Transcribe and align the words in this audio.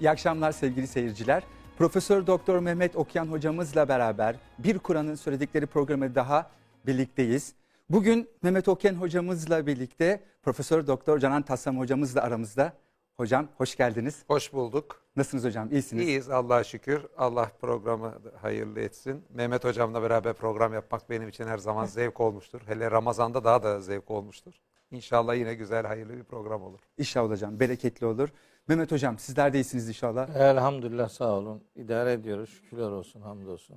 İyi 0.00 0.10
akşamlar 0.10 0.52
sevgili 0.52 0.86
seyirciler. 0.86 1.42
Profesör 1.78 2.26
Doktor 2.26 2.58
Mehmet 2.58 2.96
Okyan 2.96 3.26
hocamızla 3.26 3.88
beraber 3.88 4.36
Bir 4.58 4.78
Kur'an'ın 4.78 5.14
söyledikleri 5.14 5.66
programı 5.66 6.14
daha 6.14 6.50
birlikteyiz. 6.86 7.54
Bugün 7.90 8.28
Mehmet 8.42 8.68
Okyan 8.68 8.94
hocamızla 8.94 9.66
birlikte 9.66 10.22
Profesör 10.42 10.86
Doktor 10.86 11.18
Canan 11.18 11.42
Tassam 11.42 11.78
hocamız 11.78 12.14
da 12.14 12.22
aramızda. 12.22 12.72
Hocam 13.16 13.48
hoş 13.56 13.76
geldiniz. 13.76 14.22
Hoş 14.28 14.52
bulduk. 14.52 15.02
Nasılsınız 15.16 15.44
hocam? 15.44 15.72
İyisiniz. 15.72 16.06
İyiyiz 16.06 16.30
Allah'a 16.30 16.64
şükür. 16.64 17.00
Allah 17.18 17.50
programı 17.60 18.14
hayırlı 18.40 18.80
etsin. 18.80 19.24
Mehmet 19.34 19.64
hocamla 19.64 20.02
beraber 20.02 20.32
program 20.32 20.74
yapmak 20.74 21.10
benim 21.10 21.28
için 21.28 21.44
her 21.44 21.58
zaman 21.58 21.86
zevk 21.86 22.20
olmuştur. 22.20 22.60
Hele 22.66 22.90
Ramazan'da 22.90 23.44
daha 23.44 23.62
da 23.62 23.80
zevk 23.80 24.10
olmuştur. 24.10 24.54
İnşallah 24.90 25.34
yine 25.34 25.54
güzel, 25.54 25.86
hayırlı 25.86 26.16
bir 26.16 26.24
program 26.24 26.62
olur. 26.62 26.80
İnşallah 26.98 27.30
hocam. 27.30 27.60
Bereketli 27.60 28.06
olur. 28.06 28.28
Mehmet 28.68 28.92
hocam 28.92 29.18
sizler 29.18 29.52
de 29.52 29.58
iyisiniz 29.58 29.88
inşallah. 29.88 30.36
Elhamdülillah 30.36 31.08
sağ 31.08 31.32
olun. 31.32 31.62
İdare 31.76 32.12
ediyoruz. 32.12 32.50
Şükürler 32.50 32.90
olsun, 32.90 33.20
hamdolsun. 33.20 33.76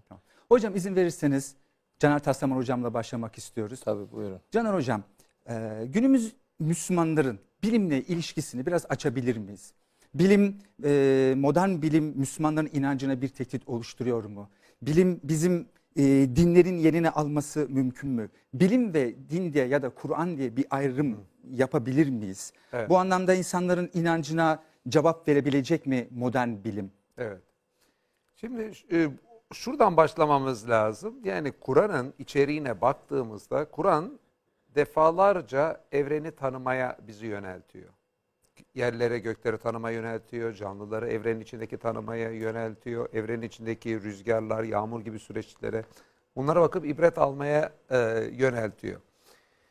Hocam 0.49 0.75
izin 0.75 0.95
verirseniz 0.95 1.55
Caner 1.99 2.19
Taslaman 2.19 2.55
hocamla 2.55 2.93
başlamak 2.93 3.37
istiyoruz. 3.37 3.81
Tabii 3.85 4.11
buyurun. 4.11 4.39
Caner 4.51 4.73
hocam 4.73 5.03
e, 5.49 5.83
günümüz 5.85 6.35
Müslümanların 6.59 7.39
bilimle 7.63 8.01
ilişkisini 8.01 8.65
biraz 8.65 8.85
açabilir 8.89 9.37
miyiz? 9.37 9.73
Bilim, 10.13 10.57
e, 10.83 11.33
modern 11.37 11.81
bilim 11.81 12.03
Müslümanların 12.15 12.69
inancına 12.73 13.21
bir 13.21 13.27
tehdit 13.27 13.69
oluşturuyor 13.69 14.23
mu? 14.23 14.49
Bilim 14.81 15.19
bizim 15.23 15.67
e, 15.95 16.03
dinlerin 16.35 16.77
yerini 16.77 17.09
alması 17.09 17.67
mümkün 17.69 18.09
mü? 18.09 18.29
Bilim 18.53 18.93
ve 18.93 19.15
din 19.29 19.53
diye 19.53 19.65
ya 19.65 19.81
da 19.81 19.89
Kur'an 19.89 20.37
diye 20.37 20.57
bir 20.57 20.65
ayrım 20.69 21.17
yapabilir 21.51 22.09
miyiz? 22.09 22.53
Evet. 22.73 22.89
Bu 22.89 22.97
anlamda 22.97 23.33
insanların 23.33 23.89
inancına 23.93 24.59
cevap 24.89 25.27
verebilecek 25.27 25.85
mi 25.85 26.07
modern 26.11 26.63
bilim? 26.63 26.91
Evet. 27.17 27.41
Şimdi 28.35 28.71
e, 28.91 29.09
şuradan 29.53 29.97
başlamamız 29.97 30.69
lazım. 30.69 31.15
Yani 31.23 31.51
Kur'an'ın 31.51 32.13
içeriğine 32.19 32.81
baktığımızda 32.81 33.65
Kur'an 33.65 34.19
defalarca 34.75 35.81
evreni 35.91 36.31
tanımaya 36.31 36.97
bizi 37.07 37.25
yöneltiyor. 37.25 37.89
Yerlere 38.75 39.19
gökleri 39.19 39.57
tanımaya 39.57 39.95
yöneltiyor, 39.95 40.53
canlıları 40.53 41.07
evrenin 41.09 41.39
içindeki 41.39 41.77
tanımaya 41.77 42.31
yöneltiyor, 42.31 43.09
evrenin 43.13 43.41
içindeki 43.41 44.01
rüzgarlar, 44.01 44.63
yağmur 44.63 45.01
gibi 45.01 45.19
süreçlere 45.19 45.83
bunlara 46.35 46.61
bakıp 46.61 46.85
ibret 46.85 47.17
almaya 47.17 47.73
e, 47.89 47.97
yöneltiyor. 48.31 49.01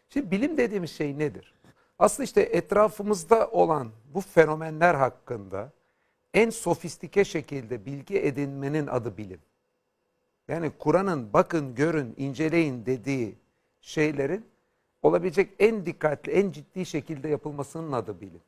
Şimdi 0.09 0.31
bilim 0.31 0.57
dediğimiz 0.57 0.91
şey 0.91 1.19
nedir? 1.19 1.55
Aslında 1.99 2.25
işte 2.25 2.41
etrafımızda 2.41 3.51
olan 3.51 3.89
bu 4.15 4.21
fenomenler 4.21 4.95
hakkında 4.95 5.73
en 6.35 6.51
sofistike 6.51 7.25
şekilde 7.25 7.87
bilgi 7.87 8.19
edinmenin 8.19 8.87
adı 8.87 9.17
bilim. 9.17 9.41
Yani 10.49 10.73
Kur'an'ın 10.79 11.33
bakın, 11.33 11.75
görün, 11.75 12.15
inceleyin 12.17 12.87
dediği 12.87 13.35
şeylerin 13.81 14.47
olabilecek 15.03 15.51
en 15.59 15.87
dikkatli, 15.87 16.33
en 16.33 16.53
ciddi 16.53 16.87
şekilde 16.87 17.29
yapılmasının 17.29 17.93
adı 17.93 18.21
bilim. 18.21 18.41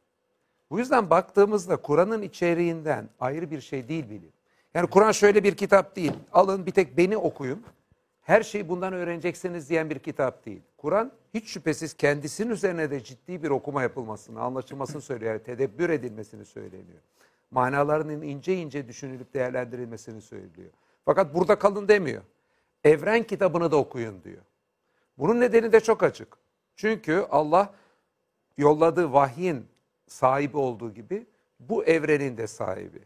Bu 0.70 0.79
yüzden 0.79 1.11
baktığımızda 1.11 1.77
Kur'an'ın 1.77 2.23
içeriğinden 2.23 3.09
ayrı 3.20 3.51
bir 3.51 3.61
şey 3.61 3.89
değil 3.89 4.11
bilim. 4.11 4.33
Yani 4.75 4.87
Kur'an 4.87 5.12
şöyle 5.12 5.45
bir 5.45 5.55
kitap 5.55 5.97
değil. 5.97 6.12
Alın 6.33 6.67
bir 6.67 6.70
tek 6.70 6.97
beni 6.97 7.17
okuyun. 7.17 7.64
Her 8.23 8.43
şeyi 8.43 8.69
bundan 8.69 8.93
öğreneceksiniz 8.93 9.70
diyen 9.70 9.91
bir 9.91 9.98
kitap 9.98 10.47
değil. 10.47 10.63
Kur'an 10.77 11.13
hiç 11.35 11.48
şüphesiz 11.48 11.95
kendisinin 11.95 12.51
üzerine 12.51 12.91
de 12.91 13.05
ciddi 13.05 13.42
bir 13.42 13.51
okuma 13.51 13.83
yapılmasını, 13.83 14.41
anlaşılmasını 14.41 15.03
söylüyor. 15.03 15.33
Yani 15.33 15.42
tedebbür 15.42 15.91
edilmesini 15.91 16.45
söyleniyor. 16.45 17.01
Manalarının 17.51 18.23
ince 18.23 18.57
ince 18.57 18.89
düşünülüp 18.89 19.35
değerlendirilmesini 19.35 20.20
söylüyor. 20.20 20.70
Fakat 21.05 21.35
burada 21.35 21.59
kalın 21.59 21.89
demiyor. 21.89 22.23
Evren 22.85 23.23
kitabını 23.23 23.70
da 23.70 23.77
okuyun 23.77 24.25
diyor. 24.25 24.42
Bunun 25.19 25.41
nedeni 25.41 25.73
de 25.73 25.80
çok 25.80 26.03
açık. 26.03 26.29
Çünkü 26.77 27.27
Allah 27.30 27.75
yolladığı 28.59 29.13
vahyin 29.13 29.67
sahibi 30.07 30.57
olduğu 30.57 30.95
gibi 30.95 31.27
bu 31.61 31.85
evrenin 31.85 32.36
de 32.36 32.47
sahibi. 32.47 32.98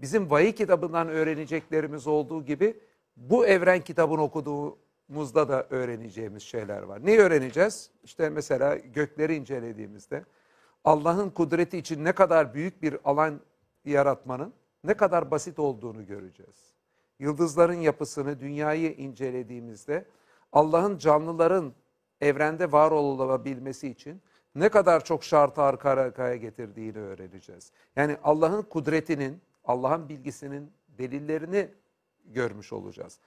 Bizim 0.00 0.30
vahiy 0.30 0.52
kitabından 0.52 1.08
öğreneceklerimiz 1.08 2.06
olduğu 2.06 2.44
gibi 2.44 2.80
bu 3.16 3.46
evren 3.46 3.80
kitabını 3.80 4.22
okuduğumuzda 4.22 5.48
da 5.48 5.66
öğreneceğimiz 5.70 6.42
şeyler 6.42 6.82
var. 6.82 7.06
Ne 7.06 7.18
öğreneceğiz? 7.18 7.90
İşte 8.04 8.30
mesela 8.30 8.76
gökleri 8.76 9.34
incelediğimizde 9.34 10.24
Allah'ın 10.84 11.30
kudreti 11.30 11.78
için 11.78 12.04
ne 12.04 12.12
kadar 12.12 12.54
büyük 12.54 12.82
bir 12.82 12.96
alan 13.04 13.40
yaratmanın 13.84 14.54
ne 14.84 14.94
kadar 14.94 15.30
basit 15.30 15.58
olduğunu 15.58 16.06
göreceğiz. 16.06 16.72
Yıldızların 17.18 17.80
yapısını, 17.80 18.40
dünyayı 18.40 18.92
incelediğimizde 18.92 20.04
Allah'ın 20.52 20.98
canlıların 20.98 21.72
evrende 22.20 22.72
var 22.72 22.90
olabilmesi 22.90 23.88
için 23.88 24.22
ne 24.54 24.68
kadar 24.68 25.04
çok 25.04 25.24
şartı 25.24 25.62
arka 25.62 25.90
arkaya 25.90 26.36
getirdiğini 26.36 26.98
öğreneceğiz. 26.98 27.72
Yani 27.96 28.16
Allah'ın 28.24 28.62
kudretinin, 28.62 29.40
Allah'ın 29.64 30.08
bilgisinin 30.08 30.72
delillerini 30.98 31.68
görmüş 32.32 32.72
olacağız. 32.72 33.18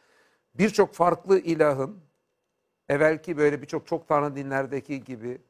Birçok 0.56 0.94
farklı 0.94 1.40
ilahın, 1.40 2.00
evvelki 2.90 3.38
böyle 3.38 3.62
birçok 3.62 3.88
çok 3.88 4.08
tanrı 4.08 4.36
dinlerdeki 4.36 5.04
gibi 5.04 5.42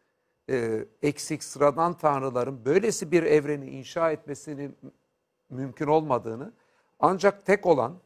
e, 0.50 0.86
eksik 1.02 1.44
sıradan 1.44 1.98
tanrıların 1.98 2.66
böylesi 2.66 3.12
bir 3.12 3.24
evreni 3.24 3.70
inşa 3.70 4.12
etmesini 4.12 4.72
mümkün 5.50 5.88
olmadığını 5.88 6.54
ancak 7.00 7.46
tek 7.46 7.66
olan 7.66 8.00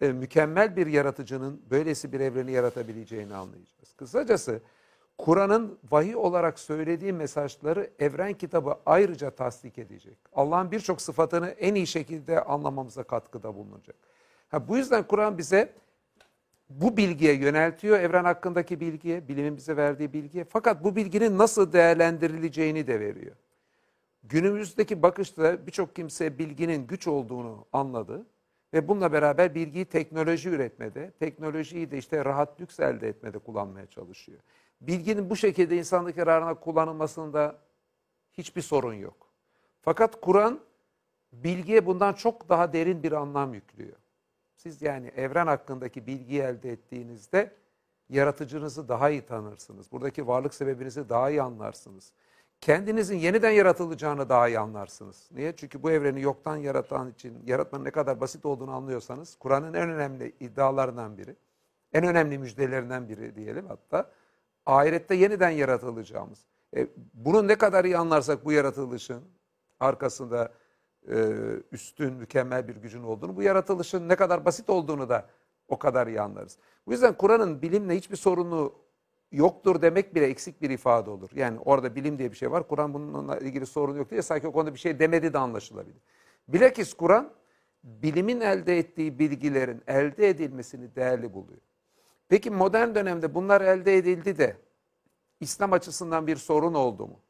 e, 0.00 0.12
mükemmel 0.12 0.76
bir 0.76 0.86
yaratıcının 0.86 1.62
böylesi 1.70 2.12
bir 2.12 2.20
evreni 2.20 2.52
yaratabileceğini 2.52 3.34
anlayacağız. 3.34 3.94
Kısacası 3.96 4.60
Kur'an'ın 5.18 5.78
vahiy 5.90 6.16
olarak 6.16 6.58
söylediği 6.58 7.12
mesajları 7.12 7.90
evren 7.98 8.34
kitabı 8.34 8.76
ayrıca 8.86 9.30
tasdik 9.30 9.78
edecek. 9.78 10.18
Allah'ın 10.32 10.70
birçok 10.70 11.02
sıfatını 11.02 11.48
en 11.48 11.74
iyi 11.74 11.86
şekilde 11.86 12.44
anlamamıza 12.44 13.02
katkıda 13.02 13.54
bulunacak. 13.54 13.96
Ha, 14.48 14.68
bu 14.68 14.76
yüzden 14.76 15.06
Kur'an 15.06 15.38
bize 15.38 15.72
bu 16.70 16.96
bilgiye 16.96 17.34
yöneltiyor, 17.34 18.00
evren 18.00 18.24
hakkındaki 18.24 18.80
bilgiye, 18.80 19.28
bilimin 19.28 19.56
bize 19.56 19.76
verdiği 19.76 20.12
bilgiye. 20.12 20.44
Fakat 20.44 20.84
bu 20.84 20.96
bilginin 20.96 21.38
nasıl 21.38 21.72
değerlendirileceğini 21.72 22.86
de 22.86 23.00
veriyor. 23.00 23.36
Günümüzdeki 24.22 25.02
bakışta 25.02 25.66
birçok 25.66 25.96
kimse 25.96 26.38
bilginin 26.38 26.86
güç 26.86 27.06
olduğunu 27.06 27.66
anladı. 27.72 28.26
Ve 28.74 28.88
bununla 28.88 29.12
beraber 29.12 29.54
bilgiyi 29.54 29.84
teknoloji 29.84 30.48
üretmede, 30.48 31.10
teknolojiyi 31.10 31.90
de 31.90 31.98
işte 31.98 32.24
rahat 32.24 32.60
lüks 32.60 32.80
elde 32.80 33.08
etmede 33.08 33.38
kullanmaya 33.38 33.86
çalışıyor. 33.86 34.38
Bilginin 34.80 35.30
bu 35.30 35.36
şekilde 35.36 35.76
insanlık 35.76 36.16
yararına 36.16 36.54
kullanılmasında 36.54 37.58
hiçbir 38.32 38.62
sorun 38.62 38.94
yok. 38.94 39.26
Fakat 39.82 40.20
Kur'an 40.20 40.60
bilgiye 41.32 41.86
bundan 41.86 42.12
çok 42.12 42.48
daha 42.48 42.72
derin 42.72 43.02
bir 43.02 43.12
anlam 43.12 43.54
yüklüyor. 43.54 43.96
Siz 44.58 44.82
yani 44.82 45.08
evren 45.08 45.46
hakkındaki 45.46 46.06
bilgiyi 46.06 46.40
elde 46.40 46.72
ettiğinizde 46.72 47.52
yaratıcınızı 48.08 48.88
daha 48.88 49.10
iyi 49.10 49.26
tanırsınız. 49.26 49.92
Buradaki 49.92 50.26
varlık 50.26 50.54
sebebinizi 50.54 51.08
daha 51.08 51.30
iyi 51.30 51.42
anlarsınız. 51.42 52.12
Kendinizin 52.60 53.16
yeniden 53.16 53.50
yaratılacağını 53.50 54.28
daha 54.28 54.48
iyi 54.48 54.58
anlarsınız. 54.58 55.28
Niye? 55.34 55.56
Çünkü 55.56 55.82
bu 55.82 55.90
evreni 55.90 56.20
yoktan 56.20 56.56
yaratan 56.56 57.10
için 57.10 57.42
yaratmanın 57.46 57.84
ne 57.84 57.90
kadar 57.90 58.20
basit 58.20 58.46
olduğunu 58.46 58.70
anlıyorsanız 58.70 59.36
Kur'an'ın 59.36 59.74
en 59.74 59.90
önemli 59.90 60.32
iddialarından 60.40 61.18
biri, 61.18 61.36
en 61.92 62.04
önemli 62.04 62.38
müjdelerinden 62.38 63.08
biri 63.08 63.34
diyelim 63.34 63.66
hatta 63.66 64.10
ahirette 64.66 65.14
yeniden 65.14 65.50
yaratılacağımız. 65.50 66.46
E, 66.76 66.88
bunu 67.14 67.48
ne 67.48 67.58
kadar 67.58 67.84
iyi 67.84 67.98
anlarsak 67.98 68.44
bu 68.44 68.52
yaratılışın 68.52 69.24
arkasında 69.80 70.52
üstün, 71.72 72.14
mükemmel 72.14 72.68
bir 72.68 72.76
gücün 72.76 73.02
olduğunu, 73.02 73.36
bu 73.36 73.42
yaratılışın 73.42 74.08
ne 74.08 74.16
kadar 74.16 74.44
basit 74.44 74.70
olduğunu 74.70 75.08
da 75.08 75.28
o 75.68 75.78
kadar 75.78 76.06
iyi 76.06 76.20
anlarız. 76.20 76.58
Bu 76.86 76.92
yüzden 76.92 77.16
Kur'an'ın 77.16 77.62
bilimle 77.62 77.96
hiçbir 77.96 78.16
sorunu 78.16 78.74
yoktur 79.32 79.82
demek 79.82 80.14
bile 80.14 80.26
eksik 80.26 80.62
bir 80.62 80.70
ifade 80.70 81.10
olur. 81.10 81.30
Yani 81.34 81.58
orada 81.64 81.96
bilim 81.96 82.18
diye 82.18 82.30
bir 82.30 82.36
şey 82.36 82.50
var. 82.50 82.68
Kur'an 82.68 82.94
bununla 82.94 83.38
ilgili 83.38 83.66
sorun 83.66 83.96
yok 83.96 84.10
diye 84.10 84.22
sanki 84.22 84.48
o 84.48 84.52
konuda 84.52 84.74
bir 84.74 84.78
şey 84.78 84.98
demedi 84.98 85.32
de 85.32 85.38
anlaşılabilir. 85.38 86.02
Bilakis 86.48 86.94
Kur'an 86.94 87.30
bilimin 87.84 88.40
elde 88.40 88.78
ettiği 88.78 89.18
bilgilerin 89.18 89.82
elde 89.86 90.28
edilmesini 90.28 90.96
değerli 90.96 91.34
buluyor. 91.34 91.60
Peki 92.28 92.50
modern 92.50 92.94
dönemde 92.94 93.34
bunlar 93.34 93.60
elde 93.60 93.96
edildi 93.96 94.38
de 94.38 94.56
İslam 95.40 95.72
açısından 95.72 96.26
bir 96.26 96.36
sorun 96.36 96.74
oldu 96.74 97.06
mu? 97.06 97.20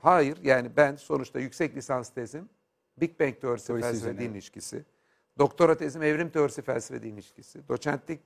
Hayır. 0.00 0.38
Yani 0.42 0.76
ben 0.76 0.96
sonuçta 0.96 1.40
yüksek 1.40 1.76
lisans 1.76 2.10
tezim 2.10 2.48
Big 2.96 3.20
Bang 3.20 3.40
teorisi 3.40 3.66
Teorisi 3.66 3.86
felsefe 3.86 4.10
üzerine. 4.10 4.20
din 4.20 4.34
ilişkisi. 4.34 4.84
Doktora 5.38 5.76
tezim 5.76 6.02
evrim 6.02 6.30
teorisi 6.30 6.62
felsefe 6.62 7.02
din 7.02 7.12
ilişkisi. 7.14 7.68
Doçentlik 7.68 8.20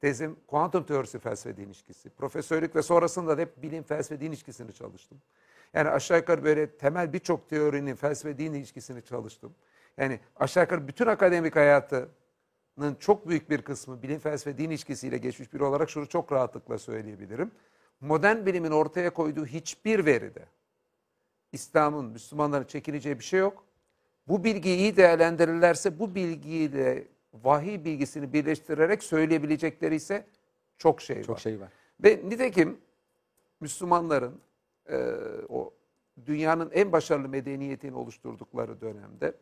tezim 0.00 0.36
kuantum 0.46 0.86
teorisi 0.86 1.18
felsefe 1.18 1.56
din 1.56 1.66
ilişkisi. 1.66 2.10
Profesörlük 2.10 2.76
ve 2.76 2.82
sonrasında 2.82 3.38
da 3.38 3.40
hep 3.40 3.62
bilim 3.62 3.82
felsefe 3.82 4.20
din 4.20 4.28
ilişkisini 4.28 4.72
çalıştım. 4.72 5.22
Yani 5.74 5.88
aşağı 5.88 6.18
yukarı 6.18 6.44
böyle 6.44 6.76
temel 6.76 7.12
birçok 7.12 7.48
teorinin 7.48 7.94
felsefe 7.94 8.38
din 8.38 8.52
ilişkisini 8.52 9.02
çalıştım. 9.02 9.54
Yani 9.96 10.20
aşağı 10.36 10.62
yukarı 10.64 10.88
bütün 10.88 11.06
akademik 11.06 11.56
hayatının 11.56 12.94
çok 12.98 13.28
büyük 13.28 13.50
bir 13.50 13.62
kısmı 13.62 14.02
bilim 14.02 14.18
felsefe 14.18 14.58
din 14.58 14.70
ilişkisiyle 14.70 15.18
geçmiş 15.18 15.52
biri 15.52 15.64
olarak 15.64 15.90
şunu 15.90 16.08
çok 16.08 16.32
rahatlıkla 16.32 16.78
söyleyebilirim. 16.78 17.50
Modern 18.00 18.46
bilimin 18.46 18.70
ortaya 18.70 19.12
koyduğu 19.12 19.46
hiçbir 19.46 20.06
veride 20.06 20.46
İslam'ın, 21.52 22.04
Müslümanların 22.04 22.64
çekineceği 22.64 23.18
bir 23.18 23.24
şey 23.24 23.40
yok. 23.40 23.64
Bu 24.28 24.44
bilgiyi 24.44 24.78
iyi 24.78 24.96
değerlendirirlerse 24.96 25.98
bu 25.98 26.14
bilgiyle 26.14 27.04
vahiy 27.34 27.84
bilgisini 27.84 28.32
birleştirerek 28.32 29.02
söyleyebilecekleri 29.02 29.94
ise 29.94 30.26
çok 30.78 31.00
şey 31.00 31.16
var. 31.16 31.22
Çok 31.22 31.40
şey 31.40 31.60
var. 31.60 31.72
Ve 32.04 32.20
nitekim 32.24 32.80
Müslümanların 33.60 34.40
e, 34.88 34.98
o 35.48 35.74
dünyanın 36.26 36.70
en 36.74 36.92
başarılı 36.92 37.28
medeniyetini 37.28 37.96
oluşturdukları 37.96 38.80
dönemde 38.80 39.34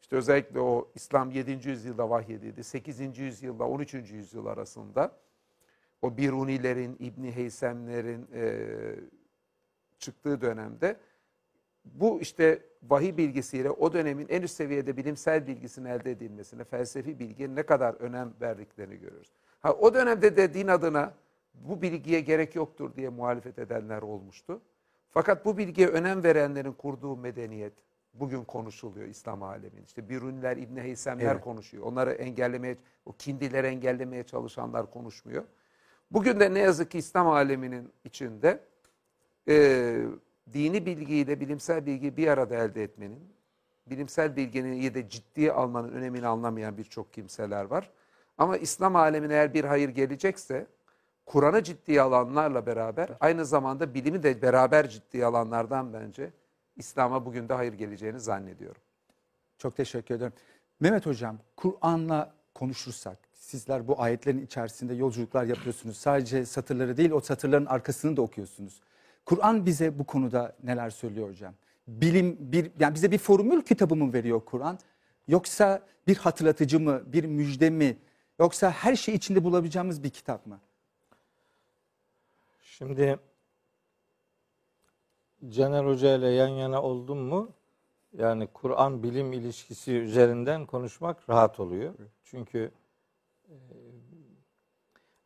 işte 0.00 0.16
özellikle 0.16 0.60
o 0.60 0.88
İslam 0.94 1.30
7. 1.30 1.68
yüzyılda 1.68 2.10
vahyedildi. 2.10 2.64
8. 2.64 3.18
yüzyılda 3.18 3.64
13. 3.68 3.94
yüzyıl 3.94 4.46
arasında 4.46 5.12
o 6.02 6.16
Birunilerin, 6.16 6.96
İbni 6.98 7.32
Heysemlerin 7.32 8.26
e, 8.34 8.66
çıktığı 9.98 10.40
dönemde 10.40 10.96
bu 11.94 12.20
işte 12.20 12.62
vahiy 12.82 13.16
bilgisiyle 13.16 13.70
o 13.70 13.92
dönemin 13.92 14.26
en 14.28 14.42
üst 14.42 14.56
seviyede 14.56 14.96
bilimsel 14.96 15.46
bilgisinin 15.46 15.88
elde 15.88 16.10
edilmesine, 16.10 16.64
felsefi 16.64 17.18
bilgiye 17.18 17.54
ne 17.54 17.62
kadar 17.62 17.94
önem 17.94 18.34
verdiklerini 18.40 18.96
görüyoruz. 18.98 19.32
Ha, 19.60 19.72
o 19.72 19.94
dönemde 19.94 20.36
de 20.36 20.54
din 20.54 20.68
adına 20.68 21.14
bu 21.54 21.82
bilgiye 21.82 22.20
gerek 22.20 22.54
yoktur 22.54 22.94
diye 22.96 23.08
muhalefet 23.08 23.58
edenler 23.58 24.02
olmuştu. 24.02 24.60
Fakat 25.10 25.44
bu 25.44 25.58
bilgiye 25.58 25.88
önem 25.88 26.24
verenlerin 26.24 26.72
kurduğu 26.72 27.16
medeniyet 27.16 27.72
bugün 28.14 28.44
konuşuluyor 28.44 29.06
İslam 29.06 29.42
aleminin. 29.42 29.84
İşte 29.84 30.08
Biruniler, 30.08 30.56
İbni 30.56 30.80
Heysemler 30.80 31.32
Evet. 31.32 31.44
konuşuyor. 31.44 31.84
Onları 31.84 32.12
engellemeye, 32.12 32.76
o 33.06 33.12
kindileri 33.12 33.66
engellemeye 33.66 34.22
çalışanlar 34.22 34.90
konuşmuyor. 34.90 35.44
Bugün 36.10 36.40
de 36.40 36.54
ne 36.54 36.58
yazık 36.58 36.90
ki 36.90 36.98
İslam 36.98 37.28
aleminin 37.28 37.92
içinde 38.04 38.60
e, 39.48 40.06
dini 40.52 40.86
bilgiyle 40.86 41.40
bilimsel 41.40 41.86
bilgiyi 41.86 42.16
bir 42.16 42.28
arada 42.28 42.56
elde 42.56 42.82
etmenin, 42.82 43.20
bilimsel 43.86 44.36
bilginin 44.36 44.94
de 44.94 45.08
ciddiye 45.08 45.52
almanın 45.52 45.92
önemini 45.92 46.26
anlamayan 46.26 46.78
birçok 46.78 47.12
kimseler 47.12 47.64
var. 47.64 47.90
Ama 48.38 48.56
İslam 48.56 48.96
alemine 48.96 49.32
eğer 49.32 49.54
bir 49.54 49.64
hayır 49.64 49.88
gelecekse, 49.88 50.66
Kur'an'ı 51.26 51.62
ciddiye 51.62 52.02
alanlarla 52.02 52.66
beraber 52.66 53.08
aynı 53.20 53.44
zamanda 53.44 53.94
bilimi 53.94 54.22
de 54.22 54.42
beraber 54.42 54.88
ciddiye 54.88 55.24
alanlardan 55.24 55.92
bence 55.92 56.30
İslam'a 56.76 57.26
bugün 57.26 57.48
de 57.48 57.54
hayır 57.54 57.72
geleceğini 57.72 58.20
zannediyorum. 58.20 58.82
Çok 59.58 59.76
teşekkür 59.76 60.14
ederim. 60.14 60.32
Mehmet 60.80 61.06
Hocam, 61.06 61.38
Kur'an'la 61.56 62.34
konuşursak, 62.54 63.18
sizler 63.32 63.88
bu 63.88 64.02
ayetlerin 64.02 64.46
içerisinde 64.46 64.94
yolculuklar 64.94 65.44
yapıyorsunuz. 65.44 65.96
Sadece 65.96 66.46
satırları 66.46 66.96
değil, 66.96 67.10
o 67.10 67.20
satırların 67.20 67.66
arkasını 67.66 68.16
da 68.16 68.22
okuyorsunuz. 68.22 68.80
Kur'an 69.26 69.66
bize 69.66 69.98
bu 69.98 70.04
konuda 70.04 70.56
neler 70.62 70.90
söylüyor 70.90 71.28
hocam? 71.28 71.54
Bilim 71.88 72.36
bir 72.40 72.70
yani 72.80 72.94
bize 72.94 73.10
bir 73.10 73.18
formül 73.18 73.62
kitabı 73.62 73.96
mı 73.96 74.12
veriyor 74.12 74.40
Kur'an? 74.44 74.78
Yoksa 75.28 75.82
bir 76.06 76.16
hatırlatıcı 76.16 76.80
mı, 76.80 77.02
bir 77.12 77.24
müjde 77.24 77.70
mi? 77.70 77.96
Yoksa 78.38 78.70
her 78.70 78.96
şey 78.96 79.14
içinde 79.14 79.44
bulabileceğimiz 79.44 80.02
bir 80.02 80.10
kitap 80.10 80.46
mı? 80.46 80.60
Şimdi 82.60 83.18
Caner 85.48 85.84
Hoca 85.84 86.16
ile 86.16 86.28
yan 86.28 86.48
yana 86.48 86.82
oldum 86.82 87.18
mu 87.18 87.52
yani 88.12 88.46
Kur'an 88.46 89.02
bilim 89.02 89.32
ilişkisi 89.32 89.92
üzerinden 89.92 90.66
konuşmak 90.66 91.28
rahat 91.30 91.60
oluyor. 91.60 91.94
Çünkü 92.24 92.70
e, 93.48 93.54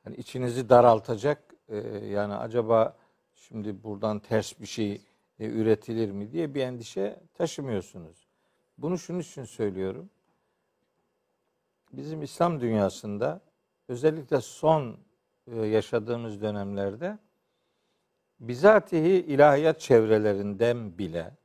hani 0.05 0.17
içinizi 0.17 0.69
daraltacak 0.69 1.55
e, 1.69 1.77
yani 2.07 2.35
acaba 2.35 3.00
şimdi 3.41 3.85
buradan 3.85 4.19
ters 4.19 4.61
bir 4.61 4.67
şey 4.67 5.01
e, 5.39 5.47
üretilir 5.47 6.11
mi 6.11 6.33
diye 6.33 6.55
bir 6.55 6.61
endişe 6.61 7.21
taşımıyorsunuz. 7.35 8.27
Bunu 8.79 8.99
şunun 8.99 9.19
için 9.19 9.45
söylüyorum. 9.45 10.11
Bizim 11.93 12.23
İslam 12.23 12.61
dünyasında 12.61 13.41
özellikle 13.89 14.41
son 14.41 14.97
e, 15.47 15.57
yaşadığımız 15.57 16.43
dönemlerde 16.43 17.19
bizatihi 18.41 19.11
ilahiyat 19.11 19.81
çevrelerinden 19.81 20.99
bile 20.99 21.37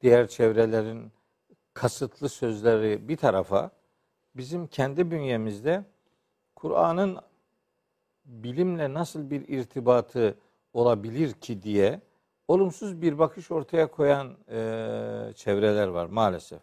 diğer 0.00 0.28
çevrelerin 0.28 1.12
kasıtlı 1.74 2.28
sözleri 2.28 3.08
bir 3.08 3.16
tarafa 3.16 3.70
bizim 4.34 4.66
kendi 4.66 5.10
bünyemizde 5.10 5.84
Kur'an'ın 6.54 7.18
bilimle 8.24 8.94
nasıl 8.94 9.30
bir 9.30 9.48
irtibatı 9.48 10.38
olabilir 10.72 11.32
ki 11.32 11.62
diye 11.62 12.00
olumsuz 12.48 13.02
bir 13.02 13.18
bakış 13.18 13.50
ortaya 13.50 13.86
koyan 13.86 14.36
e, 14.48 14.58
çevreler 15.36 15.86
var 15.86 16.06
maalesef. 16.06 16.60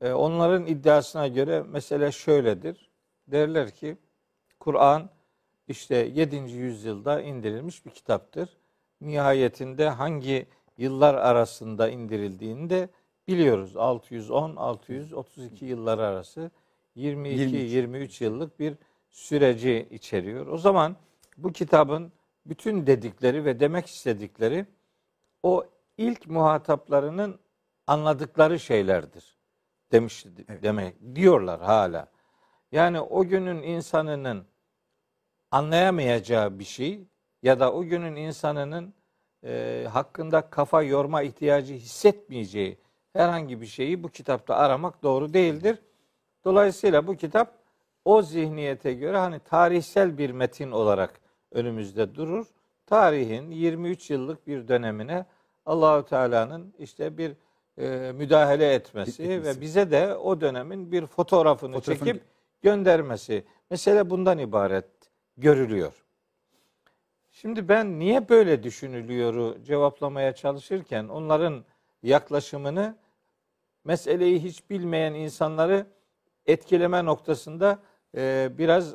E, 0.00 0.12
onların 0.12 0.66
iddiasına 0.66 1.28
göre 1.28 1.62
mesele 1.62 2.12
şöyledir. 2.12 2.90
Derler 3.26 3.70
ki 3.70 3.96
Kur'an 4.60 5.10
işte 5.68 5.96
7. 5.96 6.36
yüzyılda 6.36 7.20
indirilmiş 7.20 7.86
bir 7.86 7.90
kitaptır. 7.90 8.56
Nihayetinde 9.00 9.88
hangi 9.88 10.46
yıllar 10.78 11.14
arasında 11.14 11.88
indirildiğini 11.88 12.70
de 12.70 12.88
biliyoruz. 13.28 13.74
610-632 13.74 15.64
yılları 15.64 16.06
arası 16.06 16.50
22-23 16.96 18.24
yıllık 18.24 18.60
bir 18.60 18.74
süreci 19.10 19.88
içeriyor. 19.90 20.46
O 20.46 20.58
zaman 20.58 20.96
bu 21.36 21.52
kitabın 21.52 22.12
bütün 22.46 22.86
dedikleri 22.86 23.44
ve 23.44 23.60
demek 23.60 23.86
istedikleri 23.86 24.66
o 25.42 25.64
ilk 25.98 26.26
muhataplarının 26.26 27.40
anladıkları 27.86 28.60
şeylerdir 28.60 29.38
demiş 29.92 30.26
Evet. 30.48 30.62
demek 30.62 30.94
diyorlar 31.14 31.60
hala. 31.60 32.06
Yani 32.72 33.00
o 33.00 33.24
günün 33.24 33.62
insanının 33.62 34.46
anlayamayacağı 35.50 36.58
bir 36.58 36.64
şey 36.64 37.00
ya 37.42 37.60
da 37.60 37.72
o 37.72 37.82
günün 37.82 38.16
insanının 38.16 38.94
e, 39.44 39.86
hakkında 39.92 40.50
kafa 40.50 40.82
yorma 40.82 41.22
ihtiyacı 41.22 41.74
hissetmeyeceği 41.74 42.78
herhangi 43.12 43.60
bir 43.60 43.66
şeyi 43.66 44.02
bu 44.02 44.08
kitapta 44.08 44.56
aramak 44.56 45.02
doğru 45.02 45.34
değildir. 45.34 45.78
Dolayısıyla 46.44 47.06
bu 47.06 47.16
kitap 47.16 47.58
o 48.04 48.22
zihniyete 48.22 48.92
göre 48.94 49.16
hani 49.18 49.38
tarihsel 49.40 50.18
bir 50.18 50.30
metin 50.30 50.70
olarak 50.70 51.19
önümüzde 51.52 52.14
durur. 52.14 52.46
Tarihin 52.86 53.50
23 53.50 54.10
yıllık 54.10 54.46
bir 54.46 54.68
dönemine 54.68 55.26
Allahü 55.66 56.04
Teala'nın 56.06 56.74
işte 56.78 57.18
bir 57.18 57.32
e, 57.78 58.12
müdahale 58.12 58.74
etmesi, 58.74 59.22
Etmesi. 59.22 59.44
ve 59.44 59.60
bize 59.60 59.90
de 59.90 60.14
o 60.14 60.40
dönemin 60.40 60.92
bir 60.92 61.06
fotoğrafını, 61.06 61.76
Fotoğrafını- 61.76 61.98
çekip 61.98 62.22
göndermesi. 62.62 63.44
Mesele 63.70 64.10
bundan 64.10 64.38
ibaret 64.38 64.86
görülüyor. 65.36 66.04
Şimdi 67.30 67.68
ben 67.68 67.98
niye 67.98 68.28
böyle 68.28 68.62
düşünülüyoru 68.62 69.56
cevaplamaya 69.64 70.34
çalışırken 70.34 71.08
onların 71.08 71.64
yaklaşımını 72.02 72.96
meseleyi 73.84 74.42
hiç 74.42 74.70
bilmeyen 74.70 75.14
insanları 75.14 75.86
etkileme 76.46 77.04
noktasında 77.04 77.78
e, 78.16 78.50
biraz 78.58 78.94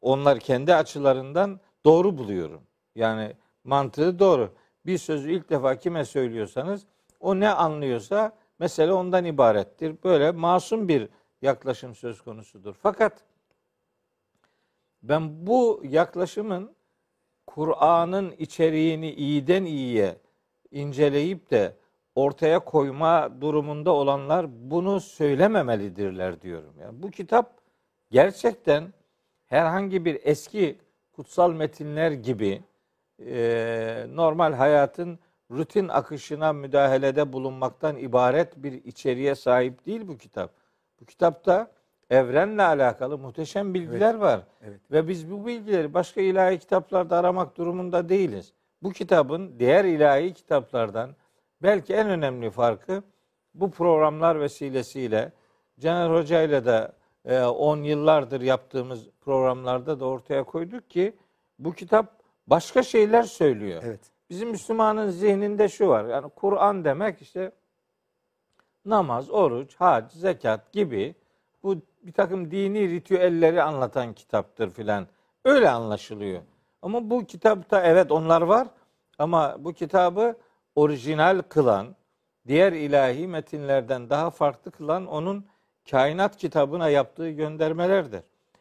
onlar 0.00 0.38
kendi 0.38 0.74
açılarından 0.74 1.60
doğru 1.88 2.18
buluyorum. 2.18 2.62
Yani 2.94 3.32
mantığı 3.64 4.18
doğru. 4.18 4.54
Bir 4.86 4.98
sözü 4.98 5.32
ilk 5.32 5.50
defa 5.50 5.76
kime 5.76 6.04
söylüyorsanız 6.04 6.86
o 7.20 7.40
ne 7.40 7.48
anlıyorsa 7.48 8.32
mesele 8.58 8.92
ondan 8.92 9.24
ibarettir. 9.24 9.96
Böyle 10.04 10.30
masum 10.30 10.88
bir 10.88 11.08
yaklaşım 11.42 11.94
söz 11.94 12.20
konusudur. 12.20 12.74
Fakat 12.82 13.24
ben 15.02 15.46
bu 15.46 15.82
yaklaşımın 15.84 16.72
Kur'an'ın 17.46 18.30
içeriğini 18.38 19.10
iyiden 19.10 19.64
iyiye 19.64 20.16
inceleyip 20.70 21.50
de 21.50 21.76
ortaya 22.14 22.58
koyma 22.58 23.40
durumunda 23.40 23.92
olanlar 23.92 24.70
bunu 24.70 25.00
söylememelidirler 25.00 26.40
diyorum. 26.42 26.74
Yani 26.80 27.02
bu 27.02 27.10
kitap 27.10 27.60
gerçekten 28.10 28.92
herhangi 29.46 30.04
bir 30.04 30.20
eski 30.22 30.78
kutsal 31.18 31.52
metinler 31.52 32.10
gibi 32.12 32.62
e, 33.26 34.06
normal 34.14 34.52
hayatın 34.52 35.18
rutin 35.50 35.88
akışına 35.88 36.52
müdahalede 36.52 37.32
bulunmaktan 37.32 37.96
ibaret 37.96 38.56
bir 38.56 38.72
içeriğe 38.72 39.34
sahip 39.34 39.86
değil 39.86 40.08
bu 40.08 40.18
kitap. 40.18 40.50
Bu 41.00 41.04
kitapta 41.04 41.70
evrenle 42.10 42.62
alakalı 42.62 43.18
muhteşem 43.18 43.74
bilgiler 43.74 44.14
var. 44.14 44.40
Evet. 44.62 44.80
Ve 44.90 45.08
biz 45.08 45.30
bu 45.30 45.46
bilgileri 45.46 45.94
başka 45.94 46.20
ilahi 46.20 46.58
kitaplarda 46.58 47.16
aramak 47.16 47.56
durumunda 47.56 48.08
değiliz. 48.08 48.52
bu 48.82 48.92
kitabın 48.92 49.58
diğer 49.58 49.84
ilahi 49.84 50.34
kitaplardan 50.34 51.10
belki 51.62 51.94
en 51.94 52.08
önemli 52.08 52.50
farkı 52.50 53.02
bu 53.54 53.70
programlar 53.70 54.40
vesilesiyle 54.40 55.32
Caner 55.80 56.10
Hoca 56.10 56.42
ile 56.42 56.64
de 56.64 56.92
10 57.24 57.82
yıllardır 57.82 58.40
yaptığımız 58.40 59.08
programlarda 59.20 60.00
da 60.00 60.04
ortaya 60.04 60.44
koyduk 60.44 60.90
ki 60.90 61.16
bu 61.58 61.72
kitap 61.72 62.22
başka 62.46 62.82
şeyler 62.82 63.22
söylüyor. 63.22 63.82
Evet. 63.84 64.00
Bizim 64.30 64.50
Müslümanın 64.50 65.10
zihninde 65.10 65.68
şu 65.68 65.88
var. 65.88 66.04
Yani 66.04 66.30
Kur'an 66.36 66.84
demek 66.84 67.22
işte 67.22 67.52
namaz, 68.84 69.30
oruç, 69.30 69.74
hac, 69.74 70.12
zekat 70.12 70.72
gibi 70.72 71.14
bu 71.62 71.76
bir 72.02 72.12
takım 72.12 72.50
dini 72.50 72.88
ritüelleri 72.88 73.62
anlatan 73.62 74.12
kitaptır 74.12 74.70
filan. 74.70 75.06
Öyle 75.44 75.70
anlaşılıyor. 75.70 76.42
Ama 76.82 77.10
bu 77.10 77.24
kitapta 77.24 77.82
evet 77.82 78.10
onlar 78.10 78.42
var 78.42 78.68
ama 79.18 79.56
bu 79.58 79.72
kitabı 79.72 80.36
orijinal 80.74 81.42
kılan, 81.48 81.96
diğer 82.46 82.72
ilahi 82.72 83.26
metinlerden 83.26 84.10
daha 84.10 84.30
farklı 84.30 84.70
kılan 84.70 85.06
onun 85.06 85.46
kainat 85.90 86.36
kitabına 86.36 86.88
yaptığı 86.88 87.30
göndermelerdir. 87.30 88.20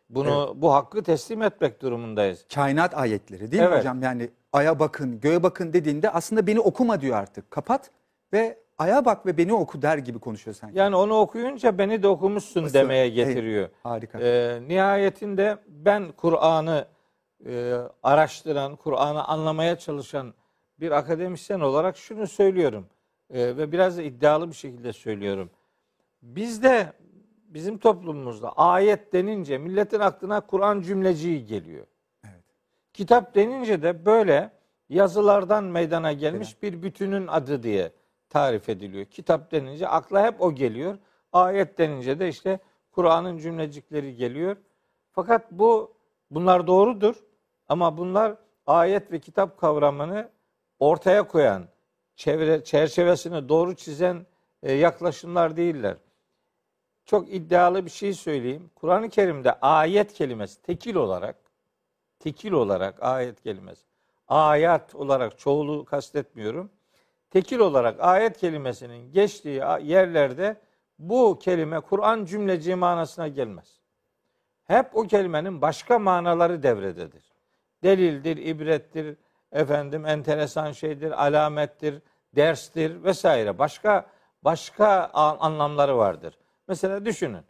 Bunu 0.09 0.53
bu 0.55 0.73
hakkı 0.73 1.03
teslim 1.03 1.41
etmek 1.41 1.81
durumundayız. 1.81 2.45
Kainat 2.53 2.97
ayetleri 2.97 3.51
değil 3.51 3.63
mi 3.63 3.69
Evet. 3.69 3.79
hocam? 3.79 4.01
Yani 4.03 4.29
aya 4.53 4.79
bakın, 4.79 5.19
göğe 5.19 5.43
bakın 5.43 5.73
dediğinde 5.73 6.09
aslında 6.09 6.47
beni 6.47 6.59
okuma 6.59 7.01
diyor 7.01 7.17
artık. 7.17 7.51
Kapat 7.51 7.91
ve 8.33 8.57
aya 8.77 9.05
bak 9.05 9.25
ve 9.25 9.37
beni 9.37 9.53
oku 9.53 9.81
der 9.81 9.97
gibi 9.97 10.19
konuşuyor 10.19 10.55
sanki. 10.55 10.77
Yani 10.77 10.95
onu 10.95 11.19
okuyunca 11.19 11.77
beni 11.77 12.03
de 12.03 12.07
okumuşsun 12.07 12.63
Nasıl? 12.63 12.73
demeye 12.73 13.03
Ey, 13.05 13.11
getiriyor. 13.13 13.69
Harika. 13.83 14.19
Ee, 14.21 14.59
nihayetinde 14.67 15.57
ben 15.67 16.11
Kur'an'ı 16.17 16.85
e, 17.45 17.73
araştıran, 18.03 18.75
Kur'an'ı 18.75 19.23
anlamaya 19.23 19.77
çalışan 19.79 20.33
bir 20.79 20.91
akademisyen 20.91 21.59
olarak 21.59 21.97
şunu 21.97 22.27
söylüyorum 22.27 22.87
Ee, 23.33 23.57
ve 23.57 23.71
biraz 23.71 23.97
da 23.97 24.01
iddialı 24.01 24.49
bir 24.49 24.55
şekilde 24.55 24.93
söylüyorum. 24.93 25.49
Bizde, 26.21 26.93
bizim 27.57 27.77
toplumumuzda 27.77 28.51
ayet 28.51 29.13
denince 29.13 29.57
milletin 29.57 29.99
aklına 29.99 30.41
Kur'an 30.41 30.81
cümleciği 30.81 31.45
geliyor. 31.45 31.85
Evet. 32.25 32.43
Kitap 32.93 33.35
denince 33.35 33.81
de 33.81 34.05
böyle 34.05 34.51
yazılardan 34.89 35.63
meydana 35.63 36.13
gelmiş 36.13 36.63
bir 36.63 36.83
bütünün 36.83 37.27
adı 37.27 37.63
diye 37.63 37.91
tarif 38.29 38.69
ediliyor. 38.69 39.05
Kitap 39.05 39.51
denince 39.51 39.87
akla 39.87 40.25
hep 40.25 40.41
o 40.41 40.55
geliyor. 40.55 40.97
Ayet 41.33 41.77
denince 41.77 42.19
de 42.19 42.29
işte 42.29 42.59
Kur'an'ın 42.91 43.37
cümlecikleri 43.37 44.15
geliyor. 44.15 44.57
Fakat 45.11 45.51
bu 45.51 45.93
bunlar 46.31 46.67
doğrudur 46.67 47.15
ama 47.69 47.97
bunlar 47.97 48.35
ayet 48.67 49.11
ve 49.11 49.19
kitap 49.19 49.57
kavramını 49.57 50.29
ortaya 50.79 51.27
koyan, 51.27 51.67
çevre 52.15 52.63
çerçevesini 52.63 53.49
doğru 53.49 53.75
çizen 53.75 54.25
e, 54.63 54.73
yaklaşımlar 54.73 55.57
değiller. 55.57 55.97
Çok 57.07 57.33
iddialı 57.33 57.85
bir 57.85 57.89
şey 57.89 58.13
söyleyeyim. 58.13 58.69
Kur'an-ı 58.75 59.09
Kerim'de 59.09 59.53
ayet 59.53 60.13
kelimesi 60.13 60.61
tekil 60.61 60.95
olarak 60.95 61.35
tekil 62.19 62.51
olarak 62.51 63.03
ayet 63.03 63.41
kelimesi. 63.41 63.83
Ayat 64.27 64.95
olarak 64.95 65.39
çoğulu 65.39 65.85
kastetmiyorum. 65.85 66.69
Tekil 67.29 67.59
olarak 67.59 67.99
ayet 67.99 68.37
kelimesinin 68.37 69.11
geçtiği 69.11 69.61
yerlerde 69.81 70.57
bu 70.99 71.39
kelime 71.39 71.79
Kur'an 71.79 72.25
cümleci 72.25 72.75
manasına 72.75 73.27
gelmez. 73.27 73.79
Hep 74.63 74.95
o 74.95 75.03
kelimenin 75.03 75.61
başka 75.61 75.99
manaları 75.99 76.63
devrededir. 76.63 77.23
Delildir, 77.83 78.37
ibrettir, 78.37 79.17
efendim 79.51 80.05
enteresan 80.05 80.71
şeydir, 80.71 81.25
alamettir, 81.25 82.01
derstir 82.35 83.03
vesaire. 83.03 83.59
Başka 83.59 84.05
başka 84.43 85.05
anlamları 85.13 85.97
vardır. 85.97 86.37
Mesela 86.67 87.05
düşünün. 87.05 87.43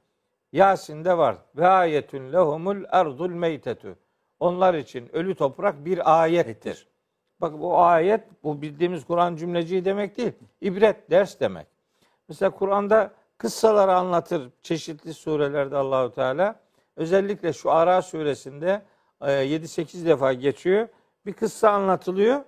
Yasin'de 0.52 1.18
var. 1.18 1.38
Ve 1.56 1.68
ayetün 1.68 2.34
lehumul 2.34 2.84
ardul 2.90 3.30
meytetu. 3.30 3.96
Onlar 4.40 4.74
için 4.74 5.16
ölü 5.16 5.36
toprak 5.36 5.86
bir 5.86 6.22
ayettir. 6.22 6.88
Bak 7.42 7.60
bu 7.60 7.80
ayet 7.80 8.22
bu 8.44 8.62
bildiğimiz 8.62 9.06
Kur'an 9.06 9.36
cümleciği 9.36 9.86
demek 9.86 10.18
değil. 10.18 10.34
İbret, 10.62 11.12
ders 11.12 11.40
demek. 11.40 11.68
Mesela 12.30 12.50
Kur'an'da 12.50 13.12
kıssaları 13.38 13.94
anlatır 13.94 14.50
çeşitli 14.64 15.14
surelerde 15.14 15.78
Allahu 15.78 16.12
Teala. 16.12 16.60
Özellikle 16.96 17.54
şu 17.54 17.72
Ara 17.72 18.02
suresinde 18.02 18.82
e, 19.22 19.28
7-8 19.28 20.06
defa 20.06 20.34
geçiyor. 20.34 20.88
Bir 21.26 21.34
kıssa 21.34 21.70
anlatılıyor. 21.70 22.44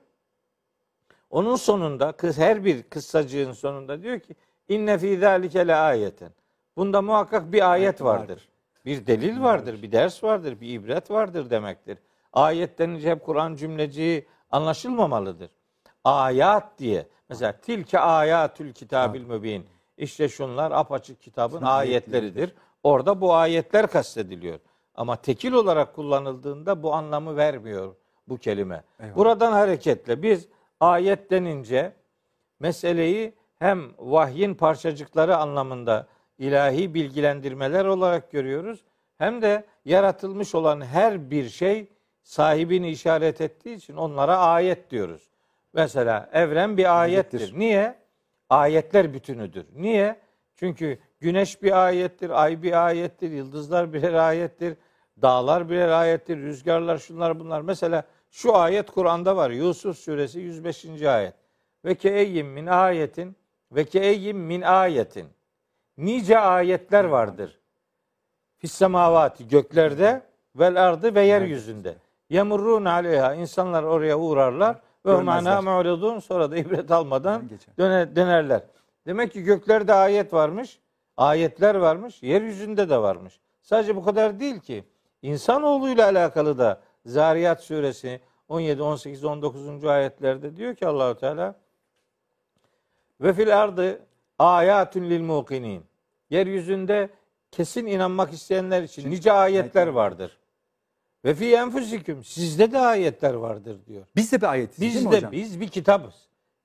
Onun 1.29 1.55
sonunda 1.55 2.13
her 2.35 2.65
bir 2.65 2.83
kıssacığın 2.83 3.51
sonunda 3.51 4.01
diyor 4.01 4.19
ki 4.19 4.35
inne 4.67 4.97
fî 4.97 5.17
zâlike 5.17 5.67
le 5.67 5.75
ayeten. 5.75 6.31
Bunda 6.79 7.01
muhakkak 7.01 7.51
bir 7.51 7.71
ayet 7.71 8.01
vardır. 8.01 8.49
Bir 8.85 9.07
delil 9.07 9.41
vardır, 9.41 9.81
bir 9.81 9.91
ders 9.91 10.23
vardır, 10.23 10.61
bir 10.61 10.73
ibret 10.73 11.11
vardır 11.11 11.49
demektir. 11.49 11.97
Ayet 12.33 12.79
denince 12.79 13.11
hep 13.11 13.25
Kur'an 13.25 13.55
cümleciği 13.55 14.27
anlaşılmamalıdır. 14.51 15.49
Ayat 16.03 16.79
diye. 16.79 17.07
Mesela 17.29 17.51
tilke 17.51 17.99
ayatül 17.99 18.73
kitabil 18.73 19.21
mübin. 19.21 19.65
İşte 19.97 20.29
şunlar 20.29 20.71
apaçık 20.71 21.21
kitabın 21.21 21.61
ayetleridir. 21.61 22.53
Orada 22.83 23.21
bu 23.21 23.33
ayetler 23.33 23.87
kastediliyor. 23.87 24.59
Ama 24.95 25.15
tekil 25.15 25.51
olarak 25.51 25.95
kullanıldığında 25.95 26.83
bu 26.83 26.93
anlamı 26.93 27.35
vermiyor 27.35 27.95
bu 28.27 28.37
kelime. 28.37 28.83
Eyvallah. 28.99 29.15
Buradan 29.15 29.51
hareketle 29.51 30.21
biz 30.21 30.47
ayet 30.79 31.31
denince 31.31 31.93
meseleyi 32.59 33.33
hem 33.55 33.81
vahyin 33.97 34.53
parçacıkları 34.53 35.37
anlamında 35.37 36.07
ilahi 36.39 36.93
bilgilendirmeler 36.93 37.85
olarak 37.85 38.31
görüyoruz 38.31 38.83
hem 39.17 39.41
de 39.41 39.63
yaratılmış 39.85 40.55
olan 40.55 40.81
her 40.81 41.31
bir 41.31 41.49
şey 41.49 41.87
sahibini 42.23 42.89
işaret 42.89 43.41
ettiği 43.41 43.75
için 43.75 43.95
onlara 43.95 44.37
ayet 44.37 44.91
diyoruz. 44.91 45.29
Mesela 45.73 46.29
evren 46.33 46.77
bir 46.77 47.01
ayettir. 47.01 47.39
Ayettir. 47.39 47.59
Niye? 47.59 47.95
Ayetler 48.49 49.13
bütünüdür. 49.13 49.65
Niye? 49.75 50.19
Çünkü 50.55 50.99
güneş 51.19 51.63
bir 51.63 51.85
ayettir, 51.85 52.43
ay 52.43 52.63
bir 52.63 52.85
ayettir, 52.85 53.31
yıldızlar 53.31 53.93
birer 53.93 54.13
ayettir, 54.13 54.77
dağlar 55.21 55.69
birer 55.69 55.89
ayettir, 55.89 56.37
rüzgarlar 56.37 56.97
şunlar 56.97 57.39
bunlar. 57.39 57.61
Mesela 57.61 58.03
şu 58.31 58.55
ayet 58.55 58.91
Kur'an'da 58.91 59.35
var. 59.35 59.49
Yusuf 59.49 59.97
suresi 59.97 60.39
105. 60.39 60.85
ayet. 61.01 61.33
Ve 61.85 61.95
ke 61.95 62.09
eyyim 62.09 62.47
min 62.47 62.65
ayetin 62.65 63.35
ve 63.71 63.85
ke 63.85 63.99
eyyim 63.99 64.37
min 64.37 64.61
ayetin. 64.61 65.27
Nice 65.99 66.39
ayetler 66.39 67.03
vardır. 67.03 67.59
Fis 68.57 68.71
semavati 68.71 69.47
göklerde 69.47 70.21
vel 70.55 70.87
ardı 70.87 71.15
ve 71.15 71.21
yeryüzünde. 71.21 71.95
Yemurrun 72.29 72.85
aleyha 72.85 73.33
insanlar 73.33 73.83
oraya 73.83 74.19
uğrarlar 74.19 74.75
ve 75.05 75.21
mana 75.21 75.61
mu'ridun 75.61 76.19
sonra 76.19 76.51
da 76.51 76.57
ibret 76.57 76.91
almadan 76.91 77.49
döner, 77.77 78.15
dönerler. 78.15 78.61
Demek 79.07 79.31
ki 79.31 79.43
göklerde 79.43 79.93
ayet 79.93 80.33
varmış, 80.33 80.79
ayetler 81.17 81.75
varmış, 81.75 82.23
yeryüzünde 82.23 82.89
de 82.89 82.97
varmış. 82.97 83.39
Sadece 83.61 83.95
bu 83.95 84.03
kadar 84.03 84.39
değil 84.39 84.59
ki. 84.59 84.83
İnsanoğluyla 85.21 86.05
alakalı 86.05 86.57
da 86.57 86.81
Zariyat 87.05 87.63
suresi 87.63 88.21
17, 88.47 88.81
18, 88.81 89.25
19. 89.25 89.85
ayetlerde 89.85 90.55
diyor 90.55 90.75
ki 90.75 90.87
Allahu 90.87 91.15
Teala 91.15 91.55
ve 93.21 93.33
fil 93.33 93.61
ardı 93.63 93.99
ayatun 94.39 95.03
lil 95.03 95.21
mukinin. 95.21 95.88
Yeryüzünde 96.29 97.09
kesin 97.51 97.85
inanmak 97.85 98.33
isteyenler 98.33 98.83
için 98.83 99.11
nice 99.11 99.31
ayetler 99.31 99.87
vardır. 99.87 100.37
Ve 101.25 101.33
fi 101.35 101.55
enfusikum 101.55 102.23
sizde 102.23 102.71
de 102.71 102.79
ayetler 102.79 103.33
vardır 103.33 103.77
diyor. 103.87 104.03
Biz 104.15 104.31
de 104.31 104.41
bir 104.41 104.51
ayetiz 104.51 104.79
değil 104.81 104.93
mi 104.95 104.97
Biz 104.99 105.11
de 105.11 105.17
hocam? 105.17 105.31
biz 105.31 105.59
bir 105.61 105.67
kitabız. 105.67 106.13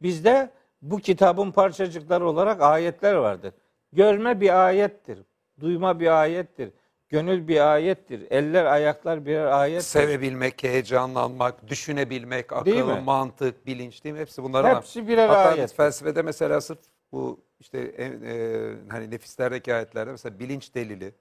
Bizde 0.03 0.51
bu 0.83 0.99
kitabın 0.99 1.51
parçacıkları 1.51 2.29
olarak 2.29 2.63
ayetler 2.63 3.15
vardır. 3.15 3.55
Görme 3.93 4.41
bir 4.41 4.67
ayettir. 4.67 5.19
Duyma 5.61 6.01
bir 6.01 6.21
ayettir. 6.21 6.71
Gönül 7.09 7.49
bir 7.49 7.73
ayettir. 7.73 8.27
Eller, 8.31 8.65
ayaklar 8.65 9.27
birer 9.27 9.47
ayettir. 9.47 9.85
Sevebilmek, 9.87 10.63
heyecanlanmak, 10.63 11.69
düşünebilmek, 11.69 12.51
Değil 12.65 12.83
akıl, 12.83 12.95
mi? 12.95 13.01
mantık, 13.01 13.67
bilinç 13.67 14.05
değil 14.05 14.15
mi? 14.15 14.21
Hepsi 14.21 14.43
bunlar 14.43 14.65
var. 14.65 14.77
Hepsi 14.77 15.09
birer 15.09 15.29
Hatta 15.29 15.49
ayet. 15.49 15.65
biz 15.65 15.75
felsefede 15.77 16.23
mesela 16.23 16.61
sırf 16.61 16.79
bu 17.13 17.41
işte 17.61 17.79
e, 17.79 18.05
e, 18.05 18.75
hani 18.89 19.11
nefislerdeki 19.11 19.75
ayetlerde 19.75 20.11
mesela 20.11 20.39
bilinç 20.39 20.75
delili, 20.75 21.15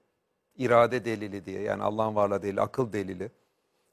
irade 0.56 1.04
delili 1.04 1.44
diye 1.44 1.60
yani 1.60 1.82
Allah'ın 1.82 2.14
varlığı 2.14 2.42
delili, 2.42 2.60
akıl 2.60 2.92
delili. 2.92 3.30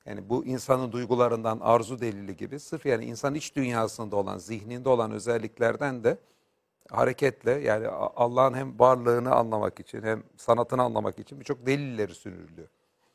Yani 0.06 0.30
bu 0.30 0.46
insanın 0.46 0.92
duygularından 0.92 1.60
arzu 1.62 2.00
delili 2.00 2.38
gibi 2.38 2.60
sırf 2.60 2.86
yani 2.86 3.06
insan 3.06 3.36
iç 3.36 3.56
dünyasında 3.56 4.16
olan, 4.16 4.38
zihninde 4.38 4.90
olan 4.90 5.12
özelliklerden 5.12 6.04
de 6.04 6.18
hareketle 6.90 7.52
yani 7.52 7.88
Allah'ın 7.88 8.54
hem 8.54 8.80
varlığını 8.80 9.36
anlamak 9.36 9.80
için 9.80 10.02
hem 10.04 10.24
sanatını 10.38 10.82
anlamak 10.82 11.20
için 11.20 11.40
birçok 11.40 11.66
delilleri 11.66 12.16
sürülüyor. 12.16 12.68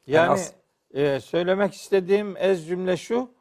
Yani 0.06 0.30
as- 0.30 0.52
e, 0.94 1.20
söylemek 1.20 1.74
istediğim 1.74 2.36
ez 2.36 2.66
cümle 2.66 2.96
şu. 2.96 3.35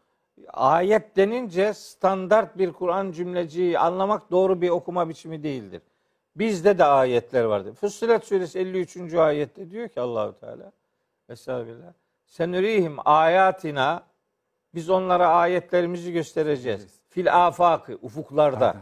Ayet 0.53 1.15
denince 1.15 1.73
standart 1.73 2.57
bir 2.57 2.73
Kur'an 2.73 3.11
cümleciyi 3.11 3.79
anlamak 3.79 4.31
doğru 4.31 4.61
bir 4.61 4.69
okuma 4.69 5.09
biçimi 5.09 5.43
değildir. 5.43 5.81
Bizde 6.35 6.77
de 6.77 6.85
ayetler 6.85 7.43
vardır. 7.43 7.73
Fussilet 7.73 8.25
suresi 8.25 8.59
53. 8.59 9.13
ayette 9.13 9.71
diyor 9.71 9.89
ki 9.89 10.01
Allahu 10.01 10.39
Teala 10.39 10.71
Estağfirullah. 11.29 11.93
Senürihim 12.25 12.97
ayatina 13.05 14.03
biz 14.75 14.89
onlara 14.89 15.27
ayetlerimizi 15.27 16.13
göstereceğiz. 16.13 16.87
Fil 17.09 17.47
afakı 17.47 17.99
ufuklarda. 18.01 18.75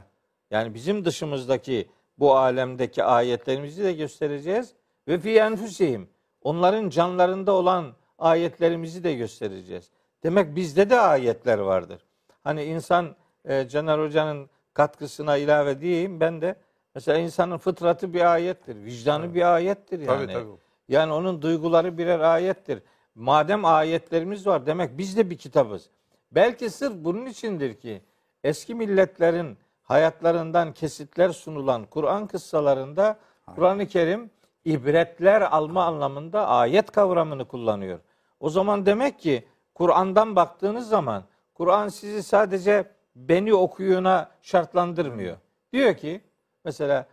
Yani 0.51 0.73
bizim 0.73 1.05
dışımızdaki 1.05 1.89
bu 2.19 2.35
alemdeki 2.37 3.03
ayetlerimizi 3.03 3.83
de 3.83 3.93
göstereceğiz. 3.93 4.73
Ve 5.07 5.19
fi 5.19 5.37
enfusihim 5.37 6.09
onların 6.41 6.89
canlarında 6.89 7.51
olan 7.51 7.93
ayetlerimizi 8.19 9.03
de 9.03 9.13
göstereceğiz. 9.13 9.89
Demek 10.23 10.55
bizde 10.55 10.89
de 10.89 10.99
ayetler 10.99 11.59
vardır. 11.59 12.01
Hani 12.43 12.63
insan 12.63 13.15
e, 13.45 13.67
Caner 13.67 13.99
Hoca'nın 13.99 14.49
katkısına 14.73 15.37
ilave 15.37 15.81
diyeyim 15.81 16.19
ben 16.19 16.41
de 16.41 16.55
mesela 16.95 17.17
insanın 17.17 17.57
fıtratı 17.57 18.13
bir 18.13 18.33
ayettir. 18.33 18.75
Vicdanı 18.83 19.33
bir 19.33 19.53
ayettir 19.53 19.99
yani. 19.99 20.07
Tabii 20.07 20.33
tabii. 20.33 20.51
Yani 20.87 21.13
onun 21.13 21.41
duyguları 21.41 21.97
birer 21.97 22.19
ayettir. 22.19 22.83
Madem 23.15 23.65
ayetlerimiz 23.65 24.47
var 24.47 24.65
demek 24.65 24.97
biz 24.97 25.17
de 25.17 25.29
bir 25.29 25.37
kitabız. 25.37 25.89
Belki 26.31 26.69
sırf 26.69 26.93
bunun 26.95 27.25
içindir 27.25 27.73
ki 27.73 28.01
eski 28.43 28.75
milletlerin 28.75 29.57
hayatlarından 29.83 30.73
kesitler 30.73 31.29
sunulan 31.29 31.85
Kur'an 31.85 32.27
kıssalarında 32.27 33.19
Kur'an-ı 33.55 33.87
Kerim 33.87 34.31
ibretler 34.65 35.41
alma 35.41 35.85
anlamında 35.85 36.47
ayet 36.47 36.91
kavramını 36.91 37.45
kullanıyor. 37.45 37.99
O 38.39 38.49
zaman 38.49 38.85
demek 38.85 39.19
ki 39.19 39.43
Kur'an'dan 39.75 40.35
baktığınız 40.35 40.89
zaman 40.89 41.23
Kur'an 41.53 41.87
sizi 41.87 42.23
sadece 42.23 42.91
beni 43.15 43.53
okuyuna 43.53 44.31
şartlandırmıyor. 44.41 45.37
Diyor 45.73 45.93
ki 45.93 46.21
mesela 46.65 47.07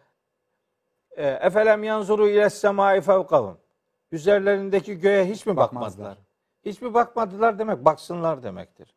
e, 1.16 1.26
Efelem 1.26 1.84
yanzuru 1.84 2.28
ile 2.28 2.50
semai 2.50 3.00
fevkahum. 3.00 3.58
Üzerlerindeki 4.12 4.98
göğe 4.98 5.24
hiç 5.24 5.46
mi 5.46 5.56
bakmadılar? 5.56 5.90
Bakmazlar. 5.90 6.18
Hiç 6.64 6.82
mi 6.82 6.94
bakmadılar 6.94 7.58
demek 7.58 7.84
baksınlar 7.84 8.42
demektir. 8.42 8.94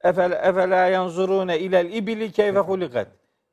Efel 0.00 0.32
efela 0.32 0.86
yanzurune 0.86 1.58
ilel 1.58 1.92
ibili 1.92 2.32
keyfe 2.32 2.58
hulikat. 2.58 3.08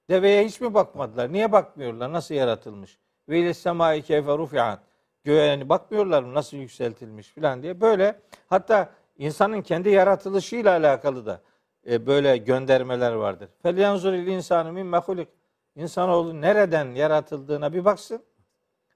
Deveye 0.10 0.46
hiç 0.46 0.62
mi 0.62 0.74
bakmadılar? 0.74 1.34
Niye 1.34 1.52
bakmıyorlar? 1.52 2.14
Nasıl 2.14 2.36
yaratılmış? 2.36 3.00
Ve 3.30 3.40
ile 3.40 3.54
semai 3.54 4.02
keyfe 4.02 4.38
rufiat. 4.38 4.80
Göğe 5.24 5.46
yani 5.46 5.70
bakmıyorlar 5.70 6.24
mı? 6.24 6.34
Nasıl 6.34 6.58
yükseltilmiş 6.58 7.28
filan 7.28 7.64
diye 7.64 7.82
böyle 7.82 8.20
hatta 8.50 8.90
insanın 9.18 9.62
kendi 9.62 9.90
yaratılışıyla 9.90 10.72
alakalı 10.72 11.26
da 11.26 11.42
e, 11.90 12.06
böyle 12.06 12.38
göndermeler 12.38 13.12
vardır. 13.12 13.50
Fel 13.62 13.78
yanzuril 13.78 14.28
insanı 14.28 14.74
mimme 14.74 14.98
hulik. 14.98 15.28
İnsanoğlu 15.76 16.42
nereden 16.42 16.96
yaratıldığına 16.96 17.74
bir 17.74 17.86
baksın. 17.86 18.24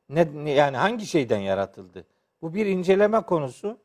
Ne, 0.10 0.52
yani 0.52 0.78
hangi 0.78 1.06
şeyden 1.06 1.40
yaratıldı? 1.40 2.06
Bu 2.42 2.54
bir 2.54 2.66
inceleme 2.66 3.22
konusu. 3.22 3.78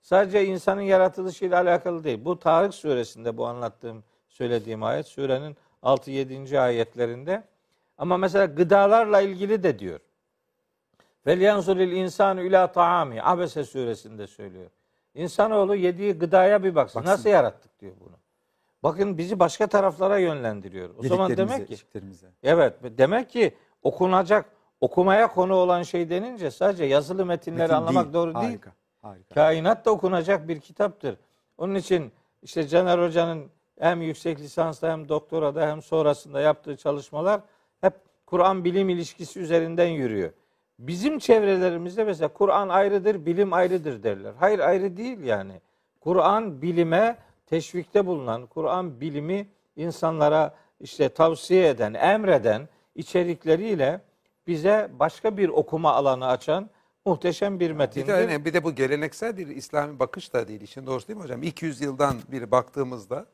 Sadece 0.00 0.46
insanın 0.46 0.80
yaratılışıyla 0.80 1.62
alakalı 1.62 2.04
değil. 2.04 2.24
Bu 2.24 2.38
Tarık 2.38 2.74
suresinde 2.74 3.36
bu 3.36 3.46
anlattığım, 3.46 4.04
söylediğim 4.28 4.82
ayet 4.82 5.06
surenin 5.06 5.56
6-7. 5.82 6.58
ayetlerinde. 6.58 7.42
Ama 7.98 8.16
mesela 8.16 8.44
gıdalarla 8.44 9.20
ilgili 9.20 9.62
de 9.62 9.78
diyor. 9.78 10.00
Vel 11.26 11.40
yanzuril 11.40 11.92
insanu 11.92 12.42
ila 12.42 12.72
taami. 12.72 13.22
Abese 13.22 13.64
suresinde 13.64 14.26
söylüyor. 14.26 14.70
İnsanoğlu 15.18 15.74
yediği 15.74 16.12
gıdaya 16.12 16.64
bir 16.64 16.74
baksın. 16.74 17.00
Baksın. 17.00 17.12
Nasıl 17.12 17.28
yarattık 17.30 17.80
diyor 17.80 17.92
bunu. 18.00 18.16
Bakın 18.82 19.18
bizi 19.18 19.38
başka 19.38 19.66
taraflara 19.66 20.18
yönlendiriyor. 20.18 20.90
O 20.98 21.02
zaman 21.02 21.36
demek 21.36 21.68
ki. 21.68 21.76
Evet, 22.42 22.74
demek 22.82 23.30
ki 23.30 23.54
okunacak, 23.82 24.44
okumaya 24.80 25.28
konu 25.28 25.54
olan 25.54 25.82
şey 25.82 26.10
denince 26.10 26.50
sadece 26.50 26.84
yazılı 26.84 27.26
metinleri 27.26 27.60
Metin 27.62 27.74
anlamak 27.74 28.04
değil. 28.04 28.14
doğru 28.14 28.34
değil. 28.34 28.44
Harika. 28.44 28.72
Harika. 29.02 29.34
Kainat 29.34 29.84
da 29.84 29.90
okunacak 29.90 30.48
bir 30.48 30.60
kitaptır. 30.60 31.16
Onun 31.58 31.74
için 31.74 32.12
işte 32.42 32.68
Caner 32.68 32.98
Hoca'nın 32.98 33.46
hem 33.80 34.02
yüksek 34.02 34.40
lisansta 34.40 34.92
hem 34.92 35.08
doktorada 35.08 35.66
hem 35.66 35.82
sonrasında 35.82 36.40
yaptığı 36.40 36.76
çalışmalar 36.76 37.40
hep 37.80 37.94
Kur'an 38.26 38.64
bilim 38.64 38.88
ilişkisi 38.88 39.40
üzerinden 39.40 39.88
yürüyor. 39.88 40.30
Bizim 40.78 41.18
çevrelerimizde 41.18 42.04
mesela 42.04 42.28
Kur'an 42.28 42.68
ayrıdır, 42.68 43.26
bilim 43.26 43.52
ayrıdır 43.52 44.02
derler. 44.02 44.32
Hayır 44.38 44.58
ayrı 44.58 44.96
değil 44.96 45.20
yani. 45.20 45.52
Kur'an 46.00 46.62
bilime 46.62 47.16
teşvikte 47.46 48.06
bulunan, 48.06 48.46
Kur'an 48.46 49.00
bilimi 49.00 49.46
insanlara 49.76 50.54
işte 50.80 51.08
tavsiye 51.08 51.68
eden, 51.68 51.94
emreden 51.94 52.68
içerikleriyle 52.94 54.00
bize 54.46 54.90
başka 54.98 55.36
bir 55.36 55.48
okuma 55.48 55.92
alanı 55.92 56.26
açan 56.26 56.70
muhteşem 57.06 57.60
bir 57.60 57.70
Bir 57.70 57.74
metindir. 57.74 58.08
de, 58.08 58.12
hani 58.12 58.44
bir 58.44 58.54
de 58.54 58.64
bu 58.64 58.74
geleneksel 58.74 59.36
bir 59.36 59.46
İslami 59.46 59.98
bakış 59.98 60.32
da 60.34 60.48
değil. 60.48 60.60
İşin 60.60 60.86
doğrusu 60.86 61.08
değil 61.08 61.16
mi 61.16 61.22
hocam? 61.22 61.42
200 61.42 61.80
yıldan 61.80 62.14
bir 62.32 62.50
baktığımızda 62.50 63.26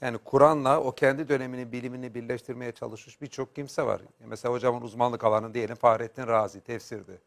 yani 0.00 0.18
Kur'an'la 0.18 0.80
o 0.80 0.92
kendi 0.92 1.28
döneminin 1.28 1.72
bilimini 1.72 2.14
birleştirmeye 2.14 2.72
çalışmış 2.72 3.20
birçok 3.20 3.54
kimse 3.54 3.82
var. 3.82 4.00
Ya 4.00 4.26
mesela 4.26 4.54
hocamın 4.54 4.80
uzmanlık 4.80 5.24
alanı 5.24 5.54
diyelim 5.54 5.76
Fahrettin 5.76 6.26
Razi 6.26 6.60
tefsirde. 6.60 7.18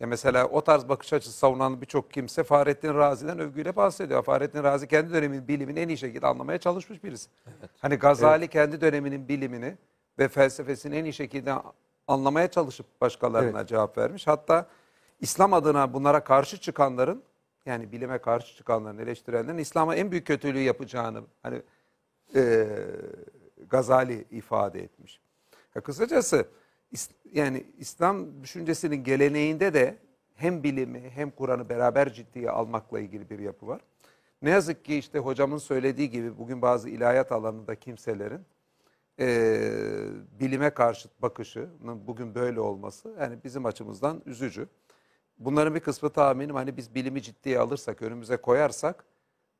Ya 0.00 0.06
mesela 0.06 0.46
o 0.46 0.64
tarz 0.64 0.88
bakış 0.88 1.12
açısı 1.12 1.38
savunan 1.38 1.80
birçok 1.80 2.10
kimse 2.10 2.44
Fahrettin 2.44 2.94
Razi'den 2.94 3.38
övgüyle 3.38 3.76
bahsediyor. 3.76 4.22
Fahrettin 4.22 4.62
Razi 4.62 4.88
kendi 4.88 5.14
döneminin 5.14 5.48
bilimini 5.48 5.80
en 5.80 5.88
iyi 5.88 5.98
şekilde 5.98 6.26
anlamaya 6.26 6.58
çalışmış 6.58 7.04
birisi. 7.04 7.30
Hani 7.78 7.96
Gazali 7.96 8.48
kendi 8.48 8.80
döneminin 8.80 9.28
bilimini 9.28 9.76
ve 10.18 10.28
felsefesini 10.28 10.96
en 10.96 11.04
iyi 11.04 11.12
şekilde 11.12 11.54
anlamaya 12.08 12.50
çalışıp 12.50 13.00
başkalarına 13.00 13.66
cevap 13.66 13.98
vermiş. 13.98 14.26
Hatta 14.26 14.66
İslam 15.20 15.52
adına 15.52 15.92
bunlara 15.92 16.24
karşı 16.24 16.60
çıkanların 16.60 17.22
yani 17.66 17.92
bilime 17.92 18.18
karşı 18.18 18.56
çıkanların 18.56 18.98
eleştirenlerin 18.98 19.58
İslam'a 19.58 19.94
en 19.94 20.10
büyük 20.10 20.26
kötülüğü 20.26 20.60
yapacağını 20.60 21.22
hani 21.42 21.62
e, 22.34 22.66
Gazali 23.70 24.24
ifade 24.30 24.82
etmiş. 24.82 25.20
Ya 25.74 25.82
kısacası 25.82 26.46
yani 27.32 27.66
İslam 27.78 28.42
düşüncesinin 28.42 29.04
geleneğinde 29.04 29.74
de 29.74 29.96
hem 30.34 30.62
bilimi 30.62 31.10
hem 31.10 31.30
Kur'an'ı 31.30 31.68
beraber 31.68 32.12
ciddiye 32.12 32.50
almakla 32.50 33.00
ilgili 33.00 33.30
bir 33.30 33.38
yapı 33.38 33.66
var. 33.66 33.80
Ne 34.42 34.50
yazık 34.50 34.84
ki 34.84 34.98
işte 34.98 35.18
hocamın 35.18 35.58
söylediği 35.58 36.10
gibi 36.10 36.38
bugün 36.38 36.62
bazı 36.62 36.88
ilahiyat 36.88 37.32
alanında 37.32 37.74
kimselerin 37.74 38.40
e, 39.20 39.60
bilime 40.40 40.70
karşıt 40.70 41.22
bakışının 41.22 42.06
bugün 42.06 42.34
böyle 42.34 42.60
olması 42.60 43.14
yani 43.20 43.38
bizim 43.44 43.66
açımızdan 43.66 44.22
üzücü. 44.26 44.68
Bunların 45.38 45.74
bir 45.74 45.80
kısmı 45.80 46.10
tahminim 46.10 46.56
hani 46.56 46.76
biz 46.76 46.94
bilimi 46.94 47.22
ciddiye 47.22 47.58
alırsak, 47.58 48.02
önümüze 48.02 48.36
koyarsak 48.36 49.04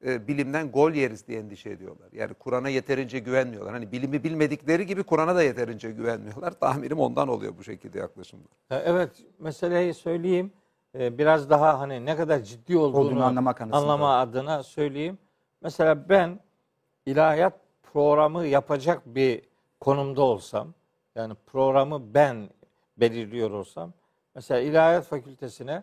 e, 0.06 0.28
bilimden 0.28 0.70
gol 0.70 0.92
yeriz 0.92 1.26
diye 1.26 1.40
endişe 1.40 1.70
ediyorlar. 1.70 2.08
Yani 2.12 2.34
Kur'an'a 2.34 2.68
yeterince 2.68 3.18
güvenmiyorlar. 3.18 3.72
Hani 3.74 3.92
bilimi 3.92 4.24
bilmedikleri 4.24 4.86
gibi 4.86 5.02
Kur'an'a 5.02 5.36
da 5.36 5.42
yeterince 5.42 5.90
güvenmiyorlar. 5.90 6.50
Tahminim 6.60 6.98
ondan 7.00 7.28
oluyor 7.28 7.58
bu 7.58 7.64
şekilde 7.64 7.98
yaklaşımlar. 7.98 8.48
Ha, 8.68 8.82
Evet, 8.84 9.10
meseleyi 9.38 9.94
söyleyeyim. 9.94 10.52
Ee, 10.94 11.18
Biraz 11.18 11.50
daha 11.50 11.80
hani 11.80 12.06
ne 12.06 12.16
kadar 12.16 12.40
ciddi 12.40 12.78
olduğunu, 12.78 13.00
Olduğunu 13.06 13.24
anlamak 13.24 13.60
anlama 13.60 14.18
adına 14.18 14.62
söyleyeyim. 14.62 15.18
Mesela 15.62 16.08
ben 16.08 16.40
ilahiyat 17.06 17.52
programı 17.82 18.46
yapacak 18.46 19.02
bir 19.06 19.42
konumda 19.80 20.22
olsam, 20.22 20.74
yani 21.14 21.34
programı 21.46 22.14
ben 22.14 22.50
belirliyor 22.96 23.50
olsam, 23.50 23.92
mesela 24.34 24.60
ilahiyat 24.60 25.04
fakültesine 25.04 25.82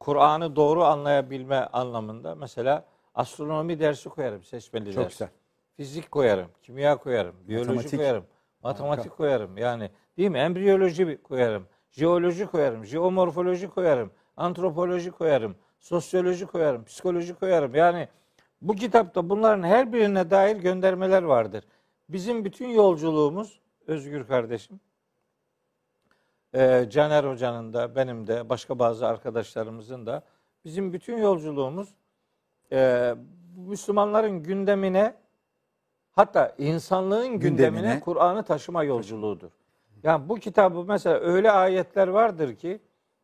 Kur'an'ı 0.00 0.56
doğru 0.56 0.84
anlayabilme 0.84 1.56
anlamında 1.56 2.34
mesela 2.34 2.84
astronomi 3.14 3.80
dersi 3.80 4.08
koyarım 4.08 4.42
seçmeli 4.42 4.92
Çok 4.92 5.04
ders. 5.04 5.12
güzel. 5.12 5.28
Fizik 5.76 6.10
koyarım, 6.10 6.48
kimya 6.62 6.96
koyarım, 6.96 7.34
biyoloji 7.48 7.68
Matematik. 7.68 7.98
koyarım, 7.98 8.24
matematik 8.62 9.16
koyarım. 9.16 9.56
Yani 9.56 9.90
değil 10.16 10.30
mi? 10.30 10.38
Embriyoloji 10.38 11.22
koyarım, 11.22 11.66
jeoloji 11.90 12.46
koyarım, 12.46 12.84
jeomorfoloji 12.84 13.68
koyarım, 13.68 14.10
antropoloji 14.36 15.10
koyarım, 15.10 15.56
sosyoloji 15.78 16.46
koyarım, 16.46 16.84
psikoloji 16.84 17.34
koyarım. 17.34 17.74
Yani 17.74 18.08
bu 18.62 18.74
kitapta 18.74 19.30
bunların 19.30 19.62
her 19.62 19.92
birine 19.92 20.30
dair 20.30 20.56
göndermeler 20.56 21.22
vardır. 21.22 21.64
Bizim 22.08 22.44
bütün 22.44 22.68
yolculuğumuz 22.68 23.62
Özgür 23.86 24.26
kardeşim, 24.26 24.80
e, 26.54 26.86
Caner 26.90 27.24
Hoca'nın 27.24 27.72
da 27.72 27.96
benim 27.96 28.26
de 28.26 28.48
başka 28.48 28.78
bazı 28.78 29.06
arkadaşlarımızın 29.06 30.06
da 30.06 30.22
bizim 30.64 30.92
bütün 30.92 31.18
yolculuğumuz 31.18 31.88
e, 32.72 33.14
Müslümanların 33.56 34.42
gündemine 34.42 35.14
hatta 36.12 36.54
insanlığın 36.58 37.28
gündemine, 37.28 37.80
Gündemine. 37.80 38.00
Kur'an'ı 38.00 38.42
taşıma 38.42 38.84
yolculuğudur. 38.84 39.50
Yani 40.02 40.28
bu 40.28 40.34
kitabı 40.36 40.84
mesela 40.84 41.18
öyle 41.18 41.50
ayetler 41.50 42.08
vardır 42.08 42.54
ki 42.56 42.80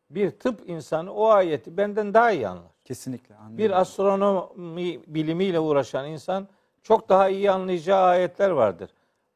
bir 0.09 0.31
tıp 0.31 0.69
insanı 0.69 1.13
o 1.13 1.27
ayeti 1.27 1.77
benden 1.77 2.13
daha 2.13 2.31
iyi 2.31 2.47
anlar. 2.47 2.71
Kesinlikle 2.85 3.35
anlıyorum. 3.35 3.57
Bir 3.57 3.81
astronomi 3.81 4.99
bilimiyle 5.07 5.59
uğraşan 5.59 6.07
insan 6.07 6.47
çok 6.83 7.09
daha 7.09 7.29
iyi 7.29 7.51
anlayacağı 7.51 8.03
ayetler 8.03 8.49
vardır. 8.49 8.89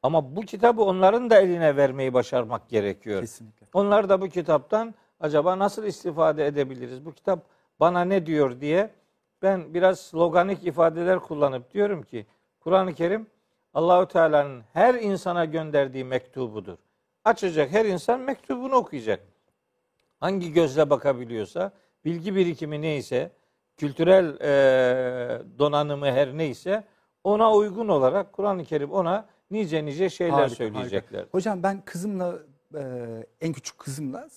Ama 0.03 0.35
bu 0.35 0.41
kitabı 0.41 0.81
onların 0.81 1.29
da 1.29 1.39
eline 1.39 1.75
vermeyi 1.77 2.13
başarmak 2.13 2.69
gerekiyor. 2.69 3.21
Kesinlikle. 3.21 3.67
Onlar 3.73 4.09
da 4.09 4.21
bu 4.21 4.29
kitaptan 4.29 4.95
acaba 5.19 5.59
nasıl 5.59 5.83
istifade 5.83 6.45
edebiliriz? 6.47 7.05
Bu 7.05 7.11
kitap 7.11 7.39
bana 7.79 8.01
ne 8.01 8.25
diyor 8.25 8.61
diye 8.61 8.89
ben 9.43 9.73
biraz 9.73 9.99
sloganik 9.99 10.67
ifadeler 10.67 11.19
kullanıp 11.19 11.73
diyorum 11.73 12.03
ki 12.03 12.25
Kur'an-ı 12.59 12.93
Kerim 12.93 13.27
Allahü 13.73 14.07
Teala'nın 14.07 14.63
her 14.73 14.95
insana 14.95 15.45
gönderdiği 15.45 16.03
mektubudur. 16.03 16.77
Açacak 17.25 17.71
her 17.71 17.85
insan 17.85 18.19
mektubunu 18.19 18.75
okuyacak. 18.75 19.19
Hangi 20.19 20.53
gözle 20.53 20.89
bakabiliyorsa, 20.89 21.71
bilgi 22.05 22.35
birikimi 22.35 22.81
neyse, 22.81 23.31
kültürel 23.77 24.39
e, 24.41 25.59
donanımı 25.59 26.05
her 26.05 26.37
neyse 26.37 26.83
ona 27.23 27.53
uygun 27.53 27.87
olarak 27.87 28.33
Kur'an-ı 28.33 28.65
Kerim 28.65 28.91
ona 28.91 29.25
nice 29.51 29.85
nice 29.85 30.09
şeyler 30.09 30.33
Harika, 30.33 30.55
söyleyecekler. 30.55 31.19
harika. 31.19 31.37
Hocam 31.37 31.63
ben 31.63 31.81
kızımla 31.85 32.39
e, 32.75 32.83
en 33.41 33.53
küçük 33.53 33.79
kızımla 33.79 34.29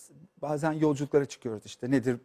bazen 0.43 0.73
yolculuklara 0.73 1.25
çıkıyoruz 1.25 1.67
işte 1.67 1.91
nedir 1.91 2.17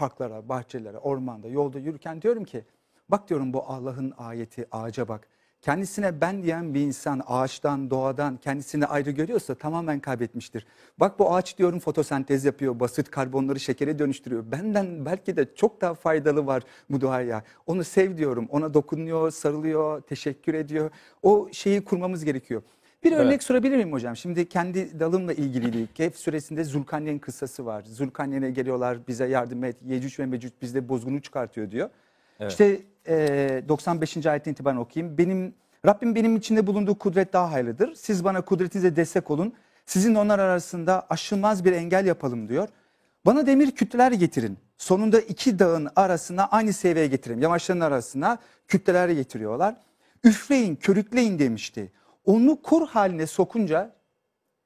parklara, 0.00 0.48
bahçelere, 0.48 0.98
ormanda, 0.98 1.48
yolda 1.48 1.78
yürürken 1.78 2.22
diyorum 2.22 2.44
ki 2.44 2.64
bak 3.08 3.28
diyorum 3.28 3.52
bu 3.52 3.62
Allah'ın 3.62 4.14
ayeti 4.18 4.66
ağaca 4.72 5.08
bak. 5.08 5.28
Kendisine 5.62 6.20
ben 6.20 6.42
diyen 6.42 6.74
bir 6.74 6.80
insan 6.80 7.22
ağaçtan, 7.26 7.90
doğadan 7.90 8.36
kendisini 8.36 8.86
ayrı 8.86 9.10
görüyorsa 9.10 9.54
tamamen 9.54 10.00
kaybetmiştir. 10.00 10.66
Bak 11.00 11.18
bu 11.18 11.34
ağaç 11.34 11.58
diyorum 11.58 11.78
fotosentez 11.78 12.44
yapıyor, 12.44 12.80
basit 12.80 13.10
karbonları 13.10 13.60
şekere 13.60 13.98
dönüştürüyor. 13.98 14.44
Benden 14.52 15.04
belki 15.06 15.36
de 15.36 15.54
çok 15.54 15.80
daha 15.80 15.94
faydalı 15.94 16.46
var 16.46 16.62
bu 16.90 17.00
doğaya. 17.00 17.42
Onu 17.66 17.84
sev 17.84 18.16
diyorum, 18.16 18.46
ona 18.50 18.74
dokunuyor, 18.74 19.30
sarılıyor, 19.30 20.00
teşekkür 20.00 20.54
ediyor. 20.54 20.90
O 21.22 21.48
şeyi 21.52 21.84
kurmamız 21.84 22.24
gerekiyor. 22.24 22.62
Bir 23.04 23.12
Evet. 23.12 23.20
örnek 23.20 23.42
sorabilir 23.42 23.76
miyim 23.76 23.92
hocam? 23.92 24.16
Şimdi 24.16 24.48
kendi 24.48 25.00
dalımla 25.00 25.32
ilgili 25.32 25.72
değil. 25.72 25.86
Kehf 25.94 26.16
suresinde 26.16 26.64
Zulkarneyn 26.64 27.18
kıssası 27.18 27.66
var. 27.66 27.82
Zulkarneyn'e 27.86 28.50
geliyorlar 28.50 28.98
bize 29.08 29.26
yardım 29.26 29.64
et. 29.64 29.76
Yecüc 29.86 30.22
ve 30.22 30.26
Mecüc 30.26 30.54
bizde 30.62 30.88
bozgunu 30.88 31.22
çıkartıyor 31.22 31.70
diyor. 31.70 31.90
Evet. 32.40 32.50
İşte 32.52 32.80
e, 33.08 33.62
95. 33.68 34.26
ayetten 34.26 34.52
itibaren 34.52 34.76
okuyayım. 34.76 35.18
Benim 35.18 35.54
Rabbim 35.86 36.14
benim 36.14 36.36
içinde 36.36 36.66
bulunduğu 36.66 36.94
kudret 36.98 37.32
daha 37.32 37.52
hayırlıdır. 37.52 37.94
Siz 37.94 38.24
bana 38.24 38.40
kudretinize 38.40 38.96
destek 38.96 39.30
olun. 39.30 39.52
Sizin 39.86 40.14
onlar 40.14 40.38
arasında 40.38 41.06
aşılmaz 41.10 41.64
bir 41.64 41.72
engel 41.72 42.06
yapalım 42.06 42.48
diyor. 42.48 42.68
Bana 43.26 43.46
demir 43.46 43.70
kütleler 43.70 44.12
getirin. 44.12 44.58
Sonunda 44.78 45.20
iki 45.20 45.58
dağın 45.58 45.88
arasına 45.96 46.44
aynı 46.46 46.72
seviyeye 46.72 47.08
getireyim. 47.08 47.42
Yamaçların 47.42 47.80
arasına 47.80 48.38
kütleler 48.68 49.08
getiriyorlar. 49.08 49.76
Üfleyin, 50.24 50.76
körükleyin 50.76 51.38
demişti. 51.38 51.92
Onu 52.24 52.62
kur 52.62 52.86
haline 52.86 53.26
sokunca, 53.26 53.96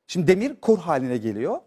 şimdi 0.07 0.27
demir 0.27 0.61
kur 0.61 0.79
haline 0.79 1.17
geliyor 1.17 1.61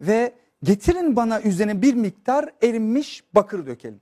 ve 0.00 0.32
getirin 0.62 1.16
bana 1.16 1.42
üzerine 1.42 1.82
bir 1.82 1.94
miktar 1.94 2.50
erinmiş 2.62 3.24
bakır 3.34 3.66
dökelim. 3.66 4.00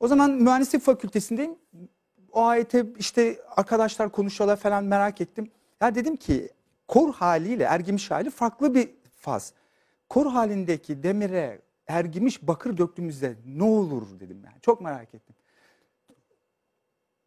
O 0.00 0.08
zaman 0.08 0.30
mühendislik 0.30 0.82
fakültesindeyim. 0.82 1.58
O 2.32 2.44
ayete 2.44 2.86
işte 2.98 3.38
arkadaşlar 3.56 4.12
konuşuyorlar 4.12 4.56
falan 4.56 4.84
merak 4.84 5.20
ettim. 5.20 5.50
Ya 5.80 5.94
dedim 5.94 6.16
ki 6.16 6.50
kor 6.88 7.14
haliyle 7.14 7.64
ergimiş 7.64 8.10
hali 8.10 8.30
farklı 8.30 8.74
bir 8.74 8.90
faz. 9.16 9.52
Kor 10.08 10.26
halindeki 10.26 11.02
demire 11.02 11.60
ergimiş 11.86 12.46
bakır 12.46 12.76
döktüğümüzde 12.76 13.36
ne 13.46 13.64
olur 13.64 14.20
dedim 14.20 14.42
yani. 14.44 14.60
Çok 14.60 14.80
merak 14.80 15.14
ettim. 15.14 15.34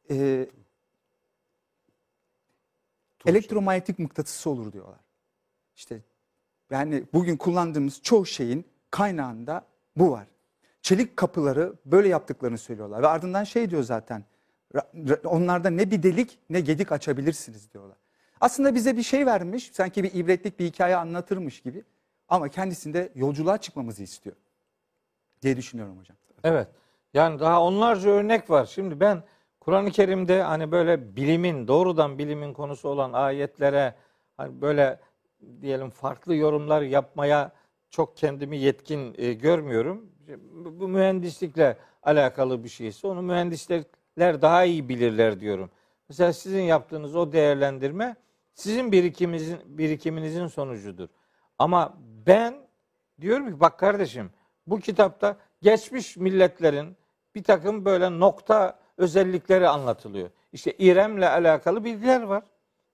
Ee, 0.10 0.48
elektromanyetik 3.26 4.00
mıknatısı 4.00 4.50
olur 4.50 4.74
diyorlar. 4.74 5.00
İşte 5.76 6.02
yani 6.72 7.04
bugün 7.14 7.38
kullandığımız 7.38 8.02
çoğu 8.02 8.26
şeyin 8.26 8.66
kaynağında 8.92 9.66
bu 9.96 10.12
var. 10.12 10.28
Çelik 10.82 11.18
kapıları 11.18 11.74
böyle 11.86 12.08
yaptıklarını 12.08 12.58
söylüyorlar 12.58 13.02
ve 13.02 13.08
ardından 13.08 13.44
şey 13.44 13.70
diyor 13.70 13.84
zaten. 13.84 14.26
Onlarda 15.26 15.70
ne 15.70 15.92
bir 15.92 16.04
delik 16.04 16.40
ne 16.50 16.62
gedik 16.62 16.92
açabilirsiniz 16.92 17.74
diyorlar. 17.74 17.98
Aslında 18.42 18.76
bize 18.76 18.98
bir 18.98 19.04
şey 19.04 19.26
vermiş, 19.26 19.72
sanki 19.74 20.04
bir 20.04 20.14
ibretlik 20.14 20.60
bir 20.60 20.66
hikaye 20.66 20.96
anlatırmış 20.96 21.62
gibi 21.62 21.84
ama 22.28 22.50
kendisinde 22.50 23.12
yolculuğa 23.16 23.58
çıkmamızı 23.58 24.04
istiyor 24.04 24.36
diye 25.42 25.58
düşünüyorum 25.58 26.00
hocam. 26.00 26.18
Evet. 26.44 26.68
Yani 27.14 27.40
daha 27.40 27.62
onlarca 27.64 28.10
örnek 28.10 28.50
var. 28.50 28.66
Şimdi 28.66 29.00
ben 29.00 29.24
Kur'an-ı 29.66 29.92
Kerim'de 29.92 30.42
hani 30.42 30.72
böyle 30.72 31.16
bilimin, 31.16 31.68
doğrudan 31.68 32.18
bilimin 32.18 32.54
konusu 32.54 32.90
olan 32.90 33.14
ayetlere 33.14 33.96
hani 34.38 34.62
böyle 34.62 35.00
diyelim 35.62 35.90
farklı 35.90 36.36
yorumlar 36.36 36.82
yapmaya 36.82 37.52
çok 37.90 38.18
kendimi 38.18 38.58
yetkin 38.58 39.16
e, 39.18 39.34
görmüyorum. 39.34 40.10
Bu 40.80 40.88
mühendislikle 40.88 41.78
alakalı 42.04 42.64
bir 42.64 42.70
şeyse 42.70 43.08
onu 43.08 43.22
mühendisler 43.22 44.42
daha 44.42 44.64
iyi 44.64 44.90
bilirler 44.90 45.40
diyorum. 45.40 45.70
Mesela 46.10 46.34
sizin 46.34 46.62
yaptığınız 46.62 47.16
o 47.16 47.32
değerlendirme 47.32 48.16
sizin 48.54 48.92
birikiminizin 48.92 49.60
birikiminizin 49.66 50.48
sonucudur. 50.48 51.08
Ama 51.60 51.98
ben 52.28 52.56
diyorum 53.22 53.52
ki 53.54 53.60
bak 53.60 53.80
kardeşim 53.80 54.30
bu 54.68 54.80
kitapta 54.80 55.38
geçmiş 55.62 56.18
milletlerin 56.18 56.98
bir 57.36 57.44
takım 57.44 57.86
böyle 57.86 58.20
nokta 58.20 58.83
özellikleri 58.98 59.68
anlatılıyor. 59.68 60.30
İşte 60.54 60.74
İrem'le 60.78 61.22
alakalı 61.22 61.84
bilgiler 61.84 62.22
var. 62.22 62.44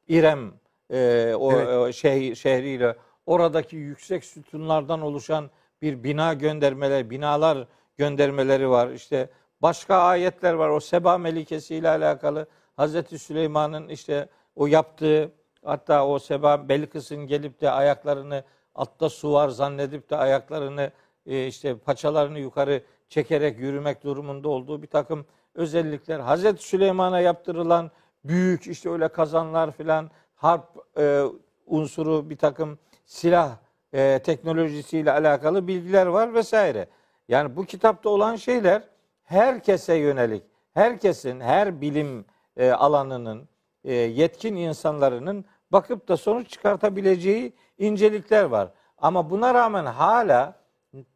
İrem 0.07 0.51
e, 0.89 1.33
o 1.39 1.53
Evet. 1.53 1.95
şehir, 1.95 2.35
şehriyle 2.35 2.95
oradaki 3.25 3.75
yüksek 3.75 4.25
sütunlardan 4.25 5.01
oluşan 5.01 5.49
bir 5.81 6.03
bina 6.03 6.33
göndermeleri, 6.33 7.09
binalar 7.09 7.67
göndermeleri 7.97 8.69
var. 8.69 8.89
İşte 8.89 9.29
başka 9.61 9.95
ayetler 9.97 10.53
var. 10.53 10.69
O 10.69 10.79
Seba 10.79 11.17
Melikesi 11.17 11.75
ile 11.75 11.89
alakalı 11.89 12.47
Hazreti 12.75 13.19
Süleyman'ın 13.19 13.89
işte 13.89 14.29
o 14.55 14.67
yaptığı 14.67 15.31
hatta 15.65 16.07
o 16.07 16.19
Seba 16.19 16.69
Belkıs'ın 16.69 17.27
gelip 17.27 17.61
de 17.61 17.71
ayaklarını 17.71 18.43
altta 18.75 19.09
su 19.09 19.33
var 19.33 19.49
zannedip 19.49 20.09
de 20.09 20.15
ayaklarını 20.15 20.91
e, 21.25 21.47
işte 21.47 21.77
paçalarını 21.77 22.39
yukarı 22.39 22.81
çekerek 23.09 23.59
yürümek 23.59 24.03
durumunda 24.03 24.49
olduğu 24.49 24.81
bir 24.81 24.87
takım 24.87 25.25
özellikler. 25.55 26.19
Hazreti 26.19 26.63
Süleyman'a 26.63 27.19
yaptırılan 27.19 27.91
büyük 28.23 28.67
işte 28.67 28.89
öyle 28.89 29.07
kazanlar 29.07 29.71
filan 29.71 30.11
harp 30.35 30.63
e, 30.97 31.23
unsuru 31.65 32.29
bir 32.29 32.37
takım 32.37 32.79
silah 33.05 33.57
e, 33.93 34.19
teknolojisiyle 34.23 35.11
alakalı 35.11 35.67
bilgiler 35.67 36.05
var 36.05 36.33
vesaire. 36.33 36.87
Yani 37.27 37.55
bu 37.55 37.65
kitapta 37.65 38.09
olan 38.09 38.35
şeyler 38.35 38.83
herkese 39.23 39.95
yönelik, 39.95 40.43
herkesin, 40.73 41.39
her 41.39 41.81
bilim 41.81 42.25
e, 42.57 42.71
alanının 42.71 43.49
e, 43.83 43.93
yetkin 43.93 44.55
insanlarının 44.55 45.45
bakıp 45.71 46.07
da 46.07 46.17
sonuç 46.17 46.49
çıkartabileceği 46.49 47.53
incelikler 47.77 48.43
var. 48.43 48.71
Ama 48.97 49.29
buna 49.29 49.53
rağmen 49.53 49.85
hala 49.85 50.59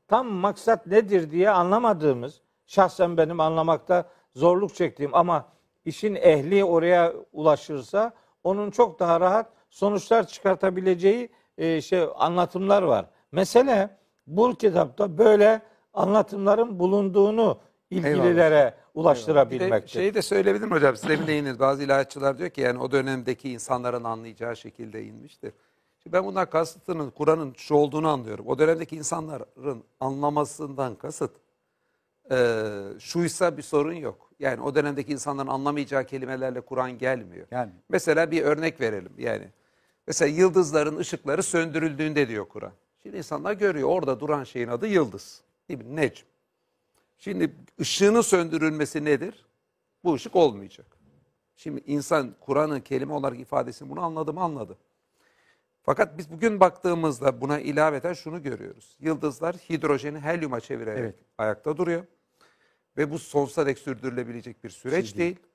tam 0.08 0.28
maksat 0.28 0.88
nedir 0.88 1.32
diye 1.32 1.50
anlamadığımız, 1.50 2.42
şahsen 2.66 3.18
benim 3.18 3.40
anlamakta 3.40 4.10
zorluk 4.36 4.76
çektiğim 4.76 5.16
ama 5.16 5.46
işin 5.86 6.16
ehli 6.16 6.64
oraya 6.64 7.14
ulaşırsa 7.34 8.12
onun 8.44 8.72
çok 8.72 9.00
daha 9.00 9.20
rahat 9.20 9.50
sonuçlar 9.70 10.28
çıkartabileceği 10.28 11.30
e, 11.58 11.82
şey 11.82 12.06
anlatımlar 12.16 12.84
var. 12.84 13.06
Mesele 13.32 13.98
bu 14.28 14.56
kitapta 14.56 15.18
böyle 15.18 15.62
anlatımların 15.94 16.80
bulunduğunu 16.80 17.60
ilgililere 17.90 18.56
de 18.56 18.74
ulaştırabilmektir. 18.94 19.92
şeyi 19.92 20.14
de 20.14 20.22
söyleyebilirim 20.22 20.72
hocam. 20.72 20.96
Siz 20.96 21.10
demin 21.10 21.28
değindiniz. 21.28 21.60
Bazı 21.60 21.84
ilahiyatçılar 21.84 22.38
diyor 22.38 22.50
ki 22.50 22.62
yani 22.62 22.80
o 22.80 22.92
dönemdeki 22.92 23.50
insanların 23.52 24.04
anlayacağı 24.04 24.58
şekilde 24.58 25.04
inmiştir. 25.04 25.54
Şimdi 26.04 26.14
ben 26.14 26.26
bundan 26.26 26.50
kasıtının 26.50 27.10
Kur'an'ın 27.10 27.54
şu 27.58 27.76
olduğunu 27.76 28.08
anlıyorum. 28.08 28.48
O 28.48 28.60
dönemdeki 28.60 28.96
insanların 28.96 29.84
anlamasından 30.00 30.96
kasıt 30.96 31.32
e, 32.32 32.66
şuysa 33.00 33.58
bir 33.58 33.62
sorun 33.62 33.94
yok. 33.94 34.30
Yani 34.40 34.62
o 34.62 34.76
dönemdeki 34.76 35.12
insanların 35.12 35.48
anlamayacağı 35.48 36.06
kelimelerle 36.06 36.62
Kur'an 36.62 36.98
gelmiyor. 36.98 37.48
Yani 37.52 37.72
Mesela 37.90 38.32
bir 38.32 38.42
örnek 38.42 38.82
verelim 38.82 39.14
yani. 39.18 39.48
Mesela 40.08 40.30
yıldızların 40.30 40.98
ışıkları 40.98 41.44
söndürüldüğünde 41.44 42.28
diyor 42.28 42.46
Kur'an. 42.48 42.74
Şimdi 43.04 43.18
insanlar 43.18 43.54
görüyor 43.54 43.90
orada 43.90 44.20
duran 44.20 44.44
şeyin 44.44 44.68
adı 44.68 44.88
yıldız. 44.88 45.42
Değil 45.70 45.86
mi? 45.86 45.96
Necm. 45.96 46.26
Şimdi 47.18 47.56
ışığının 47.80 48.22
söndürülmesi 48.22 49.06
nedir? 49.06 49.46
Bu 50.04 50.14
ışık 50.14 50.36
olmayacak. 50.36 50.86
Şimdi 51.56 51.82
insan 51.86 52.36
Kur'an'ın 52.40 52.80
kelime 52.80 53.14
olarak 53.14 53.40
ifadesini 53.40 53.90
bunu 53.90 54.02
anladı 54.02 54.34
mı 54.34 54.42
anladı. 54.42 54.78
Fakat 55.84 56.18
biz 56.18 56.32
bugün 56.32 56.60
baktığımızda 56.60 57.42
buna 57.42 57.60
ilaveten 57.60 58.14
şunu 58.14 58.44
görüyoruz. 58.44 58.98
Yıldızlar 59.00 59.56
hidrojeni 59.56 60.20
helyuma 60.20 60.60
çevirerek 60.60 61.00
Evet. 61.00 61.16
ayakta 61.38 61.78
duruyor. 61.78 62.04
Ve 62.98 63.12
bu 63.12 63.20
sonsuza 63.20 63.66
dek 63.66 63.80
sürdürülebilecek 63.80 64.64
bir 64.64 64.70
süreç 64.70 65.06
Şey 65.06 65.18
değil. 65.18 65.36
değil. 65.36 65.48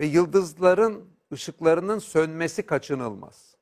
Ve 0.00 0.06
yıldızların 0.06 1.04
ışıklarının 1.32 1.98
sönmesi 1.98 2.62
kaçınılmaz. 2.62 3.56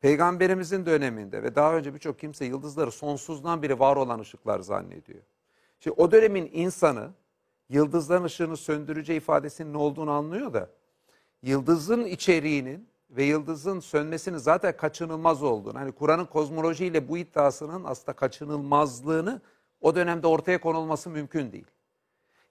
Peygamberimizin 0.00 0.86
döneminde 0.86 1.42
ve 1.42 1.54
daha 1.54 1.74
önce 1.74 1.94
birçok 1.94 2.18
kimse 2.18 2.44
yıldızları 2.44 2.90
sonsuzdan 2.90 3.62
beri 3.62 3.78
var 3.78 3.96
olan 3.96 4.20
ışıklar 4.20 4.60
zannediyor. 4.60 5.22
Şimdi 5.80 5.94
o 6.00 6.10
dönemin 6.10 6.50
insanı 6.52 7.10
yıldızların 7.68 8.24
ışığını 8.24 8.56
söndüreceği 8.56 9.18
ifadesinin 9.18 9.72
ne 9.72 9.76
olduğunu 9.76 10.10
anlıyor 10.10 10.52
da 10.52 10.70
yıldızın 11.42 12.04
içeriğinin 12.04 12.88
ve 13.10 13.24
yıldızın 13.24 13.80
sönmesinin 13.80 14.38
zaten 14.38 14.76
kaçınılmaz 14.76 15.42
olduğunu, 15.42 15.78
hani 15.78 15.92
Kur'an'ın 15.92 16.24
kozmolojiyle 16.24 17.08
bu 17.08 17.18
iddiasının 17.18 17.84
aslında 17.84 18.12
kaçınılmazlığını 18.12 19.40
o 19.80 19.94
dönemde 19.94 20.26
ortaya 20.26 20.60
konulması 20.60 21.10
mümkün 21.10 21.52
değil. 21.52 21.66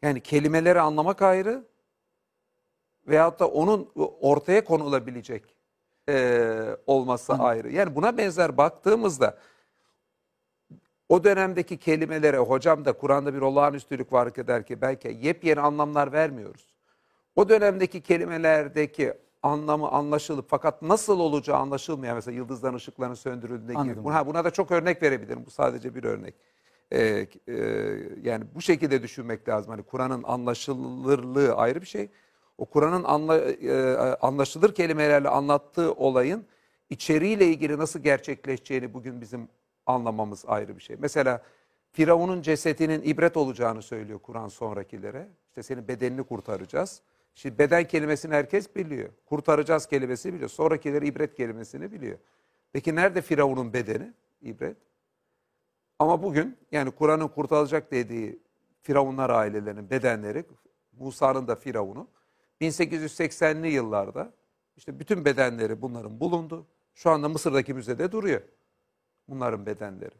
Yani 0.02 0.22
kelimeleri 0.22 0.82
anlamak 0.82 1.22
ayrı 1.22 1.64
veyahut 3.08 3.40
da 3.40 3.48
onun 3.48 3.90
ortaya 4.22 4.64
konulabilecek 4.64 5.44
e, 6.10 6.78
olması 6.88 7.34
Anladım. 7.34 7.50
ayrı. 7.50 7.72
Yani 7.72 7.96
buna 7.96 8.18
benzer 8.18 8.58
baktığımızda 8.58 9.38
o 11.10 11.24
dönemdeki 11.24 11.78
kelimelere 11.78 12.38
hocam 12.38 12.86
da 12.86 12.94
Kur'an'da 12.94 13.34
bir 13.34 13.42
olağanüstülük 13.42 14.14
var 14.14 14.32
eder 14.38 14.66
ki 14.66 14.82
belki 14.82 15.18
yepyeni 15.22 15.60
anlamlar 15.60 16.12
vermiyoruz. 16.12 16.76
O 17.36 17.50
dönemdeki 17.50 18.02
kelimelerdeki 18.02 19.14
anlamı 19.44 19.90
anlaşılıp 19.90 20.50
fakat 20.50 20.82
nasıl 20.82 21.20
olacağı 21.20 21.58
anlaşılmayan 21.58 22.16
mesela 22.16 22.36
yıldızların 22.36 22.76
ışıklarının 22.76 23.16
söndürüldüğündeki 23.16 23.80
Anladım. 23.80 24.04
buna, 24.04 24.28
buna 24.28 24.46
da 24.46 24.52
çok 24.52 24.72
örnek 24.72 25.04
verebilirim. 25.04 25.46
Bu 25.46 25.52
sadece 25.52 25.96
bir 25.96 26.04
örnek. 26.04 26.36
Ee, 26.92 27.28
e, 27.48 27.54
yani 28.24 28.44
bu 28.56 28.62
şekilde 28.62 29.04
düşünmek 29.04 29.50
lazım. 29.50 29.72
Hani 29.72 29.84
Kur'an'ın 29.84 30.24
anlaşılırlığı 30.24 31.56
ayrı 31.56 31.82
bir 31.82 31.86
şey. 31.88 32.10
O 32.58 32.66
Kur'an'ın 32.66 33.04
anla, 33.04 33.38
e, 33.38 33.96
anlaşılır 34.22 34.76
kelimelerle 34.76 35.30
anlattığı 35.30 35.94
olayın 35.94 36.46
içeriğiyle 36.90 37.48
ilgili 37.48 37.78
nasıl 37.78 38.00
gerçekleşeceğini 38.00 38.94
bugün 38.94 39.22
bizim 39.22 39.48
anlamamız 39.86 40.44
ayrı 40.48 40.78
bir 40.78 40.82
şey. 40.82 40.96
Mesela 41.00 41.44
Firavun'un 41.92 42.42
cesetinin 42.42 43.02
ibret 43.04 43.38
olacağını 43.38 43.82
söylüyor 43.82 44.20
Kur'an 44.20 44.48
sonrakilere. 44.48 45.28
İşte 45.50 45.64
senin 45.64 45.88
bedenini 45.88 46.24
kurtaracağız. 46.24 47.02
Şimdi 47.36 47.58
beden 47.58 47.88
kelimesini 47.88 48.34
herkes 48.34 48.76
biliyor. 48.76 49.10
Kurtaracağız 49.26 49.86
kelimesini 49.86 50.34
biliyor. 50.34 50.50
Sonrakileri 50.50 51.08
ibret 51.08 51.36
kelimesini 51.36 51.92
biliyor. 51.92 52.18
Peki 52.74 52.96
nerede 52.96 53.22
Firavun'un 53.22 53.74
bedeni? 53.74 54.14
İbret. 54.42 54.78
Ama 56.00 56.24
bugün 56.24 56.58
yani 56.72 56.92
Kur'an'ın 56.92 57.28
kurtarılacak 57.28 57.92
dediği 57.92 58.40
Firavunlar 58.82 59.30
ailelerinin 59.30 59.90
bedenleri, 59.90 60.46
Musa'nın 61.00 61.48
da 61.48 61.56
Firavun'u 61.56 62.08
1880'li 62.62 63.68
yıllarda 63.68 64.34
işte 64.78 65.00
bütün 65.00 65.26
bedenleri 65.26 65.82
bunların 65.82 66.20
bulundu. 66.20 66.66
Şu 66.94 67.10
anda 67.10 67.30
Mısır'daki 67.30 67.74
müzede 67.74 68.12
duruyor 68.12 68.42
bunların 69.28 69.66
bedenleri. 69.66 70.16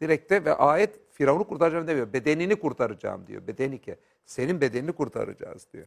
Direkte 0.00 0.44
ve 0.44 0.54
ayet 0.54 1.00
Firavun'u 1.12 1.48
kurtaracağım 1.48 1.86
demiyor. 1.86 2.12
Bedenini 2.12 2.56
kurtaracağım 2.56 3.26
diyor. 3.26 3.46
Bedenike. 3.46 3.98
Senin 4.24 4.60
bedenini 4.60 4.92
kurtaracağız 4.92 5.66
diyor. 5.72 5.86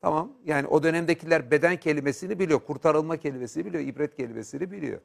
Tamam 0.00 0.32
yani 0.44 0.66
o 0.66 0.82
dönemdekiler 0.82 1.50
beden 1.50 1.76
kelimesini 1.76 2.38
biliyor. 2.38 2.60
Kurtarılma 2.60 3.16
kelimesini 3.16 3.66
biliyor. 3.66 3.84
ibret 3.84 4.16
kelimesini 4.16 4.70
biliyor. 4.70 5.00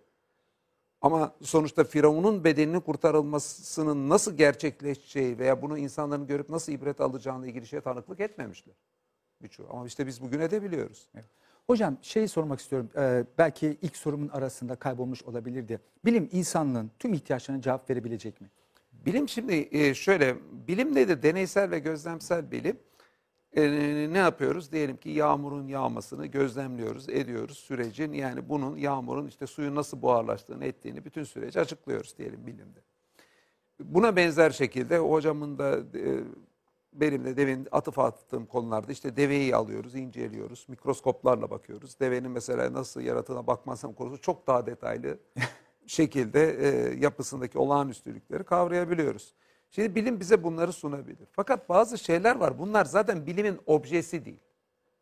Ama 1.01 1.35
sonuçta 1.41 1.83
Firavun'un 1.83 2.43
bedeninin 2.43 2.79
kurtarılmasının 2.79 4.09
nasıl 4.09 4.37
gerçekleşeceği 4.37 5.39
veya 5.39 5.61
bunu 5.61 5.77
insanların 5.77 6.27
görüp 6.27 6.49
nasıl 6.49 6.71
ibret 6.71 7.01
alacağına 7.01 7.47
ilgili 7.47 7.67
şeye 7.67 7.81
tanıklık 7.81 8.19
etmemişler. 8.19 8.75
Birçoğu. 9.41 9.67
Ama 9.69 9.87
işte 9.87 10.07
biz 10.07 10.21
bugün 10.21 10.39
edebiliyoruz. 10.39 11.09
Hocam 11.67 11.97
şey 12.01 12.27
sormak 12.27 12.59
istiyorum. 12.59 12.89
Ee, 12.97 13.25
belki 13.37 13.77
ilk 13.81 13.97
sorumun 13.97 14.27
arasında 14.27 14.75
kaybolmuş 14.75 15.23
olabilirdi. 15.23 15.79
Bilim 16.05 16.29
insanlığın 16.31 16.91
tüm 16.99 17.13
ihtiyaçlarına 17.13 17.61
cevap 17.61 17.89
verebilecek 17.89 18.41
mi? 18.41 18.49
Bilim 19.05 19.29
şimdi 19.29 19.69
e, 19.71 19.93
şöyle, 19.93 20.35
bilim 20.67 20.95
nedir? 20.95 21.23
Deneysel 21.23 21.71
ve 21.71 21.79
gözlemsel 21.79 22.51
bilim. 22.51 22.79
E, 23.55 23.61
ne 24.13 24.17
yapıyoruz? 24.17 24.71
Diyelim 24.71 24.97
ki 24.97 25.09
yağmurun 25.09 25.67
yağmasını 25.67 26.25
gözlemliyoruz, 26.25 27.09
ediyoruz 27.09 27.57
sürecin. 27.57 28.13
Yani 28.13 28.49
bunun 28.49 28.77
yağmurun 28.77 29.27
işte 29.27 29.47
suyun 29.47 29.75
nasıl 29.75 30.01
buharlaştığını, 30.01 30.65
ettiğini 30.65 31.05
bütün 31.05 31.23
süreci 31.23 31.59
açıklıyoruz 31.59 32.17
diyelim 32.17 32.47
bilimde. 32.47 32.79
Buna 33.79 34.15
benzer 34.15 34.49
şekilde 34.49 34.97
hocamın 34.97 35.57
da 35.57 35.77
e, 35.77 36.23
benim 36.93 37.25
de 37.25 37.37
devenin 37.37 37.67
atıf 37.71 37.99
attığım 37.99 38.45
konularda 38.45 38.91
işte 38.91 39.15
deveyi 39.17 39.55
alıyoruz, 39.55 39.95
inceliyoruz, 39.95 40.65
mikroskoplarla 40.69 41.49
bakıyoruz. 41.49 41.99
Devenin 41.99 42.31
mesela 42.31 42.73
nasıl 42.73 43.01
yarattığına 43.01 43.47
bakmazsam 43.47 43.93
konusu 43.93 44.21
çok 44.21 44.47
daha 44.47 44.65
detaylı 44.65 45.19
şekilde 45.87 46.57
e, 46.59 46.99
yapısındaki 46.99 47.57
olağanüstülükleri 47.57 48.43
kavrayabiliyoruz. 48.43 49.33
Şimdi 49.71 49.95
bilim 49.95 50.19
bize 50.19 50.43
bunları 50.43 50.73
sunabilir. 50.73 51.27
Fakat 51.31 51.69
bazı 51.69 51.97
şeyler 51.97 52.35
var. 52.35 52.59
Bunlar 52.59 52.85
zaten 52.85 53.25
bilimin 53.25 53.59
objesi 53.65 54.25
değil. 54.25 54.39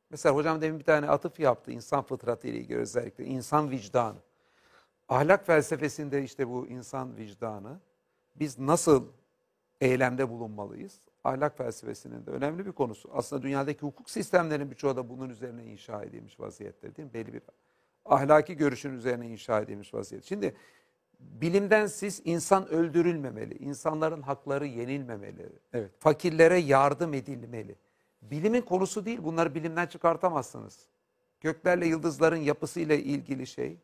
Mesela 0.09 0.35
hocam 0.35 0.61
demin 0.61 0.79
bir 0.79 0.83
tane 0.83 1.09
atıf 1.09 1.39
yaptı 1.39 1.71
insan 1.71 2.03
fıtratı 2.03 2.47
ile 2.47 2.57
ilgili 2.57 2.77
özellikle 2.77 3.25
insan 3.25 3.71
vicdanı. 3.71 4.17
Ahlak 5.09 5.45
felsefesinde 5.45 6.23
işte 6.23 6.49
bu 6.49 6.67
insan 6.67 7.17
vicdanı 7.17 7.79
biz 8.35 8.59
nasıl 8.59 9.07
eylemde 9.81 10.29
bulunmalıyız? 10.29 10.99
Ahlak 11.23 11.57
felsefesinin 11.57 12.25
de 12.25 12.31
önemli 12.31 12.65
bir 12.65 12.71
konusu. 12.71 13.09
Aslında 13.13 13.41
dünyadaki 13.41 13.81
hukuk 13.81 14.09
sistemlerinin 14.09 14.71
birçoğu 14.71 14.95
da 14.95 15.09
bunun 15.09 15.29
üzerine 15.29 15.65
inşa 15.65 16.03
edilmiş 16.03 16.39
vaziyette 16.39 16.95
değil 16.95 17.07
mi? 17.07 17.13
Belli 17.13 17.33
bir 17.33 17.41
ahlaki 18.05 18.57
görüşün 18.57 18.93
üzerine 18.93 19.27
inşa 19.27 19.61
edilmiş 19.61 19.93
vaziyette. 19.93 20.27
Şimdi 20.27 20.55
bilimden 21.19 21.85
siz 21.87 22.21
insan 22.25 22.67
öldürülmemeli, 22.69 23.53
insanların 23.57 24.21
hakları 24.21 24.65
yenilmemeli, 24.65 25.49
Evet. 25.73 25.91
fakirlere 25.99 26.57
yardım 26.57 27.13
edilmeli. 27.13 27.75
Bilimin 28.21 28.61
konusu 28.61 29.05
değil, 29.05 29.19
bunları 29.23 29.55
bilimden 29.55 29.85
çıkartamazsınız. 29.87 30.79
Göklerle 31.41 31.87
yıldızların 31.87 32.35
yapısıyla 32.37 32.95
ilgili 32.95 33.47
şey, 33.47 33.77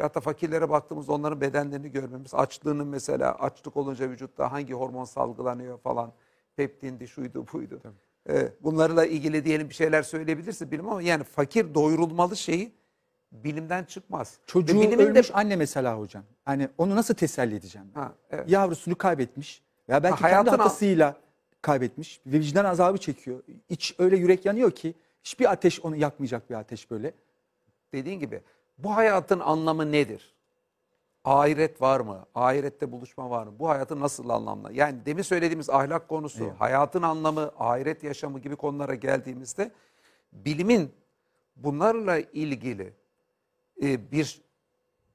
ve 0.00 0.02
hatta 0.02 0.20
fakirlere 0.20 0.70
baktığımızda 0.70 1.12
onların 1.12 1.40
bedenlerini 1.40 1.90
görmemiz, 1.90 2.34
açlığının 2.34 2.86
mesela 2.86 3.34
açlık 3.34 3.76
olunca 3.76 4.10
vücutta 4.10 4.52
hangi 4.52 4.72
hormon 4.74 5.04
salgılanıyor 5.04 5.78
falan, 5.78 6.12
peptindi, 6.56 7.08
şuydu, 7.08 7.46
buydu. 7.52 7.80
Ee, 8.28 8.52
bunlarla 8.62 9.06
ilgili 9.06 9.44
diyelim 9.44 9.68
bir 9.68 9.74
şeyler 9.74 10.02
söyleyebilirsin 10.02 10.70
bilim 10.70 10.88
ama 10.88 11.02
yani 11.02 11.24
fakir 11.24 11.74
doyurulmalı 11.74 12.36
şeyi 12.36 12.72
bilimden 13.32 13.84
çıkmaz. 13.84 14.38
Çocuğu 14.46 14.74
bilimin 14.74 14.98
de- 14.98 15.02
ölmüş 15.02 15.30
anne 15.34 15.56
mesela 15.56 15.98
hocam. 15.98 16.24
Hani 16.48 16.68
onu 16.78 16.96
nasıl 16.96 17.14
teselli 17.14 17.54
edeceğim? 17.54 17.88
Ha, 17.94 18.12
evet. 18.30 18.50
Yavrusunu 18.50 18.96
kaybetmiş 18.96 19.62
veya 19.88 20.02
belki 20.02 20.20
Ha, 20.20 20.28
kendi 20.30 20.50
hatasıyla 20.50 21.16
kaybetmiş 21.62 22.20
ve 22.26 22.38
vicdan 22.40 22.64
azabı 22.64 22.98
çekiyor. 22.98 23.42
İç 23.68 23.94
öyle 23.98 24.16
yürek 24.16 24.46
yanıyor 24.46 24.70
ki 24.70 24.94
hiçbir 25.24 25.52
ateş 25.52 25.80
onu 25.80 25.96
yakmayacak 25.96 26.50
bir 26.50 26.54
ateş 26.54 26.90
böyle. 26.90 27.12
dediğin 27.92 28.20
gibi 28.20 28.40
bu 28.78 28.96
hayatın 28.96 29.40
anlamı 29.40 29.92
nedir? 29.92 30.34
Ahiret 31.24 31.82
var 31.82 32.00
mı? 32.00 32.26
Ahirette 32.34 32.92
buluşma 32.92 33.30
var 33.30 33.46
mı? 33.46 33.52
Bu 33.58 33.68
hayatı 33.68 34.00
nasıl 34.00 34.28
anlamla? 34.28 34.70
Yani 34.72 35.06
demin 35.06 35.22
söylediğimiz 35.22 35.70
ahlak 35.70 36.08
konusu, 36.08 36.44
Eyvallah. 36.44 36.60
hayatın 36.60 37.02
anlamı, 37.02 37.52
ahiret 37.58 38.04
yaşamı 38.04 38.38
gibi 38.38 38.56
konulara 38.56 38.94
geldiğimizde 38.94 39.70
bilimin 40.32 40.92
bunlarla 41.56 42.18
ilgili 42.18 42.92
e, 43.82 44.12
bir 44.12 44.47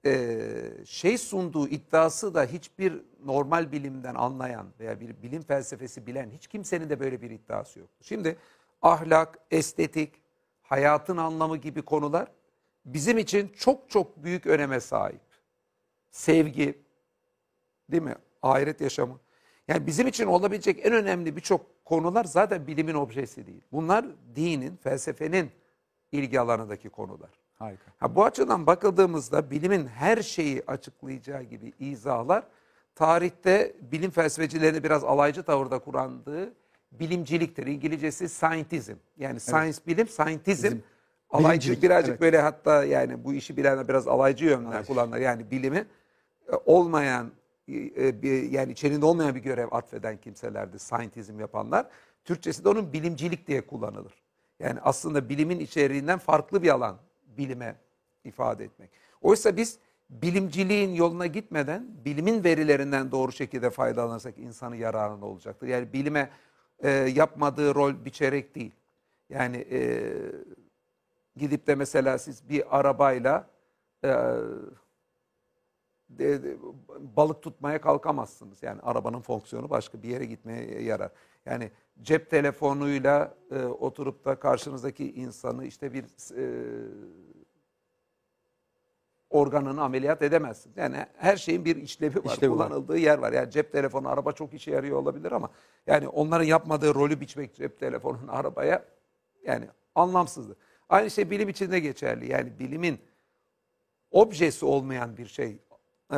e, 0.05 0.45
şey 0.85 1.17
sunduğu 1.17 1.67
iddiası 1.67 2.33
da 2.33 2.45
hiçbir 2.45 3.01
normal 3.25 3.71
bilimden 3.71 4.15
anlayan 4.15 4.67
veya 4.79 4.99
bir 4.99 5.21
bilim 5.21 5.41
felsefesi 5.41 6.07
bilen 6.07 6.29
hiç 6.29 6.47
kimsenin 6.47 6.89
de 6.89 6.99
böyle 6.99 7.21
bir 7.21 7.31
iddiası 7.31 7.79
yok. 7.79 7.89
Şimdi 8.01 8.37
ahlak, 8.81 9.39
estetik, 9.51 10.13
hayatın 10.61 11.17
anlamı 11.17 11.57
gibi 11.57 11.81
konular 11.81 12.27
bizim 12.85 13.17
için 13.17 13.47
çok 13.47 13.89
çok 13.89 14.23
büyük 14.23 14.47
öneme 14.47 14.79
sahip. 14.79 15.21
Sevgi, 16.11 16.81
değil 17.91 18.03
mi? 18.03 18.15
Ahiret 18.41 18.81
yaşamı. 18.81 19.19
Yani 19.67 19.87
bizim 19.87 20.07
için 20.07 20.25
olabilecek 20.27 20.85
en 20.85 20.93
önemli 20.93 21.35
birçok 21.35 21.85
konular 21.85 22.23
zaten 22.23 22.67
bilimin 22.67 22.93
objesi 22.93 23.47
değil. 23.47 23.61
Bunlar 23.71 24.05
dinin, 24.35 24.75
felsefenin 24.75 25.51
ilgi 26.11 26.39
alanındaki 26.39 26.89
konular. 26.89 27.42
Harika. 27.63 27.83
Ha, 27.99 28.15
bu 28.15 28.25
açıdan 28.25 28.67
bakıldığımızda 28.67 29.51
bilimin 29.51 29.87
her 29.87 30.21
şeyi 30.21 30.63
açıklayacağı 30.67 31.43
gibi 31.43 31.73
izahlar 31.79 32.43
tarihte 32.95 33.75
bilim 33.91 34.11
felsefecilerine 34.11 34.83
biraz 34.83 35.03
alaycı 35.03 35.43
tavırda 35.43 35.79
kullandığı 35.79 36.53
bilimciliktir. 36.91 37.67
İngilizcesi 37.67 38.29
scientism. 38.29 38.93
Yani 39.17 39.39
science 39.39 39.77
bilim, 39.87 40.07
scientism. 40.07 40.63
Bizim 40.63 40.83
Alaycı 41.29 41.49
bilimcilik, 41.49 41.83
birazcık 41.83 42.09
evet. 42.09 42.21
böyle 42.21 42.41
hatta 42.41 42.85
yani 42.85 43.23
bu 43.23 43.33
işi 43.33 43.57
bilenler 43.57 43.87
biraz 43.87 44.07
alaycı 44.07 44.57
Alaycı. 44.57 44.87
kullanırlar. 44.87 45.17
Yani 45.17 45.51
bilimi 45.51 45.85
e, 46.51 46.55
olmayan 46.65 47.31
e, 47.69 48.21
bir 48.21 48.51
yani 48.51 48.71
içerisinde 48.71 49.05
olmayan 49.05 49.35
bir 49.35 49.39
görev 49.39 49.67
atfeden 49.71 50.17
kimselerdi 50.17 50.79
scientism 50.79 51.39
yapanlar. 51.39 51.85
Türkçesi 52.25 52.63
de 52.63 52.69
onun 52.69 52.93
bilimcilik 52.93 53.47
diye 53.47 53.61
kullanılır. 53.67 54.13
Yani 54.59 54.79
aslında 54.81 55.29
bilimin 55.29 55.59
içeriğinden 55.59 56.19
farklı 56.19 56.63
bir 56.63 56.69
alan 56.69 56.97
bilime 57.37 57.75
ifade 58.23 58.63
etmek. 58.63 58.89
Oysa 59.21 59.57
biz 59.57 59.79
bilimciliğin 60.09 60.95
yoluna 60.95 61.25
gitmeden 61.25 61.87
bilimin 62.05 62.43
verilerinden 62.43 63.11
doğru 63.11 63.31
şekilde 63.31 63.69
faydalanırsak 63.69 64.37
insanın 64.37 64.75
yararına 64.75 65.25
olacaktır. 65.25 65.67
Yani 65.67 65.93
bilime 65.93 66.29
e, 66.79 66.89
yapmadığı 66.89 67.75
rol 67.75 68.05
biçerek 68.05 68.55
değil. 68.55 68.71
Yani 69.29 69.57
e, 69.71 70.11
gidip 71.37 71.67
de 71.67 71.75
mesela 71.75 72.17
siz 72.17 72.49
bir 72.49 72.79
arabayla 72.79 73.47
e, 74.03 74.11
de- 76.09 76.43
de- 76.43 76.57
balık 77.17 77.41
tutmaya 77.41 77.81
kalkamazsınız. 77.81 78.63
Yani 78.63 78.81
arabanın 78.81 79.21
fonksiyonu 79.21 79.69
başka 79.69 80.03
bir 80.03 80.09
yere 80.09 80.25
gitmeye 80.25 80.81
yarar. 80.81 81.11
Yani 81.45 81.71
cep 82.01 82.29
telefonuyla 82.29 83.35
e, 83.51 83.63
oturup 83.65 84.25
da 84.25 84.35
karşınızdaki 84.39 85.11
insanı 85.13 85.65
işte 85.65 85.93
bir 85.93 86.03
e, 86.37 86.43
organını 89.29 89.83
ameliyat 89.83 90.21
edemezsiniz. 90.21 90.77
Yani 90.77 91.05
her 91.17 91.37
şeyin 91.37 91.65
bir 91.65 91.75
işlevi 91.75 92.15
var, 92.25 92.33
İşlevi 92.33 92.51
var. 92.51 92.57
kullanıldığı 92.57 92.97
yer 92.97 93.17
var. 93.17 93.31
Yani 93.33 93.51
cep 93.51 93.71
telefonu, 93.71 94.09
araba 94.09 94.31
çok 94.31 94.53
işe 94.53 94.71
yarıyor 94.71 94.97
olabilir 94.97 95.31
ama 95.31 95.49
yani 95.87 96.07
onların 96.07 96.45
yapmadığı 96.45 96.95
rolü 96.95 97.19
biçmek 97.21 97.55
cep 97.55 97.79
telefonunun 97.79 98.27
arabaya 98.31 98.85
yani 99.45 99.67
anlamsızdır. 99.95 100.57
Aynı 100.89 101.11
şey 101.11 101.29
bilim 101.29 101.49
için 101.49 101.71
de 101.71 101.79
geçerli. 101.79 102.31
Yani 102.31 102.59
bilimin 102.59 102.99
objesi 104.11 104.65
olmayan 104.65 105.17
bir 105.17 105.25
şey 105.25 105.57
e, 106.13 106.17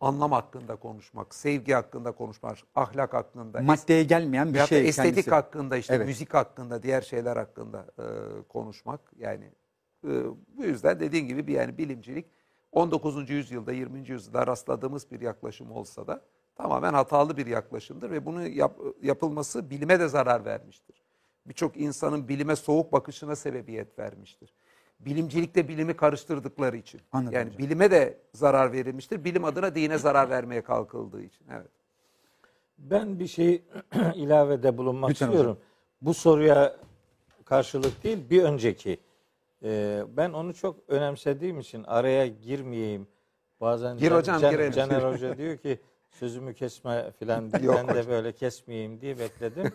anlam 0.00 0.32
hakkında 0.32 0.76
konuşmak, 0.76 1.34
sevgi 1.34 1.72
hakkında 1.74 2.12
konuşmak, 2.12 2.56
ahlak 2.74 3.14
hakkında, 3.14 3.62
Maddeye 3.62 4.02
gelmeyen 4.04 4.54
bir 4.54 4.58
şey 4.66 4.88
estetik 4.88 5.14
kendisi. 5.14 5.30
hakkında, 5.30 5.76
işte 5.76 5.94
Evet. 5.94 6.06
müzik 6.06 6.34
hakkında, 6.34 6.82
diğer 6.82 7.00
şeyler 7.02 7.36
hakkında 7.36 7.86
e, 7.98 8.04
konuşmak. 8.48 9.00
Yani 9.18 9.44
e, 10.04 10.10
bu 10.56 10.64
yüzden 10.64 11.00
dediğin 11.00 11.26
gibi 11.28 11.46
bir 11.46 11.52
yani 11.52 11.78
bilimcilik 11.78 12.26
19. 12.72 13.30
yüzyılda, 13.30 13.72
20. 13.72 14.08
yüzyılda 14.08 14.46
rastladığımız 14.46 15.10
bir 15.10 15.20
yaklaşım 15.20 15.70
olsa 15.72 16.06
da 16.06 16.20
tamamen 16.56 16.94
hatalı 16.94 17.36
bir 17.36 17.46
yaklaşımdır 17.46 18.10
ve 18.10 18.26
bunu 18.26 18.46
yap- 18.48 18.80
yapılması 19.02 19.70
bilime 19.70 20.00
de 20.00 20.08
zarar 20.08 20.44
vermiştir. 20.44 21.02
Birçok 21.46 21.76
insanın 21.76 22.28
bilime 22.28 22.56
soğuk 22.56 22.92
bakışına 22.92 23.36
sebebiyet 23.36 23.98
vermiştir. 23.98 24.54
Bilimcilikle 25.00 25.68
bilimi 25.68 25.96
karıştırdıkları 25.96 26.76
için. 26.76 27.00
Anladım 27.12 27.34
yani 27.34 27.46
hocam. 27.46 27.58
bilime 27.58 27.90
de 27.90 28.18
zarar 28.34 28.72
verilmiştir. 28.72 29.24
Bilim 29.24 29.44
adına 29.44 29.74
dine 29.74 29.98
zarar 29.98 30.30
vermeye 30.30 30.62
kalkıldığı 30.62 31.22
için. 31.22 31.46
Evet. 31.52 31.70
Ben 32.78 33.18
bir 33.18 33.26
şey 33.26 33.62
ilavede 34.14 34.78
bulunmak 34.78 35.10
Lütfen 35.10 35.26
istiyorum. 35.26 35.58
Bu 36.02 36.14
soruya 36.14 36.76
karşılık 37.44 38.04
değil, 38.04 38.30
bir 38.30 38.42
önceki. 38.42 39.00
Ee, 39.62 40.04
ben 40.16 40.32
onu 40.32 40.54
çok 40.54 40.76
önemsediğim 40.88 41.60
için 41.60 41.84
araya 41.84 42.26
girmeyeyim. 42.26 43.08
Bazen 43.60 43.96
Gir 43.96 44.12
hocam, 44.12 44.38
girelim. 44.38 44.72
Caner 44.72 45.02
Hoca 45.12 45.38
diyor 45.38 45.56
ki 45.56 45.80
sözümü 46.10 46.54
kesme 46.54 47.10
filan 47.18 47.52
ben 47.52 47.88
de 47.88 48.08
böyle 48.08 48.32
kesmeyeyim 48.32 49.00
diye 49.00 49.18
bekledim. 49.18 49.72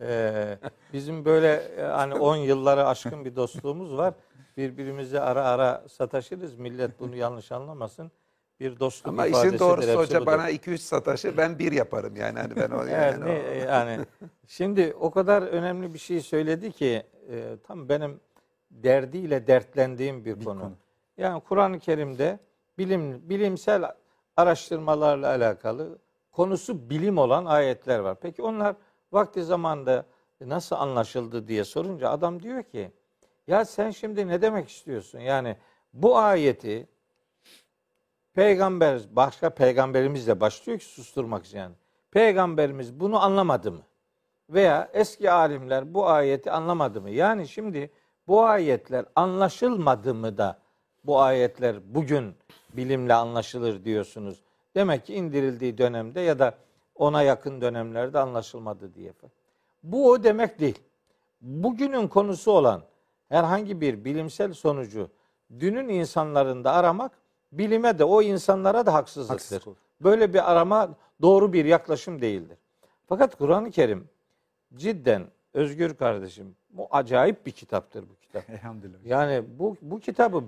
Ee, 0.00 0.58
bizim 0.92 1.24
böyle 1.24 1.52
e, 1.54 1.82
hani 1.82 2.14
10 2.14 2.36
yılları 2.36 2.86
aşkın 2.86 3.24
bir 3.24 3.36
dostluğumuz 3.36 3.96
var. 3.96 4.14
Birbirimize 4.56 5.20
ara 5.20 5.44
ara 5.44 5.84
sataşırız. 5.88 6.54
Millet 6.54 7.00
bunu 7.00 7.16
yanlış 7.16 7.52
anlamasın. 7.52 8.10
Bir 8.60 8.80
dostluk 8.80 9.08
Ama 9.12 9.26
ifadesidir. 9.26 9.54
işin 9.54 9.58
doğrusu 9.66 9.94
hoca 9.98 10.26
bana 10.26 10.50
2-3 10.50 10.78
sataşı 10.78 11.36
ben 11.36 11.58
bir 11.58 11.72
yaparım 11.72 12.16
yani. 12.16 12.38
Hani 12.38 12.56
ben 12.56 12.70
o, 12.70 12.84
yani, 12.86 13.24
ne, 13.24 13.30
o- 13.30 13.54
yani 13.66 13.98
şimdi 14.46 14.94
o 15.00 15.10
kadar 15.10 15.42
önemli 15.42 15.94
bir 15.94 15.98
şey 15.98 16.20
söyledi 16.20 16.72
ki 16.72 17.02
e, 17.30 17.56
tam 17.66 17.88
benim 17.88 18.20
derdiyle 18.70 19.46
dertlendiğim 19.46 20.24
bir, 20.24 20.44
konu. 20.44 20.60
konu. 20.60 20.72
Yani 21.16 21.40
Kur'an-ı 21.40 21.78
Kerim'de 21.78 22.38
bilim 22.78 23.28
bilimsel 23.30 23.84
araştırmalarla 24.36 25.28
alakalı 25.28 25.98
konusu 26.32 26.90
bilim 26.90 27.18
olan 27.18 27.44
ayetler 27.44 27.98
var. 27.98 28.16
Peki 28.20 28.42
onlar 28.42 28.76
vakti 29.12 29.44
zamanında 29.44 30.06
nasıl 30.40 30.76
anlaşıldı 30.76 31.48
diye 31.48 31.64
sorunca 31.64 32.10
adam 32.10 32.42
diyor 32.42 32.62
ki 32.62 32.92
ya 33.46 33.64
sen 33.64 33.90
şimdi 33.90 34.28
ne 34.28 34.42
demek 34.42 34.68
istiyorsun? 34.68 35.18
Yani 35.18 35.56
bu 35.92 36.18
ayeti 36.18 36.88
peygamber 38.34 39.00
başka 39.10 39.50
peygamberimizle 39.50 40.40
başlıyor 40.40 40.78
ki 40.78 40.84
susturmak 40.84 41.44
için 41.44 41.58
yani. 41.58 41.74
Peygamberimiz 42.10 43.00
bunu 43.00 43.22
anlamadı 43.22 43.72
mı? 43.72 43.82
Veya 44.50 44.90
eski 44.92 45.30
alimler 45.30 45.94
bu 45.94 46.08
ayeti 46.08 46.50
anlamadı 46.50 47.00
mı? 47.00 47.10
Yani 47.10 47.48
şimdi 47.48 47.90
bu 48.28 48.44
ayetler 48.44 49.04
anlaşılmadı 49.16 50.14
mı 50.14 50.38
da 50.38 50.58
bu 51.04 51.20
ayetler 51.20 51.94
bugün 51.94 52.34
bilimle 52.72 53.14
anlaşılır 53.14 53.84
diyorsunuz. 53.84 54.42
Demek 54.74 55.06
ki 55.06 55.14
indirildiği 55.14 55.78
dönemde 55.78 56.20
ya 56.20 56.38
da 56.38 56.54
ona 56.94 57.22
yakın 57.22 57.60
dönemlerde 57.60 58.18
anlaşılmadı 58.18 58.94
diye. 58.94 59.12
Bu 59.82 60.10
o 60.10 60.22
demek 60.22 60.60
değil. 60.60 60.78
Bugünün 61.40 62.08
konusu 62.08 62.52
olan 62.52 62.82
herhangi 63.32 63.80
bir 63.80 64.04
bilimsel 64.04 64.52
sonucu 64.52 65.10
dünün 65.60 65.88
insanlarında 65.88 66.72
aramak 66.72 67.12
bilime 67.52 67.98
de 67.98 68.04
o 68.04 68.22
insanlara 68.22 68.86
da 68.86 68.94
haksızlıktır. 68.94 69.34
Haksızlık 69.34 69.66
olur. 69.66 69.76
Böyle 70.00 70.34
bir 70.34 70.52
arama 70.52 70.94
doğru 71.22 71.52
bir 71.52 71.64
yaklaşım 71.64 72.20
değildir. 72.20 72.58
Fakat 73.06 73.36
Kur'an-ı 73.36 73.70
Kerim 73.70 74.08
cidden 74.74 75.26
Özgür 75.54 75.94
kardeşim 75.94 76.56
bu 76.70 76.88
acayip 76.90 77.46
bir 77.46 77.50
kitaptır 77.50 78.04
bu 78.08 78.16
kitap. 78.20 78.50
Elhamdülillah. 78.50 79.04
Yani 79.04 79.44
bu 79.58 79.76
bu 79.82 80.00
kitabı 80.00 80.44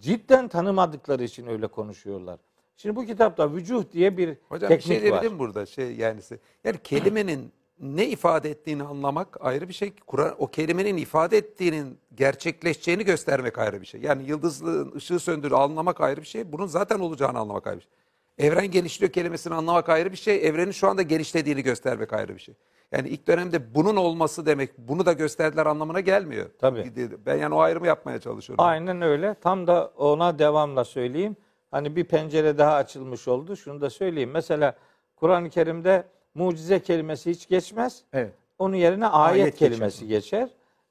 cidden 0.00 0.48
tanımadıkları 0.48 1.24
için 1.24 1.46
öyle 1.46 1.66
konuşuyorlar. 1.66 2.40
Şimdi 2.76 2.96
bu 2.96 3.06
kitapta 3.06 3.52
vücuh 3.52 3.84
diye 3.92 4.16
bir 4.16 4.36
Hocam 4.48 4.70
bir 4.70 4.76
teknik 4.76 4.86
şey 4.86 4.96
var. 4.96 5.02
diyebilir 5.02 5.28
miyim 5.28 5.38
burada? 5.38 5.66
Şey 5.66 5.96
yani 5.96 6.20
yani 6.64 6.78
kelimenin 6.84 7.52
ne 7.80 8.06
ifade 8.06 8.50
ettiğini 8.50 8.82
anlamak 8.82 9.38
ayrı 9.40 9.68
bir 9.68 9.74
şey. 9.74 9.92
Kur'an 10.06 10.34
o 10.38 10.46
kelimenin 10.46 10.96
ifade 10.96 11.38
ettiğinin 11.38 11.98
gerçekleşeceğini 12.14 13.04
göstermek 13.04 13.58
ayrı 13.58 13.80
bir 13.80 13.86
şey. 13.86 14.00
Yani 14.00 14.24
yıldızlığın 14.24 14.92
ışığı 14.96 15.18
söndürü 15.18 15.54
anlamak 15.54 16.00
ayrı 16.00 16.20
bir 16.20 16.26
şey. 16.26 16.52
Bunun 16.52 16.66
zaten 16.66 16.98
olacağını 16.98 17.38
anlamak 17.38 17.66
ayrı 17.66 17.76
bir 17.76 17.82
şey. 17.82 17.90
Evren 18.38 18.70
genişliyor 18.70 19.12
kelimesini 19.12 19.54
anlamak 19.54 19.88
ayrı 19.88 20.12
bir 20.12 20.16
şey. 20.16 20.48
Evrenin 20.48 20.70
şu 20.70 20.88
anda 20.88 21.02
genişlediğini 21.02 21.62
göstermek 21.62 22.12
ayrı 22.12 22.34
bir 22.34 22.40
şey. 22.40 22.54
Yani 22.92 23.08
ilk 23.08 23.26
dönemde 23.26 23.74
bunun 23.74 23.96
olması 23.96 24.46
demek 24.46 24.78
bunu 24.78 25.06
da 25.06 25.12
gösterdiler 25.12 25.66
anlamına 25.66 26.00
gelmiyor. 26.00 26.50
Tabii. 26.58 26.92
Ben 27.26 27.36
yani 27.36 27.54
o 27.54 27.58
ayrımı 27.58 27.86
yapmaya 27.86 28.20
çalışıyorum. 28.20 28.64
Aynen 28.64 29.02
öyle. 29.02 29.34
Tam 29.34 29.66
da 29.66 29.92
ona 29.96 30.38
devamla 30.38 30.84
söyleyeyim. 30.84 31.36
Hani 31.70 31.96
bir 31.96 32.04
pencere 32.04 32.58
daha 32.58 32.74
açılmış 32.74 33.28
oldu. 33.28 33.56
Şunu 33.56 33.80
da 33.80 33.90
söyleyeyim. 33.90 34.30
Mesela 34.30 34.74
Kur'an-ı 35.16 35.50
Kerim'de 35.50 36.04
mucize 36.34 36.82
kelimesi 36.82 37.30
hiç 37.30 37.48
geçmez. 37.48 38.02
Evet. 38.12 38.32
Onun 38.58 38.76
yerine 38.76 39.06
ayet, 39.06 39.42
Ayet 39.42 39.58
geçer. 39.58 39.68
kelimesi 39.70 40.06
geçer. 40.08 40.48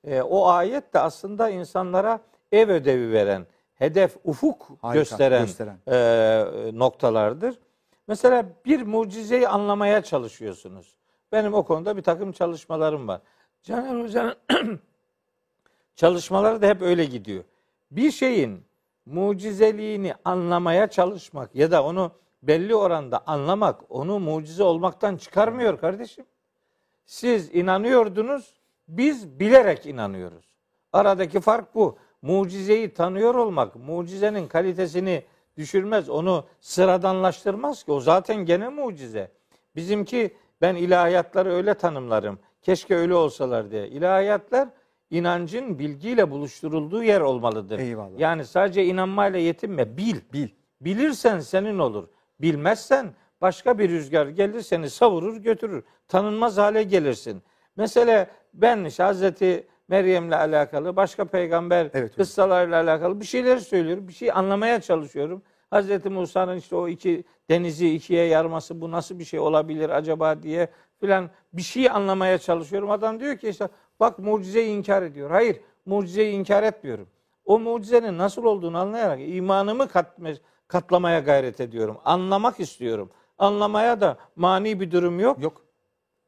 Ee, 0.07 0.21
o 0.21 0.47
ayet 0.47 0.93
de 0.93 0.99
aslında 0.99 1.49
insanlara 1.49 2.19
ev 2.51 2.69
ödevi 2.69 3.11
veren, 3.13 3.45
hedef, 3.75 4.17
ufuk 4.23 4.69
Harika, 4.81 4.99
gösteren, 4.99 5.45
gösteren. 5.45 5.77
e, 5.87 6.79
noktalardır. 6.79 7.59
Mesela 8.07 8.45
bir 8.65 8.81
mucizeyi 8.81 9.47
anlamaya 9.47 10.01
çalışıyorsunuz. 10.01 10.95
Benim 11.31 11.53
o 11.53 11.63
konuda 11.63 11.97
bir 11.97 12.01
takım 12.01 12.31
çalışmalarım 12.31 13.07
var. 13.07 13.21
Caner 13.63 14.03
Hoca'nın 14.03 14.35
çalışmaları 15.95 16.61
da 16.61 16.67
hep 16.67 16.81
öyle 16.81 17.05
gidiyor. 17.05 17.43
Bir 17.91 18.11
şeyin 18.11 18.63
mucizeliğini 19.05 20.13
anlamaya 20.25 20.87
çalışmak 20.87 21.55
ya 21.55 21.71
da 21.71 21.83
onu 21.83 22.11
belli 22.47 22.75
oranda 22.75 23.23
anlamak 23.27 23.81
onu 23.89 24.19
mucize 24.19 24.63
olmaktan 24.63 25.17
çıkarmıyor 25.17 25.79
kardeşim. 25.79 26.25
Siz 27.05 27.55
inanıyordunuz, 27.55 28.53
biz 28.87 29.39
bilerek 29.39 29.85
inanıyoruz. 29.85 30.45
Aradaki 30.93 31.39
fark 31.39 31.75
bu. 31.75 31.97
Mucizeyi 32.21 32.93
tanıyor 32.93 33.35
olmak, 33.35 33.75
mucizenin 33.75 34.47
kalitesini 34.47 35.23
düşürmez, 35.57 36.09
onu 36.09 36.45
sıradanlaştırmaz 36.61 37.83
ki. 37.83 37.91
O 37.91 37.99
zaten 37.99 38.45
gene 38.45 38.69
mucize. 38.69 39.31
Bizimki 39.75 40.33
ben 40.61 40.75
ilahiyatları 40.75 41.53
öyle 41.53 41.73
tanımlarım. 41.73 42.39
Keşke 42.61 42.95
öyle 42.95 43.15
olsalar 43.15 43.71
diye. 43.71 43.87
İlahiyatlar 43.87 44.69
inancın 45.09 45.79
bilgiyle 45.79 46.31
buluşturulduğu 46.31 47.03
yer 47.03 47.21
olmalıdır. 47.21 47.79
Eyvallah. 47.79 48.19
Yani 48.19 48.45
sadece 48.45 48.85
inanmayla 48.85 49.39
yetinme, 49.39 49.97
bil. 49.97 50.15
Bil. 50.33 50.47
Bilirsen 50.81 51.39
senin 51.39 51.79
olur. 51.79 52.07
Bilmezsen 52.41 53.13
başka 53.41 53.79
bir 53.79 53.89
rüzgar 53.89 54.27
gelir 54.27 54.61
seni 54.61 54.89
savurur 54.89 55.37
götürür. 55.37 55.83
Tanınmaz 56.07 56.57
hale 56.57 56.83
gelirsin. 56.83 57.43
Mesela 57.75 58.27
ben 58.53 58.85
işte 58.85 59.03
Hazreti 59.03 59.67
Meryem'le 59.87 60.31
alakalı 60.31 60.95
başka 60.95 61.25
peygamber 61.25 61.89
Evet 61.93 62.15
kıssalarla 62.15 62.75
alakalı 62.75 63.19
bir 63.19 63.25
şeyler 63.25 63.57
söylüyorum. 63.57 64.07
Bir 64.07 64.13
şey 64.13 64.31
anlamaya 64.31 64.81
çalışıyorum. 64.81 65.41
Hazreti 65.69 66.09
Musa'nın 66.09 66.57
işte 66.57 66.75
o 66.75 66.87
iki 66.87 67.23
denizi 67.49 67.89
ikiye 67.95 68.25
yarması 68.25 68.81
bu 68.81 68.91
nasıl 68.91 69.19
bir 69.19 69.25
şey 69.25 69.39
olabilir 69.39 69.89
acaba 69.89 70.43
diye 70.43 70.67
filan 70.99 71.29
bir 71.53 71.61
şey 71.61 71.89
anlamaya 71.89 72.37
çalışıyorum. 72.37 72.91
Adam 72.91 73.19
diyor 73.19 73.37
ki 73.37 73.49
işte 73.49 73.67
bak 73.99 74.19
mucizeyi 74.19 74.69
inkar 74.69 75.01
ediyor. 75.03 75.29
Hayır 75.31 75.61
mucizeyi 75.85 76.33
inkar 76.33 76.63
etmiyorum. 76.63 77.07
o 77.45 77.59
mucizenin 77.59 78.17
nasıl 78.17 78.43
olduğunu 78.43 78.77
anlayarak 78.77 79.19
imanımı 79.21 79.87
katma, 79.87 80.29
katlamaya 80.73 81.19
gayret 81.19 81.61
ediyorum. 81.61 81.97
Anlamak 82.05 82.59
istiyorum. 82.59 83.09
Anlamaya 83.37 84.01
da 84.01 84.17
mani 84.35 84.79
bir 84.79 84.91
durum 84.91 85.19
yok. 85.19 85.43
Yok. 85.43 85.61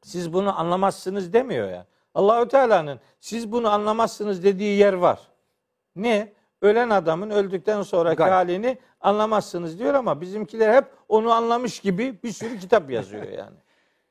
Siz 0.02 0.32
bunu 0.32 0.58
anlamazsınız 0.58 1.32
demiyor 1.32 1.68
yani. 1.68 1.84
Allahü 2.14 2.48
Teala'nın 2.48 3.00
siz 3.20 3.52
bunu 3.52 3.70
anlamazsınız 3.70 4.44
dediği 4.44 4.78
yer 4.78 4.92
var. 4.92 5.20
Ne? 5.96 6.32
Ölen 6.62 6.90
adamın 6.90 7.30
öldükten 7.30 7.82
sonraki 7.82 8.16
Gayb. 8.16 8.32
halini 8.32 8.78
anlamazsınız 9.00 9.78
diyor 9.78 9.94
ama 9.94 10.20
bizimkiler 10.20 10.74
hep 10.74 10.84
onu 11.08 11.32
anlamış 11.32 11.80
gibi 11.80 12.18
bir 12.24 12.32
sürü 12.32 12.58
kitap 12.58 12.90
yazıyor 12.90 13.28
yani. 13.28 13.56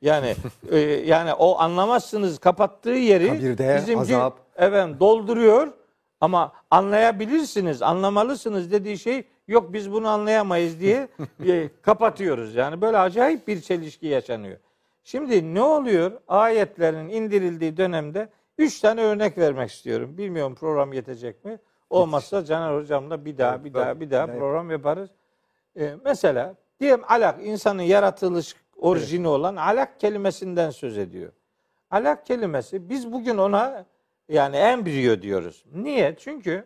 Yani 0.01 0.35
e, 0.71 0.79
yani 0.79 1.33
o 1.33 1.59
anlamazsınız 1.59 2.39
kapattığı 2.39 2.89
yeri 2.89 3.27
Kabirde, 3.27 3.75
bizimki 3.77 4.15
azap. 4.17 4.39
efendim 4.55 4.99
dolduruyor 4.99 5.73
ama 6.21 6.51
anlayabilirsiniz, 6.71 7.81
anlamalısınız 7.81 8.71
dediği 8.71 8.97
şey 8.97 9.27
yok 9.47 9.73
biz 9.73 9.91
bunu 9.91 10.07
anlayamayız 10.07 10.79
diye 10.79 11.07
e, 11.47 11.69
kapatıyoruz. 11.81 12.55
Yani 12.55 12.81
böyle 12.81 12.97
acayip 12.97 13.47
bir 13.47 13.61
çelişki 13.61 14.07
yaşanıyor. 14.07 14.57
Şimdi 15.03 15.53
ne 15.53 15.61
oluyor? 15.61 16.11
Ayetlerin 16.27 17.09
indirildiği 17.09 17.77
dönemde 17.77 18.29
üç 18.57 18.79
tane 18.79 19.01
örnek 19.01 19.37
vermek 19.37 19.71
istiyorum. 19.71 20.17
Bilmiyorum 20.17 20.55
program 20.55 20.93
yetecek 20.93 21.45
mi? 21.45 21.59
Olmazsa 21.89 22.45
Caner 22.45 22.77
Hocam'la 22.77 23.25
bir 23.25 23.37
daha, 23.37 23.63
bir 23.63 23.73
daha, 23.73 23.99
bir 23.99 24.11
daha 24.11 24.27
program 24.27 24.71
yaparız. 24.71 25.09
Ee, 25.79 25.95
mesela 26.05 26.55
diyelim 26.79 27.03
alak, 27.07 27.45
insanın 27.45 27.81
yaratılış 27.81 28.55
orijini 28.77 29.27
olan 29.27 29.55
alak 29.55 29.99
kelimesinden 29.99 30.69
söz 30.69 30.97
ediyor. 30.97 31.31
Alak 31.91 32.25
kelimesi 32.25 32.89
biz 32.89 33.11
bugün 33.11 33.37
ona 33.37 33.85
yani 34.29 34.55
embriyo 34.55 35.21
diyoruz. 35.21 35.65
Niye? 35.73 36.15
Çünkü 36.19 36.65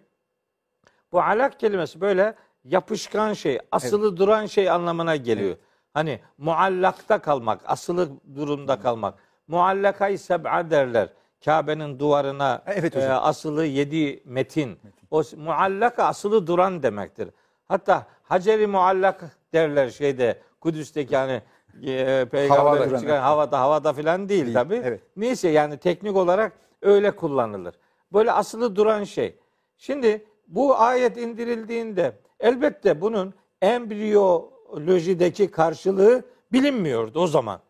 bu 1.11 1.21
alak 1.21 1.59
kelimesi 1.59 2.01
böyle 2.01 2.35
yapışkan 2.63 3.33
şey, 3.33 3.59
asılı 3.71 4.17
duran 4.17 4.45
şey 4.45 4.69
anlamına 4.69 5.15
geliyor. 5.15 5.55
Hani 5.93 6.19
muallakta 6.37 7.19
kalmak, 7.19 7.61
asılı 7.65 8.09
durumda 8.35 8.79
kalmak. 8.79 9.13
Muallakayı 9.47 10.19
seb'a 10.19 10.69
derler. 10.71 11.09
Kabe'nin 11.45 11.99
duvarına 11.99 12.61
Evet 12.65 12.95
e, 12.97 13.09
asılı 13.13 13.65
yedi 13.65 14.21
metin. 14.25 14.79
O 15.11 15.23
s- 15.23 15.37
muallaka 15.37 16.03
asılı 16.03 16.47
duran 16.47 16.83
demektir. 16.83 17.29
Hatta 17.67 18.07
Haceri 18.23 18.67
muallak 18.67 19.37
derler 19.53 19.89
şeyde 19.89 20.41
Kudüs'teki 20.61 21.17
hani 21.17 21.41
e, 21.85 22.25
peygamber 22.31 22.57
Havada. 22.63 22.99
çıkan 22.99 23.21
havada 23.21 23.59
havada 23.59 23.93
filan 23.93 24.29
değil, 24.29 24.45
Değil, 24.45 24.53
tabi. 24.53 24.81
evet. 24.83 25.01
Neyse 25.15 25.49
yani 25.49 25.77
teknik 25.77 26.15
olarak 26.15 26.53
öyle 26.81 27.11
kullanılır. 27.11 27.75
Böyle 28.13 28.31
asılı 28.31 28.75
duran 28.75 29.03
şey. 29.03 29.39
Şimdi 29.77 30.25
bu 30.47 30.77
ayet 30.79 31.17
indirildiğinde 31.17 32.13
elbette 32.39 33.01
bunun 33.01 33.33
embriyolojideki 33.61 35.51
karşılığı 35.51 36.25
bilinmiyordu 36.51 37.19
o 37.19 37.27
zaman. 37.27 37.61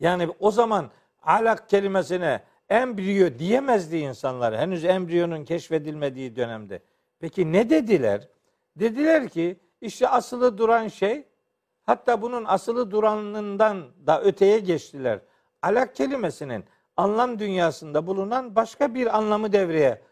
Yani 0.00 0.28
o 0.38 0.50
zaman 0.50 0.90
alak 1.22 1.68
kelimesine 1.68 2.42
embriyo 2.68 3.38
diyemezdi 3.38 3.96
insanlar. 3.96 4.58
Henüz 4.58 4.84
embriyonun 4.84 5.44
keşfedilmediği 5.44 6.36
dönemde. 6.36 6.82
Peki 7.20 7.52
ne 7.52 7.70
dediler? 7.70 8.28
Dediler 8.76 9.28
ki 9.28 9.60
işte 9.80 10.08
asılı 10.08 10.58
duran 10.58 10.88
şey 10.88 11.24
hatta 11.82 12.22
bunun 12.22 12.44
asılı 12.44 12.90
duranından 12.90 13.84
da 14.06 14.22
öteye 14.22 14.58
geçtiler. 14.58 15.20
Alak 15.62 15.96
kelimesinin 15.96 16.64
anlam 16.96 17.38
dünyasında 17.38 18.06
bulunan 18.06 18.56
başka 18.56 18.94
bir 18.94 19.18
anlamı 19.18 19.52
devreye 19.52 20.02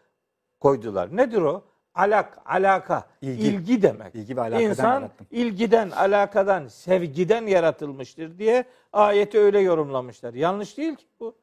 koydular. 0.59 1.17
Nedir 1.17 1.41
o? 1.41 1.68
Alak, 1.95 2.37
alaka, 2.45 3.03
İlgi. 3.21 3.47
ilgi 3.47 3.81
demek. 3.81 4.15
İlgi 4.15 4.37
ve 4.37 4.41
alakadan 4.41 4.63
İnsan 4.63 4.93
yarattım. 4.93 5.27
ilgiden, 5.31 5.91
alakadan, 5.91 6.67
sevgiden 6.67 7.47
yaratılmıştır 7.47 8.37
diye 8.37 8.63
ayeti 8.93 9.39
öyle 9.39 9.59
yorumlamışlar. 9.59 10.33
Yanlış 10.33 10.77
değil 10.77 10.95
ki 10.95 11.05
bu. 11.19 11.35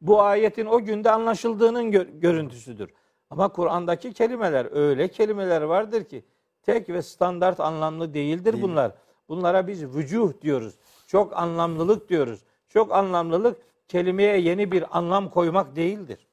Bu 0.00 0.22
ayetin 0.22 0.66
o 0.66 0.84
günde 0.84 1.10
anlaşıldığının 1.10 1.92
gö- 1.92 2.20
görüntüsüdür. 2.20 2.90
Ama 3.30 3.48
Kur'an'daki 3.48 4.12
kelimeler 4.12 4.68
öyle 4.76 5.08
kelimeler 5.08 5.62
vardır 5.62 6.04
ki 6.04 6.24
tek 6.62 6.88
ve 6.88 7.02
standart 7.02 7.60
anlamlı 7.60 8.14
değildir 8.14 8.52
Değil. 8.52 8.64
bunlar. 8.64 8.92
Bunlara 9.28 9.66
biz 9.66 9.84
vücuh 9.96 10.32
diyoruz. 10.42 10.74
Çok 11.06 11.36
anlamlılık 11.36 12.08
diyoruz. 12.08 12.40
Çok 12.68 12.92
anlamlılık 12.92 13.56
kelimeye 13.88 14.38
yeni 14.38 14.72
bir 14.72 14.98
anlam 14.98 15.30
koymak 15.30 15.76
değildir 15.76 16.26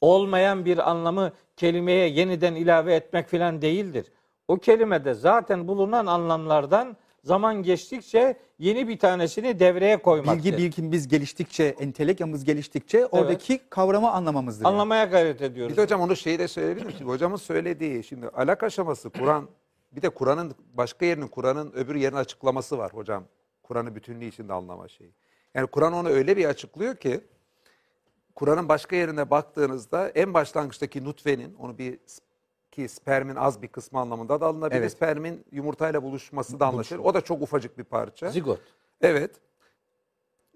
olmayan 0.00 0.64
bir 0.64 0.90
anlamı 0.90 1.32
kelimeye 1.56 2.08
yeniden 2.08 2.54
ilave 2.54 2.94
etmek 2.94 3.28
filan 3.28 3.62
değildir. 3.62 4.12
O 4.48 4.56
kelimede 4.56 5.14
zaten 5.14 5.68
bulunan 5.68 6.06
anlamlardan 6.06 6.96
zaman 7.24 7.62
geçtikçe 7.62 8.36
yeni 8.58 8.88
bir 8.88 8.98
tanesini 8.98 9.58
devreye 9.58 9.96
koymaktır. 9.96 10.44
Bilgi 10.44 10.56
bilgimiz 10.56 11.08
geliştikçe, 11.08 11.64
entelekyamız 11.64 12.44
geliştikçe 12.44 13.06
oradaki 13.06 13.60
kavramı 13.70 14.10
anlamamızdır. 14.10 14.64
yani. 14.64 14.72
Anlamaya 14.72 15.04
gayret 15.04 15.42
ediyoruz. 15.42 15.72
Bir 15.72 15.76
de 15.76 15.82
hocam 15.82 16.00
onu 16.00 16.16
şeyi 16.16 16.38
de 16.38 16.48
söyleyebilir 16.48 16.86
miyim? 16.86 16.98
Şimdi 16.98 17.10
hocamın 17.10 17.36
söylediği 17.36 18.04
şimdi 18.04 18.28
alak 18.28 18.62
aşaması 18.62 19.10
Kur'an 19.10 19.48
bir 19.92 20.02
de 20.02 20.08
Kur'an'ın 20.08 20.54
başka 20.74 21.06
yerinin 21.06 21.28
Kur'an'ın 21.28 21.72
öbür 21.72 21.94
yerinin 21.94 22.18
açıklaması 22.18 22.78
var 22.78 22.92
hocam. 22.94 23.24
Kur'an'ı 23.62 23.94
bütünlüğü 23.94 24.24
içinde 24.24 24.52
anlama 24.52 24.88
şeyi. 24.88 25.12
Yani 25.54 25.66
Kur'an 25.66 25.92
onu 25.92 26.08
öyle 26.08 26.36
bir 26.36 26.44
açıklıyor 26.44 26.96
ki 26.96 27.20
Kur'an'ın 28.36 28.68
başka 28.68 28.96
yerine 28.96 29.30
baktığınızda 29.30 30.08
en 30.08 30.34
başlangıçtaki 30.34 31.04
nutfenin 31.04 31.54
onu 31.54 31.78
bir 31.78 31.98
ki 32.70 32.88
spermin 32.88 33.36
az 33.36 33.62
bir 33.62 33.68
kısmı 33.68 34.00
anlamında 34.00 34.40
da 34.40 34.46
alınabilir. 34.46 34.80
Evet. 34.80 34.92
Spermin 34.92 35.44
yumurtayla 35.52 36.02
buluşması 36.02 36.60
da 36.60 36.66
anlaşılır. 36.66 36.98
O 36.98 37.14
da 37.14 37.20
çok 37.20 37.42
ufacık 37.42 37.78
bir 37.78 37.84
parça. 37.84 38.30
Zigot. 38.30 38.60
Evet. 39.00 39.30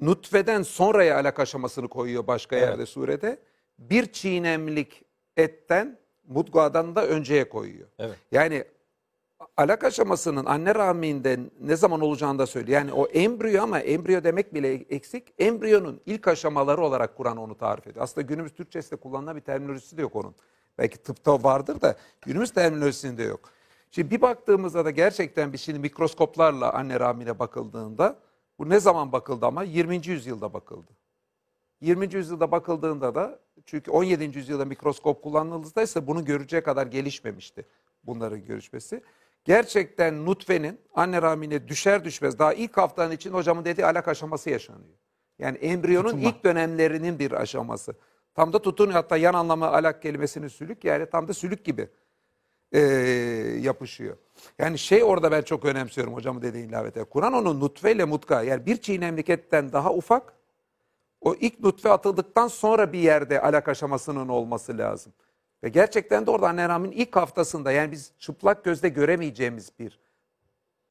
Nutfeden 0.01 0.63
sonraya 0.63 1.17
alak 1.19 1.41
aşamasını 1.41 1.89
koyuyor 1.89 2.27
başka 2.27 2.57
Evet. 2.57 2.69
yerde 2.69 2.87
surede. 2.87 3.39
Bir 3.79 4.13
çiğnemlik 4.13 5.05
etten 5.37 5.99
mudgadan 6.29 6.97
da 6.97 7.07
önceye 7.07 7.49
koyuyor. 7.49 7.89
Evet. 7.99 8.17
Yani 8.33 8.65
alak 9.57 9.85
aşamasının 9.85 10.45
anne 10.45 10.75
rahminde 10.75 11.41
ne 11.61 11.77
zaman 11.77 12.01
olacağını 12.01 12.39
da 12.39 12.47
söylüyor. 12.47 12.81
Yani 12.81 12.93
o 12.93 13.07
embriyo 13.07 13.63
ama 13.63 13.81
embriyo 13.81 14.25
demek 14.25 14.55
bile 14.55 14.73
eksik. 14.73 15.35
Embriyonun 15.39 16.01
ilk 16.07 16.29
aşamaları 16.29 16.83
olarak 16.83 17.17
Kur'an 17.17 17.37
onu 17.37 17.57
tarif 17.57 17.87
ediyor. 17.87 18.05
Aslında 18.05 18.27
günümüz 18.27 18.55
Türkçesinde 18.55 19.01
kullanılan 19.01 19.37
bir 19.37 19.41
terminolojisi 19.41 19.97
de 19.97 20.03
yok 20.03 20.17
onun. 20.17 20.35
Belki 20.79 20.99
tıpta 20.99 21.43
vardır 21.43 21.81
da 21.81 21.97
günümüz 22.23 22.51
terminolojisinde 22.51 23.23
yok. 23.23 23.41
Şimdi 23.91 24.11
bir 24.11 24.21
baktığımızda 24.21 24.85
da 24.85 24.91
gerçekten 24.91 25.53
bir 25.53 25.59
şimdi 25.59 25.79
mikroskoplarla 25.79 26.73
anne 26.73 27.01
rahmine 27.01 27.39
bakıldığında 27.39 28.17
bu 28.59 28.69
ne 28.69 28.81
zaman 28.81 29.13
bakıldı 29.13 29.47
ama 29.47 29.63
20. 29.63 30.07
yüzyılda 30.07 30.53
bakıldı. 30.53 30.91
20. 31.81 32.15
yüzyılda 32.15 32.51
bakıldığında 32.51 33.15
da 33.15 33.39
çünkü 33.67 33.91
17. 33.91 34.39
yüzyılda 34.39 34.65
mikroskop 34.65 35.23
kullanıldığında 35.23 35.83
ise 35.83 36.07
bunu 36.07 36.25
göreceği 36.25 36.63
kadar 36.63 36.87
gelişmemişti 36.87 37.67
bunların 38.05 38.45
görüşmesi. 38.45 39.03
Gerçekten 39.45 40.27
nutfenin 40.27 40.81
anne 40.95 41.23
rahmine 41.23 41.69
düşer 41.69 42.05
düşmez 42.05 42.39
daha 42.39 42.55
ilk 42.55 42.77
haftanın 42.77 43.13
için 43.13 43.33
hocamın 43.33 43.65
dediği 43.65 43.85
alak 43.87 44.09
aşaması 44.09 44.51
yaşanıyor. 44.51 44.95
Yani 45.39 45.59
embriyonun 45.59 46.09
Tutunma. 46.09 46.29
ilk 46.29 46.45
dönemlerinin 46.45 47.19
bir 47.19 47.33
aşaması. 47.33 47.95
Tam 48.35 48.53
da 48.53 48.63
tutunuyor 48.63 48.95
hatta 48.95 49.17
yan 49.17 49.35
anlamı 49.35 49.67
alak 49.67 50.03
kelimesinin 50.03 50.49
sülük 50.49 50.85
yani 50.85 51.07
tam 51.11 51.29
da 51.29 51.35
sülük 51.35 51.65
gibi 51.65 51.89
e, 52.73 52.81
yapışıyor. 53.61 54.17
Yani 54.59 54.79
şey 54.79 55.05
orada 55.05 55.33
ben 55.33 55.43
çok 55.43 55.65
önemsiyorum 55.65 56.15
hocamın 56.15 56.43
dediği 56.43 56.69
ilavete. 56.69 57.05
Kur'an 57.05 57.33
onu 57.33 57.61
nutfeyle 57.61 58.05
mutka 58.05 58.43
yani 58.43 58.67
bir 58.67 58.77
çiğnemlik 58.77 59.31
etten 59.31 59.73
daha 59.73 59.95
ufak 59.95 60.33
o 61.21 61.35
ilk 61.35 61.61
nutfe 61.61 61.91
atıldıktan 61.91 62.49
sonra 62.49 62.93
bir 62.93 62.99
yerde 62.99 63.41
alak 63.41 63.69
aşamasının 63.69 64.29
olması 64.29 64.79
lazım. 64.79 65.13
Ve 65.65 65.69
gerçekten 65.69 66.27
de 66.27 66.31
orada 66.31 66.49
anne 66.49 66.69
rahminin 66.69 66.93
ilk 66.97 67.17
haftasında 67.17 67.73
yani 67.73 67.93
biz 67.93 68.13
çıplak 68.19 68.65
gözle 68.65 68.89
göremeyeceğimiz 68.89 69.73
bir 69.79 69.99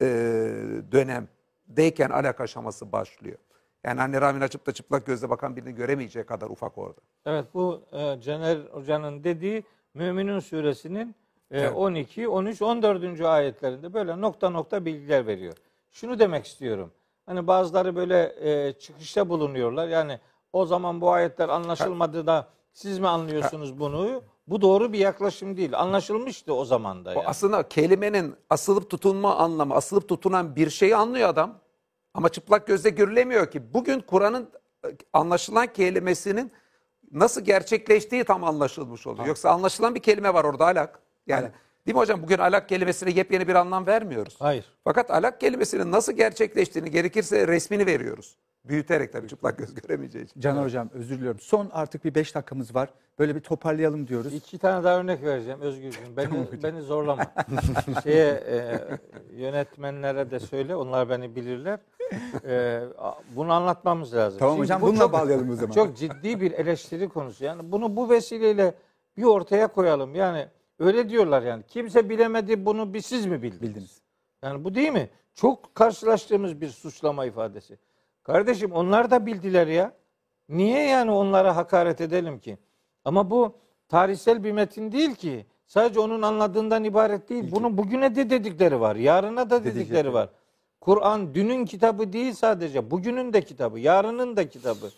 e, 0.02 0.06
dönemdeyken 0.92 2.10
alak 2.10 2.40
aşaması 2.40 2.92
başlıyor. 2.92 3.38
Yani 3.84 4.02
anne 4.02 4.20
rahmini 4.20 4.44
açıp 4.44 4.66
da 4.66 4.72
çıplak 4.72 5.06
gözle 5.06 5.30
bakan 5.30 5.56
birini 5.56 5.74
göremeyeceği 5.74 6.26
kadar 6.26 6.46
ufak 6.46 6.78
orada. 6.78 7.00
Evet 7.26 7.44
bu 7.54 7.82
e, 7.92 8.20
Caner 8.20 8.58
Hoca'nın 8.72 9.24
dediği 9.24 9.64
Müminun 9.94 10.40
suresinin 10.40 11.14
e, 11.50 11.60
Evet. 11.60 11.72
12, 11.76 12.28
13, 12.28 12.62
14. 12.62 13.20
ayetlerinde 13.20 13.92
böyle 13.94 14.20
nokta 14.20 14.50
nokta 14.50 14.84
bilgiler 14.84 15.26
veriyor. 15.26 15.54
Şunu 15.90 16.18
demek 16.18 16.46
istiyorum. 16.46 16.92
Hani 17.26 17.46
bazıları 17.46 17.96
böyle 17.96 18.34
e, 18.40 18.72
çıkışta 18.72 19.28
bulunuyorlar. 19.28 19.88
Yani 19.88 20.18
o 20.52 20.66
zaman 20.66 21.00
bu 21.00 21.10
ayetler 21.10 21.48
anlaşılmadı 21.48 22.26
da 22.26 22.48
siz 22.72 22.98
mi 22.98 23.08
anlıyorsunuz 23.08 23.80
bunu? 23.80 24.22
Bu 24.50 24.60
doğru 24.60 24.92
bir 24.92 24.98
yaklaşım 24.98 25.56
değil. 25.56 25.78
Anlaşılmıştı 25.78 26.54
o 26.54 26.64
zaman 26.64 27.04
da. 27.04 27.10
O 27.10 27.12
yani. 27.12 27.26
aslında 27.26 27.68
kelimenin 27.68 28.34
asılıp 28.50 28.90
tutunma 28.90 29.36
anlamı, 29.36 29.74
asılıp 29.74 30.08
tutunan 30.08 30.56
bir 30.56 30.70
şeyi 30.70 30.96
anlıyor 30.96 31.28
adam. 31.28 31.58
Ama 32.14 32.28
çıplak 32.28 32.66
gözle 32.66 32.90
görülemiyor 32.90 33.50
ki. 33.50 33.74
Bugün 33.74 34.00
Kur'an'ın 34.00 34.50
e, 34.84 34.88
anlaşılan 35.12 35.66
kelimesinin 35.66 36.52
nasıl 37.12 37.40
gerçekleştiği 37.40 38.24
tam 38.24 38.44
anlaşılmış 38.44 39.06
oluyor. 39.06 39.26
Yoksa 39.26 39.50
anlaşılan 39.50 39.94
bir 39.94 40.00
kelime 40.00 40.34
var 40.34 40.44
orada 40.44 40.64
alak. 40.64 41.00
Yani 41.26 41.40
Alak. 41.40 41.54
değil 41.86 41.94
mi 41.94 42.00
hocam? 42.00 42.22
Bugün 42.22 42.38
alak 42.38 42.68
kelimesine 42.68 43.10
yepyeni 43.10 43.48
bir 43.48 43.54
anlam 43.54 43.86
vermiyoruz. 43.86 44.36
Hayır. 44.38 44.64
Fakat 44.84 45.10
alak 45.10 45.40
kelimesinin 45.40 45.92
nasıl 45.92 46.12
gerçekleştiğini 46.12 46.90
gerekirse 46.90 47.48
resmini 47.48 47.86
veriyoruz. 47.86 48.36
Büyüterek 48.64 49.12
tabii 49.12 49.28
çıplak 49.28 49.58
göz 49.58 49.74
göremeyeceği 49.82 50.24
için. 50.24 50.40
Caner 50.40 50.64
Hocam 50.64 50.88
özür 50.92 51.18
diliyorum. 51.18 51.40
Son 51.40 51.70
artık 51.72 52.04
bir 52.04 52.14
5 52.14 52.34
dakikamız 52.34 52.74
var. 52.74 52.88
Böyle 53.18 53.34
bir 53.34 53.40
toparlayalım 53.40 54.08
diyoruz. 54.08 54.34
İki 54.34 54.58
tane 54.58 54.84
daha 54.84 54.98
örnek 54.98 55.22
vereceğim 55.22 55.60
Özgürcüğüm. 55.60 56.16
Beni, 56.16 56.62
beni 56.62 56.82
zorlama. 56.82 57.22
Şeye, 58.02 58.30
e, 58.30 58.80
yönetmenlere 59.32 60.30
de 60.30 60.40
söyle. 60.40 60.76
Onlar 60.76 61.08
beni 61.08 61.36
bilirler. 61.36 61.78
E, 62.44 62.82
bunu 63.36 63.52
anlatmamız 63.52 64.14
lazım. 64.14 64.38
Tamam 64.38 64.54
Şimdi 64.54 64.64
hocam 64.64 64.82
bu 64.82 64.86
bununla 64.86 64.98
çok- 64.98 65.12
bağlayalım 65.12 65.50
o 65.50 65.54
zaman. 65.54 65.74
Çok 65.74 65.96
ciddi 65.96 66.40
bir 66.40 66.52
eleştiri 66.52 67.08
konusu. 67.08 67.44
Yani 67.44 67.72
bunu 67.72 67.96
bu 67.96 68.10
vesileyle 68.10 68.74
bir 69.16 69.24
ortaya 69.24 69.66
koyalım. 69.68 70.14
Yani 70.14 70.46
öyle 70.78 71.08
diyorlar 71.08 71.42
yani. 71.42 71.62
Kimse 71.68 72.08
bilemedi 72.08 72.66
bunu 72.66 72.94
bir 72.94 73.00
siz 73.00 73.26
mi 73.26 73.42
bildiniz? 73.42 73.62
Bildiniz. 73.62 74.00
Yani 74.42 74.64
bu 74.64 74.74
değil 74.74 74.92
mi? 74.92 75.10
Çok 75.34 75.74
karşılaştığımız 75.74 76.60
bir 76.60 76.68
suçlama 76.68 77.24
ifadesi. 77.24 77.78
Kardeşim 78.32 78.72
onlar 78.72 79.10
da 79.10 79.26
bildiler 79.26 79.66
ya. 79.66 79.92
Niye 80.48 80.82
yani 80.86 81.10
onlara 81.10 81.56
hakaret 81.56 82.00
edelim 82.00 82.38
ki? 82.38 82.58
Ama 83.04 83.30
bu 83.30 83.56
tarihsel 83.88 84.44
bir 84.44 84.52
metin 84.52 84.92
değil 84.92 85.14
ki. 85.14 85.46
Sadece 85.66 86.00
onun 86.00 86.22
anladığından 86.22 86.84
ibaret 86.84 87.28
değil. 87.28 87.44
Bunun 87.52 87.78
bugüne 87.78 88.16
de 88.16 88.30
dedikleri 88.30 88.80
var. 88.80 88.96
Yarına 88.96 89.50
da 89.50 89.64
dedikleri 89.64 89.76
Dedikleri. 89.76 90.12
var. 90.12 90.28
Kur'an 90.80 91.34
dünün 91.34 91.64
kitabı 91.64 92.12
değil 92.12 92.32
sadece. 92.32 92.90
Bugünün 92.90 93.32
de 93.32 93.42
kitabı. 93.42 93.80
Yarının 93.80 94.36
da 94.36 94.48
kitabı. 94.48 94.90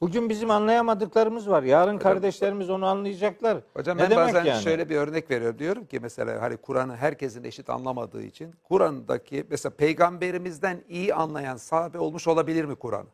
Bugün 0.00 0.28
bizim 0.28 0.50
anlayamadıklarımız 0.50 1.50
var. 1.50 1.62
Yarın 1.62 1.98
kardeşlerimiz 1.98 2.70
onu 2.70 2.86
anlayacaklar. 2.86 3.58
Hocam 3.74 3.98
Ne 3.98 4.02
ben 4.02 4.10
demek 4.10 4.26
bazen 4.26 4.44
yani? 4.44 4.62
şöyle 4.62 4.88
bir 4.88 4.96
örnek 4.96 5.30
veriyorum. 5.30 5.58
Diyorum 5.58 5.86
ki 5.86 6.00
mesela 6.00 6.42
hani 6.42 6.56
Kur'an'ı 6.56 6.96
herkesin 6.96 7.44
eşit 7.44 7.70
anlamadığı 7.70 8.22
için 8.22 8.54
Kur'an'daki 8.62 9.46
mesela 9.50 9.74
peygamberimizden 9.76 10.84
iyi 10.88 11.14
anlayan 11.14 11.56
sahabe 11.56 11.98
olmuş 11.98 12.28
olabilir 12.28 12.64
mi 12.64 12.74
Kur'an'ı? 12.74 13.08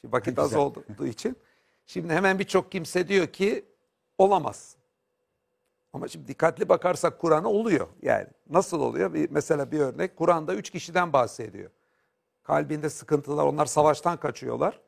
Şimdi 0.00 0.12
vakit 0.12 0.38
az 0.38 0.54
olduğu 0.56 1.06
için. 1.06 1.36
Şimdi 1.86 2.12
hemen 2.12 2.38
birçok 2.38 2.72
kimse 2.72 3.08
diyor 3.08 3.26
ki 3.26 3.64
olamaz. 4.18 4.76
Ama 5.92 6.08
şimdi 6.08 6.28
dikkatli 6.28 6.68
bakarsak 6.68 7.18
Kur'an'a 7.18 7.48
oluyor. 7.48 7.86
Yani 8.02 8.26
nasıl 8.50 8.80
oluyor? 8.80 9.14
Bir, 9.14 9.30
mesela 9.30 9.70
bir 9.72 9.80
örnek 9.80 10.16
Kur'an'da 10.16 10.54
üç 10.54 10.70
kişiden 10.70 11.12
bahsediyor. 11.12 11.70
Kalbinde 12.42 12.90
sıkıntılar, 12.90 13.44
onlar 13.46 13.66
savaştan 13.66 14.16
kaçıyorlar. 14.16 14.80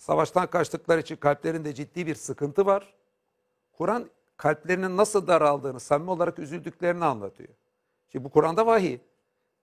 Savaştan 0.00 0.46
kaçtıkları 0.46 1.00
için 1.00 1.16
kalplerinde 1.16 1.74
ciddi 1.74 2.06
bir 2.06 2.14
sıkıntı 2.14 2.66
var. 2.66 2.94
Kur'an 3.72 4.10
kalplerinin 4.36 4.96
nasıl 4.96 5.26
daraldığını, 5.26 5.80
samimi 5.80 6.10
olarak 6.10 6.38
üzüldüklerini 6.38 7.04
anlatıyor. 7.04 7.48
Şimdi 8.12 8.24
bu 8.24 8.28
Kur'an'da 8.28 8.66
vahiy. 8.66 8.98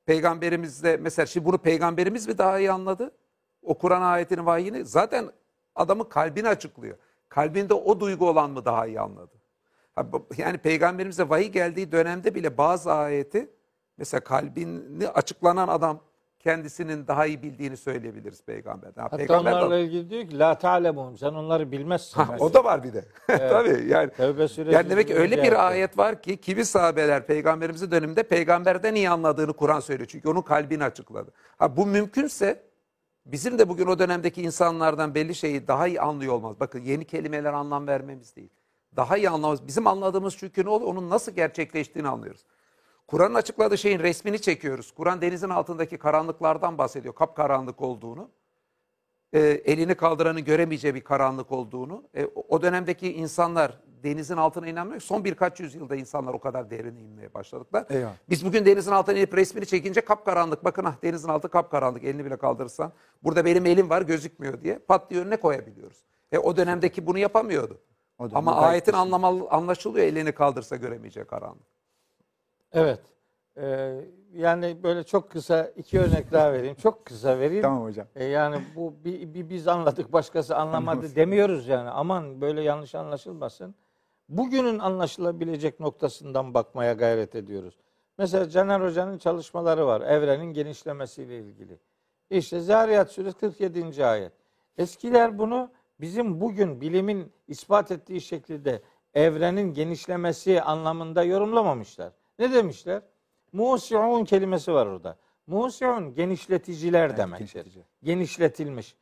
Peygamberimiz 0.06 0.84
de 0.84 0.98
mesela 0.98 1.26
şimdi 1.26 1.46
bunu 1.46 1.58
peygamberimiz 1.58 2.28
mi 2.28 2.38
daha 2.38 2.60
iyi 2.60 2.72
anladı? 2.72 3.12
O 3.62 3.78
Kur'an 3.78 4.02
ayetinin 4.02 4.46
vahiyini 4.46 4.86
zaten 4.86 5.32
adamın 5.76 6.04
kalbini 6.04 6.48
açıklıyor. 6.48 6.98
Kalbinde 7.30 7.74
o 7.74 8.00
duygu 8.00 8.30
olan 8.30 8.52
mı 8.52 8.66
daha 8.66 8.88
iyi 8.88 9.00
anladı? 9.00 9.36
Yani 10.38 10.58
peygamberimize 10.58 11.30
vahiy 11.30 11.48
geldiği 11.48 11.92
dönemde 11.92 12.36
bile 12.36 12.58
bazı 12.58 12.94
ayeti 12.94 13.50
mesela 13.98 14.22
kalbini 14.22 15.08
açıklanan 15.08 15.68
adam 15.68 16.00
kendisinin 16.40 17.08
daha 17.08 17.26
iyi 17.26 17.44
bildiğini 17.44 17.78
söyleyebiliriz 17.78 18.44
peygamberden. 18.44 19.02
Ha, 19.02 19.06
Hatta 19.06 19.18
peygamber 19.18 19.52
onlarla 19.52 19.78
ilgili 19.78 20.10
diyor 20.10 20.28
ki 20.28 20.40
la 20.40 20.58
ta'lemun 20.58 21.16
sen 21.16 21.34
onları 21.34 21.72
bilmezsin. 21.72 22.22
Ha, 22.22 22.36
o 22.40 22.54
da 22.54 22.64
var 22.64 22.84
bir 22.84 22.94
de. 22.94 23.06
Tabii 23.28 23.88
yani. 23.90 24.12
Tevbe 24.12 24.48
suresi 24.48 24.76
Yani 24.76 24.90
demek 24.90 25.08
ki 25.08 25.16
öyle 25.16 25.36
bir 25.38 25.42
ayette. 25.42 25.58
ayet 25.58 25.98
var 25.98 26.22
ki 26.22 26.38
kimi 26.38 26.66
sahabeler 26.66 27.28
peygamberimizin 27.28 27.92
döneminde 27.92 28.24
peygamberden 28.24 28.96
iyi 28.96 29.10
anladığını 29.10 29.54
Kur'an 29.54 29.80
söylüyor. 29.80 30.08
Çünkü 30.12 30.30
onun 30.30 30.42
kalbini 30.42 30.84
açıkladı. 30.84 31.32
Ha 31.58 31.78
bu 31.78 31.86
mümkünse 31.86 32.64
bizim 33.26 33.60
de 33.60 33.70
bugün 33.70 33.88
o 33.88 34.00
dönemdeki 34.00 34.42
insanlardan 34.42 35.16
belli 35.16 35.36
şeyi 35.36 35.68
daha 35.68 35.88
iyi 35.88 36.02
anlıyor 36.02 36.34
olmaz. 36.34 36.56
Bakın 36.60 36.80
yeni 36.82 37.06
kelimeler 37.06 37.54
anlam 37.54 37.88
vermemiz 37.88 38.36
değil. 38.36 38.50
Daha 38.96 39.18
iyi 39.18 39.30
anlamamız. 39.30 39.68
Bizim 39.68 39.88
anladığımız 39.88 40.38
çünkü 40.38 40.66
ne 40.66 40.70
oluyor? 40.70 40.92
Onun 40.92 41.10
nasıl 41.10 41.32
gerçekleştiğini 41.32 42.08
anlıyoruz. 42.08 42.46
Kur'an'ın 43.08 43.36
açıkladığı 43.36 43.78
şeyin 43.78 44.00
resmini 44.00 44.42
çekiyoruz. 44.42 44.92
Kur'an 44.92 45.22
denizin 45.22 45.50
altındaki 45.50 45.98
karanlıklardan 45.98 46.78
bahsediyor. 46.78 47.16
Kapkaranlık 47.16 47.82
olduğunu 47.82 48.30
e, 49.34 49.40
elini 49.40 49.96
kaldıranın 49.96 50.44
göremeyeceği 50.46 50.96
bir 50.96 51.02
karanlık 51.02 51.52
olduğunu. 51.52 52.04
E, 52.16 52.26
o- 52.50 52.62
dönemdeki 52.62 53.14
insanlar 53.14 53.80
denizin 54.04 54.38
altına 54.38 54.68
inanmıyor. 54.68 55.02
Son 55.02 55.24
birkaç 55.26 55.60
yüzyılda 55.60 55.96
insanlar 55.96 56.34
o 56.34 56.40
kadar 56.40 56.70
derine 56.70 57.02
inmeye 57.02 57.34
başladılar. 57.34 57.86
Eyvah. 57.90 58.12
Biz 58.30 58.46
bugün 58.46 58.66
denizin 58.66 58.92
altına 58.92 59.18
inip 59.18 59.34
resmini 59.38 59.66
çekince 59.66 60.02
kapkaranlık. 60.02 60.64
Bakın 60.64 60.84
ah 60.86 61.04
denizin 61.04 61.30
altı 61.30 61.50
kapkaranlık. 61.50 62.04
Elini 62.04 62.26
bile 62.26 62.38
kaldırırsan. 62.38 62.92
Burada 63.24 63.46
benim 63.46 63.66
elim 63.66 63.90
var 63.90 64.02
gözükmüyor 64.02 64.62
diye 64.62 64.80
pat 64.80 65.10
diye 65.10 65.22
önüne 65.22 65.38
koyabiliyoruz. 65.38 65.98
E, 66.32 66.38
o 66.38 66.58
dönemdeki 66.58 67.08
bunu 67.08 67.18
yapamıyordu. 67.18 67.78
O 68.20 68.28
Ama 68.34 68.56
ayetin 68.56 68.94
anlamalı, 68.94 69.50
anlaşılıyor 69.50 70.06
elini 70.06 70.32
kaldırsa 70.32 70.76
göremeyeceği 70.76 71.26
karanlık. 71.26 71.77
Evet. 72.74 73.02
Ee, 73.58 74.02
yani 74.34 74.84
böyle 74.84 75.04
çok 75.04 75.32
kısa 75.32 75.72
iki 75.76 76.00
örnek 76.00 76.32
daha 76.32 76.54
vereyim. 76.54 76.76
Çok 76.76 77.06
kısa 77.06 77.40
vereyim. 77.40 77.62
Tamam 77.62 77.84
hocam. 77.84 78.08
E, 78.16 78.26
yani 78.26 78.58
bu 78.76 78.94
bir, 79.06 79.34
bir 79.34 79.50
biz 79.50 79.68
anladık 79.68 80.14
başkası 80.14 80.56
anlamadı 80.56 81.16
demiyoruz 81.16 81.68
yani. 81.68 81.90
Aman 81.90 82.42
böyle 82.42 82.62
yanlış 82.62 82.96
anlaşılmasın. 82.96 83.76
Bugünün 84.30 84.80
anlaşılabilecek 84.80 85.80
noktasından 85.80 86.54
bakmaya 86.54 86.94
gayret 86.94 87.36
ediyoruz. 87.36 87.78
Mesela 88.18 88.50
Caner 88.50 88.82
Hoca'nın 88.82 89.18
çalışmaları 89.18 89.88
var. 89.88 90.02
Evrenin 90.02 90.54
genişlemesiyle 90.54 91.40
ilgili. 91.40 91.80
İşte 92.30 92.60
Zariyat 92.60 93.12
Suresi 93.12 93.38
47. 93.38 94.06
ayet. 94.06 94.34
Eskiler 94.78 95.40
bunu 95.40 95.70
bizim 96.02 96.42
bugün 96.42 96.82
bilimin 96.82 97.32
ispat 97.48 97.92
ettiği 97.92 98.22
şekilde 98.22 98.82
evrenin 99.14 99.74
genişlemesi 99.74 100.62
anlamında 100.62 101.24
yorumlamamışlar. 101.24 102.12
Ne 102.40 102.54
demişler? 102.54 103.02
Musiun 103.54 104.26
kelimesi 104.26 104.74
var 104.74 104.86
orada. 104.86 105.18
Musiun 105.48 106.14
genişleticiler 106.16 107.18
demektir. 107.18 107.54
genişletici. 107.54 107.86
Genişletilmiş. 108.04 108.96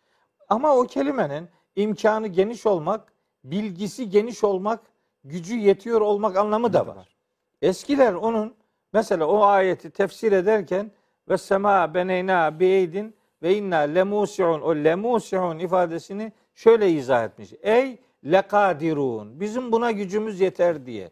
Ama 0.50 0.76
o 0.76 0.84
kelimenin 0.84 1.50
imkanı 1.76 2.28
geniş 2.28 2.66
olmak, 2.66 3.14
bilgisi 3.44 4.10
geniş 4.10 4.44
olmak, 4.44 4.80
gücü 5.24 5.56
yetiyor 5.56 6.02
olmak 6.02 6.38
anlamı 6.38 6.74
da 6.74 6.88
var. 6.88 7.16
Eskiler 7.62 8.14
onun 8.14 8.56
mesela 8.94 9.26
o 9.26 9.44
ayeti 9.44 9.90
tefsir 9.90 10.32
ederken 10.32 10.92
ve 11.30 11.38
sema 11.38 11.94
beneyna 11.94 12.60
bi'eydin 12.60 13.16
ve 13.42 13.58
inna 13.58 13.78
lemusiun 13.78 14.62
o 14.62 14.76
lemusiun 14.76 15.60
ifadesini 15.60 16.32
şöyle 16.56 16.92
izah 16.92 17.24
etmiş. 17.26 17.54
Ey 17.62 18.00
lekadirun. 18.26 19.40
Bizim 19.40 19.72
buna 19.72 19.92
gücümüz 19.92 20.40
yeter 20.40 20.86
diye. 20.86 21.12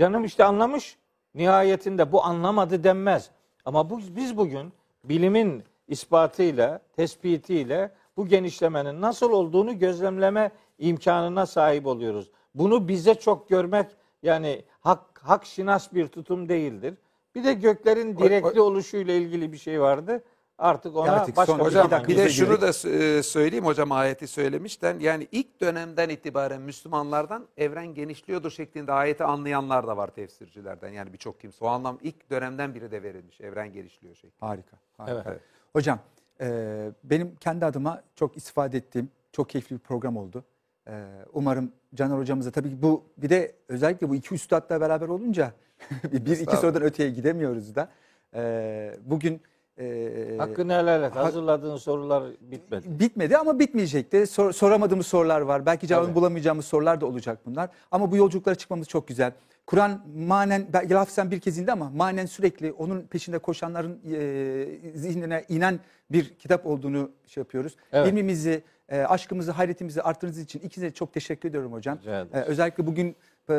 Canım 0.00 0.24
işte 0.24 0.44
anlamış. 0.44 0.98
Nihayetinde 1.38 2.12
bu 2.12 2.24
anlamadı 2.24 2.84
denmez. 2.84 3.30
Ama 3.64 3.90
bu, 3.90 4.00
biz 4.16 4.36
bugün 4.36 4.72
bilimin 5.04 5.64
ispatıyla, 5.88 6.80
tespitiyle 6.96 7.90
bu 8.16 8.26
genişlemenin 8.26 9.00
nasıl 9.00 9.32
olduğunu 9.32 9.78
gözlemleme 9.78 10.50
imkanına 10.78 11.46
sahip 11.46 11.86
oluyoruz. 11.86 12.30
Bunu 12.54 12.88
bize 12.88 13.14
çok 13.14 13.48
görmek 13.48 13.86
yani 14.22 14.64
hak, 14.80 15.20
hak 15.22 15.46
şinas 15.46 15.92
bir 15.94 16.08
tutum 16.08 16.48
değildir. 16.48 16.94
Bir 17.34 17.44
de 17.44 17.52
göklerin 17.52 18.16
direkli 18.16 18.60
oluşuyla 18.60 19.14
ilgili 19.14 19.52
bir 19.52 19.58
şey 19.58 19.80
vardı. 19.80 20.24
Artık 20.58 20.96
ona 20.96 21.12
Artık 21.12 21.36
başka 21.36 21.52
son- 21.52 21.60
bir 21.60 21.64
Hocam 21.64 21.90
bir 22.08 22.16
de 22.16 22.28
şunu 22.28 22.48
girdik. 22.58 22.62
da 22.84 22.88
e, 22.90 23.22
söyleyeyim 23.22 23.64
hocam 23.64 23.92
ayeti 23.92 24.26
söylemişten 24.26 24.98
yani 24.98 25.28
ilk 25.32 25.60
dönemden 25.60 26.08
itibaren 26.08 26.60
Müslümanlardan 26.62 27.46
evren 27.56 27.94
genişliyordur 27.94 28.50
şeklinde 28.50 28.92
ayeti 28.92 29.24
anlayanlar 29.24 29.86
da 29.86 29.96
var 29.96 30.08
tefsircilerden 30.08 30.88
yani 30.88 31.12
birçok 31.12 31.40
kimse. 31.40 31.64
O 31.64 31.68
anlam 31.68 31.98
ilk 32.02 32.30
dönemden 32.30 32.74
biri 32.74 32.90
de 32.90 33.02
verilmiş 33.02 33.40
evren 33.40 33.72
genişliyor 33.72 34.14
şeklinde. 34.14 34.46
Harika. 34.46 34.76
harika. 34.96 35.24
Evet. 35.30 35.40
Hocam 35.72 35.98
e, 36.40 36.90
benim 37.04 37.36
kendi 37.36 37.64
adıma 37.64 38.02
çok 38.14 38.36
istifade 38.36 38.76
ettiğim 38.78 39.10
çok 39.32 39.48
keyifli 39.50 39.74
bir 39.76 39.80
program 39.80 40.16
oldu. 40.16 40.44
E, 40.88 41.04
umarım 41.32 41.72
Caner 41.94 42.18
hocamıza 42.18 42.50
tabii 42.50 42.82
bu 42.82 43.04
bir 43.16 43.30
de 43.30 43.52
özellikle 43.68 44.08
bu 44.08 44.14
iki 44.14 44.34
üstadla 44.34 44.80
beraber 44.80 45.08
olunca 45.08 45.52
bir 46.12 46.38
iki 46.40 46.56
sorudan 46.56 46.82
öteye 46.82 47.10
gidemiyoruz 47.10 47.74
da. 47.74 47.88
E, 48.34 48.94
bugün 49.04 49.40
e, 49.78 50.34
Hakkını 50.38 50.72
helal 50.72 51.02
et. 51.02 51.16
Hazırladığın 51.16 51.76
sorular 51.76 52.24
bitmedi. 52.40 52.86
bitmedi 53.00 53.36
ama 53.36 53.58
bitmeyecekti. 53.58 54.26
Sor- 54.26 54.52
soramadığımız 54.52 55.06
sorular 55.06 55.40
var. 55.40 55.66
Belki 55.66 55.86
cevabını 55.86 56.06
Tabii. 56.06 56.16
bulamayacağımız 56.16 56.64
sorular 56.64 57.00
da 57.00 57.06
olacak 57.06 57.38
bunlar. 57.46 57.70
Ama 57.90 58.10
bu 58.10 58.16
yolculuklara 58.16 58.54
çıkmamız 58.54 58.88
çok 58.88 59.08
güzel. 59.08 59.32
Kur'an 59.66 60.00
manen, 60.16 60.66
belki 60.72 60.94
lafzen 60.94 61.30
bir 61.30 61.40
kez 61.40 61.58
indi 61.58 61.72
ama 61.72 61.90
manen 61.90 62.26
sürekli 62.26 62.72
onun 62.72 63.02
peşinde 63.02 63.38
koşanların 63.38 64.00
e, 64.12 64.98
zihnine 64.98 65.44
inen 65.48 65.80
bir 66.10 66.34
kitap 66.34 66.66
olduğunu 66.66 67.10
şey 67.26 67.40
yapıyoruz. 67.40 67.76
Evet. 67.92 68.08
İlmimizi, 68.08 68.62
e, 68.88 69.00
aşkımızı, 69.00 69.50
hayretimizi 69.52 70.02
arttırdığınız 70.02 70.38
için 70.38 70.60
ikinize 70.60 70.90
çok 70.90 71.12
teşekkür 71.12 71.48
ediyorum 71.48 71.72
hocam. 71.72 71.98
E, 72.06 72.40
özellikle 72.40 72.86
bugün 72.86 73.16
e, 73.50 73.52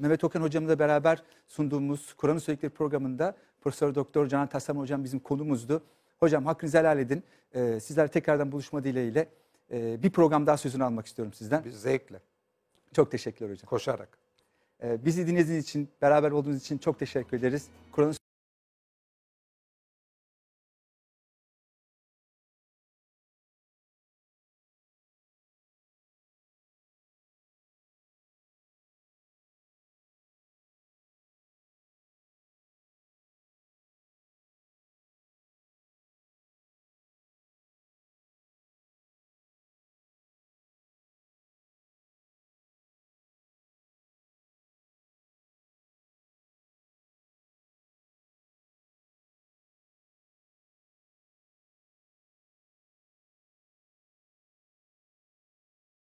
Mehmet 0.00 0.24
Okan 0.24 0.42
hocamla 0.42 0.78
beraber 0.78 1.22
sunduğumuz 1.48 2.12
Kur'an'ın 2.14 2.38
Söyledikleri 2.38 2.72
programında 2.72 3.34
Profesör 3.66 3.94
Doktor 3.94 4.28
Canan 4.28 4.48
Tassam 4.48 4.78
hocam 4.78 5.04
bizim 5.04 5.20
konumuzdu. 5.20 5.82
Hocam 6.20 6.46
hakkınızı 6.46 6.78
helal 6.78 6.98
edin. 6.98 7.22
E, 7.54 7.80
sizler 7.80 8.08
tekrardan 8.08 8.52
buluşma 8.52 8.84
dileğiyle 8.84 9.28
e, 9.72 10.02
bir 10.02 10.10
program 10.10 10.46
daha 10.46 10.56
sözünü 10.56 10.84
almak 10.84 11.06
istiyorum 11.06 11.32
sizden. 11.32 11.64
Biz 11.64 11.80
zevkle, 11.80 12.20
Çok 12.92 13.10
teşekkürler 13.10 13.50
hocam. 13.50 13.68
koşarak. 13.68 14.18
E, 14.82 15.04
bizi 15.04 15.26
dinlediğiniz 15.26 15.64
için, 15.64 15.88
beraber 16.02 16.30
olduğunuz 16.30 16.56
için 16.56 16.78
çok 16.78 16.98
teşekkür 16.98 17.38
ederiz. 17.38 17.66
Kur'an'ın 17.92 18.14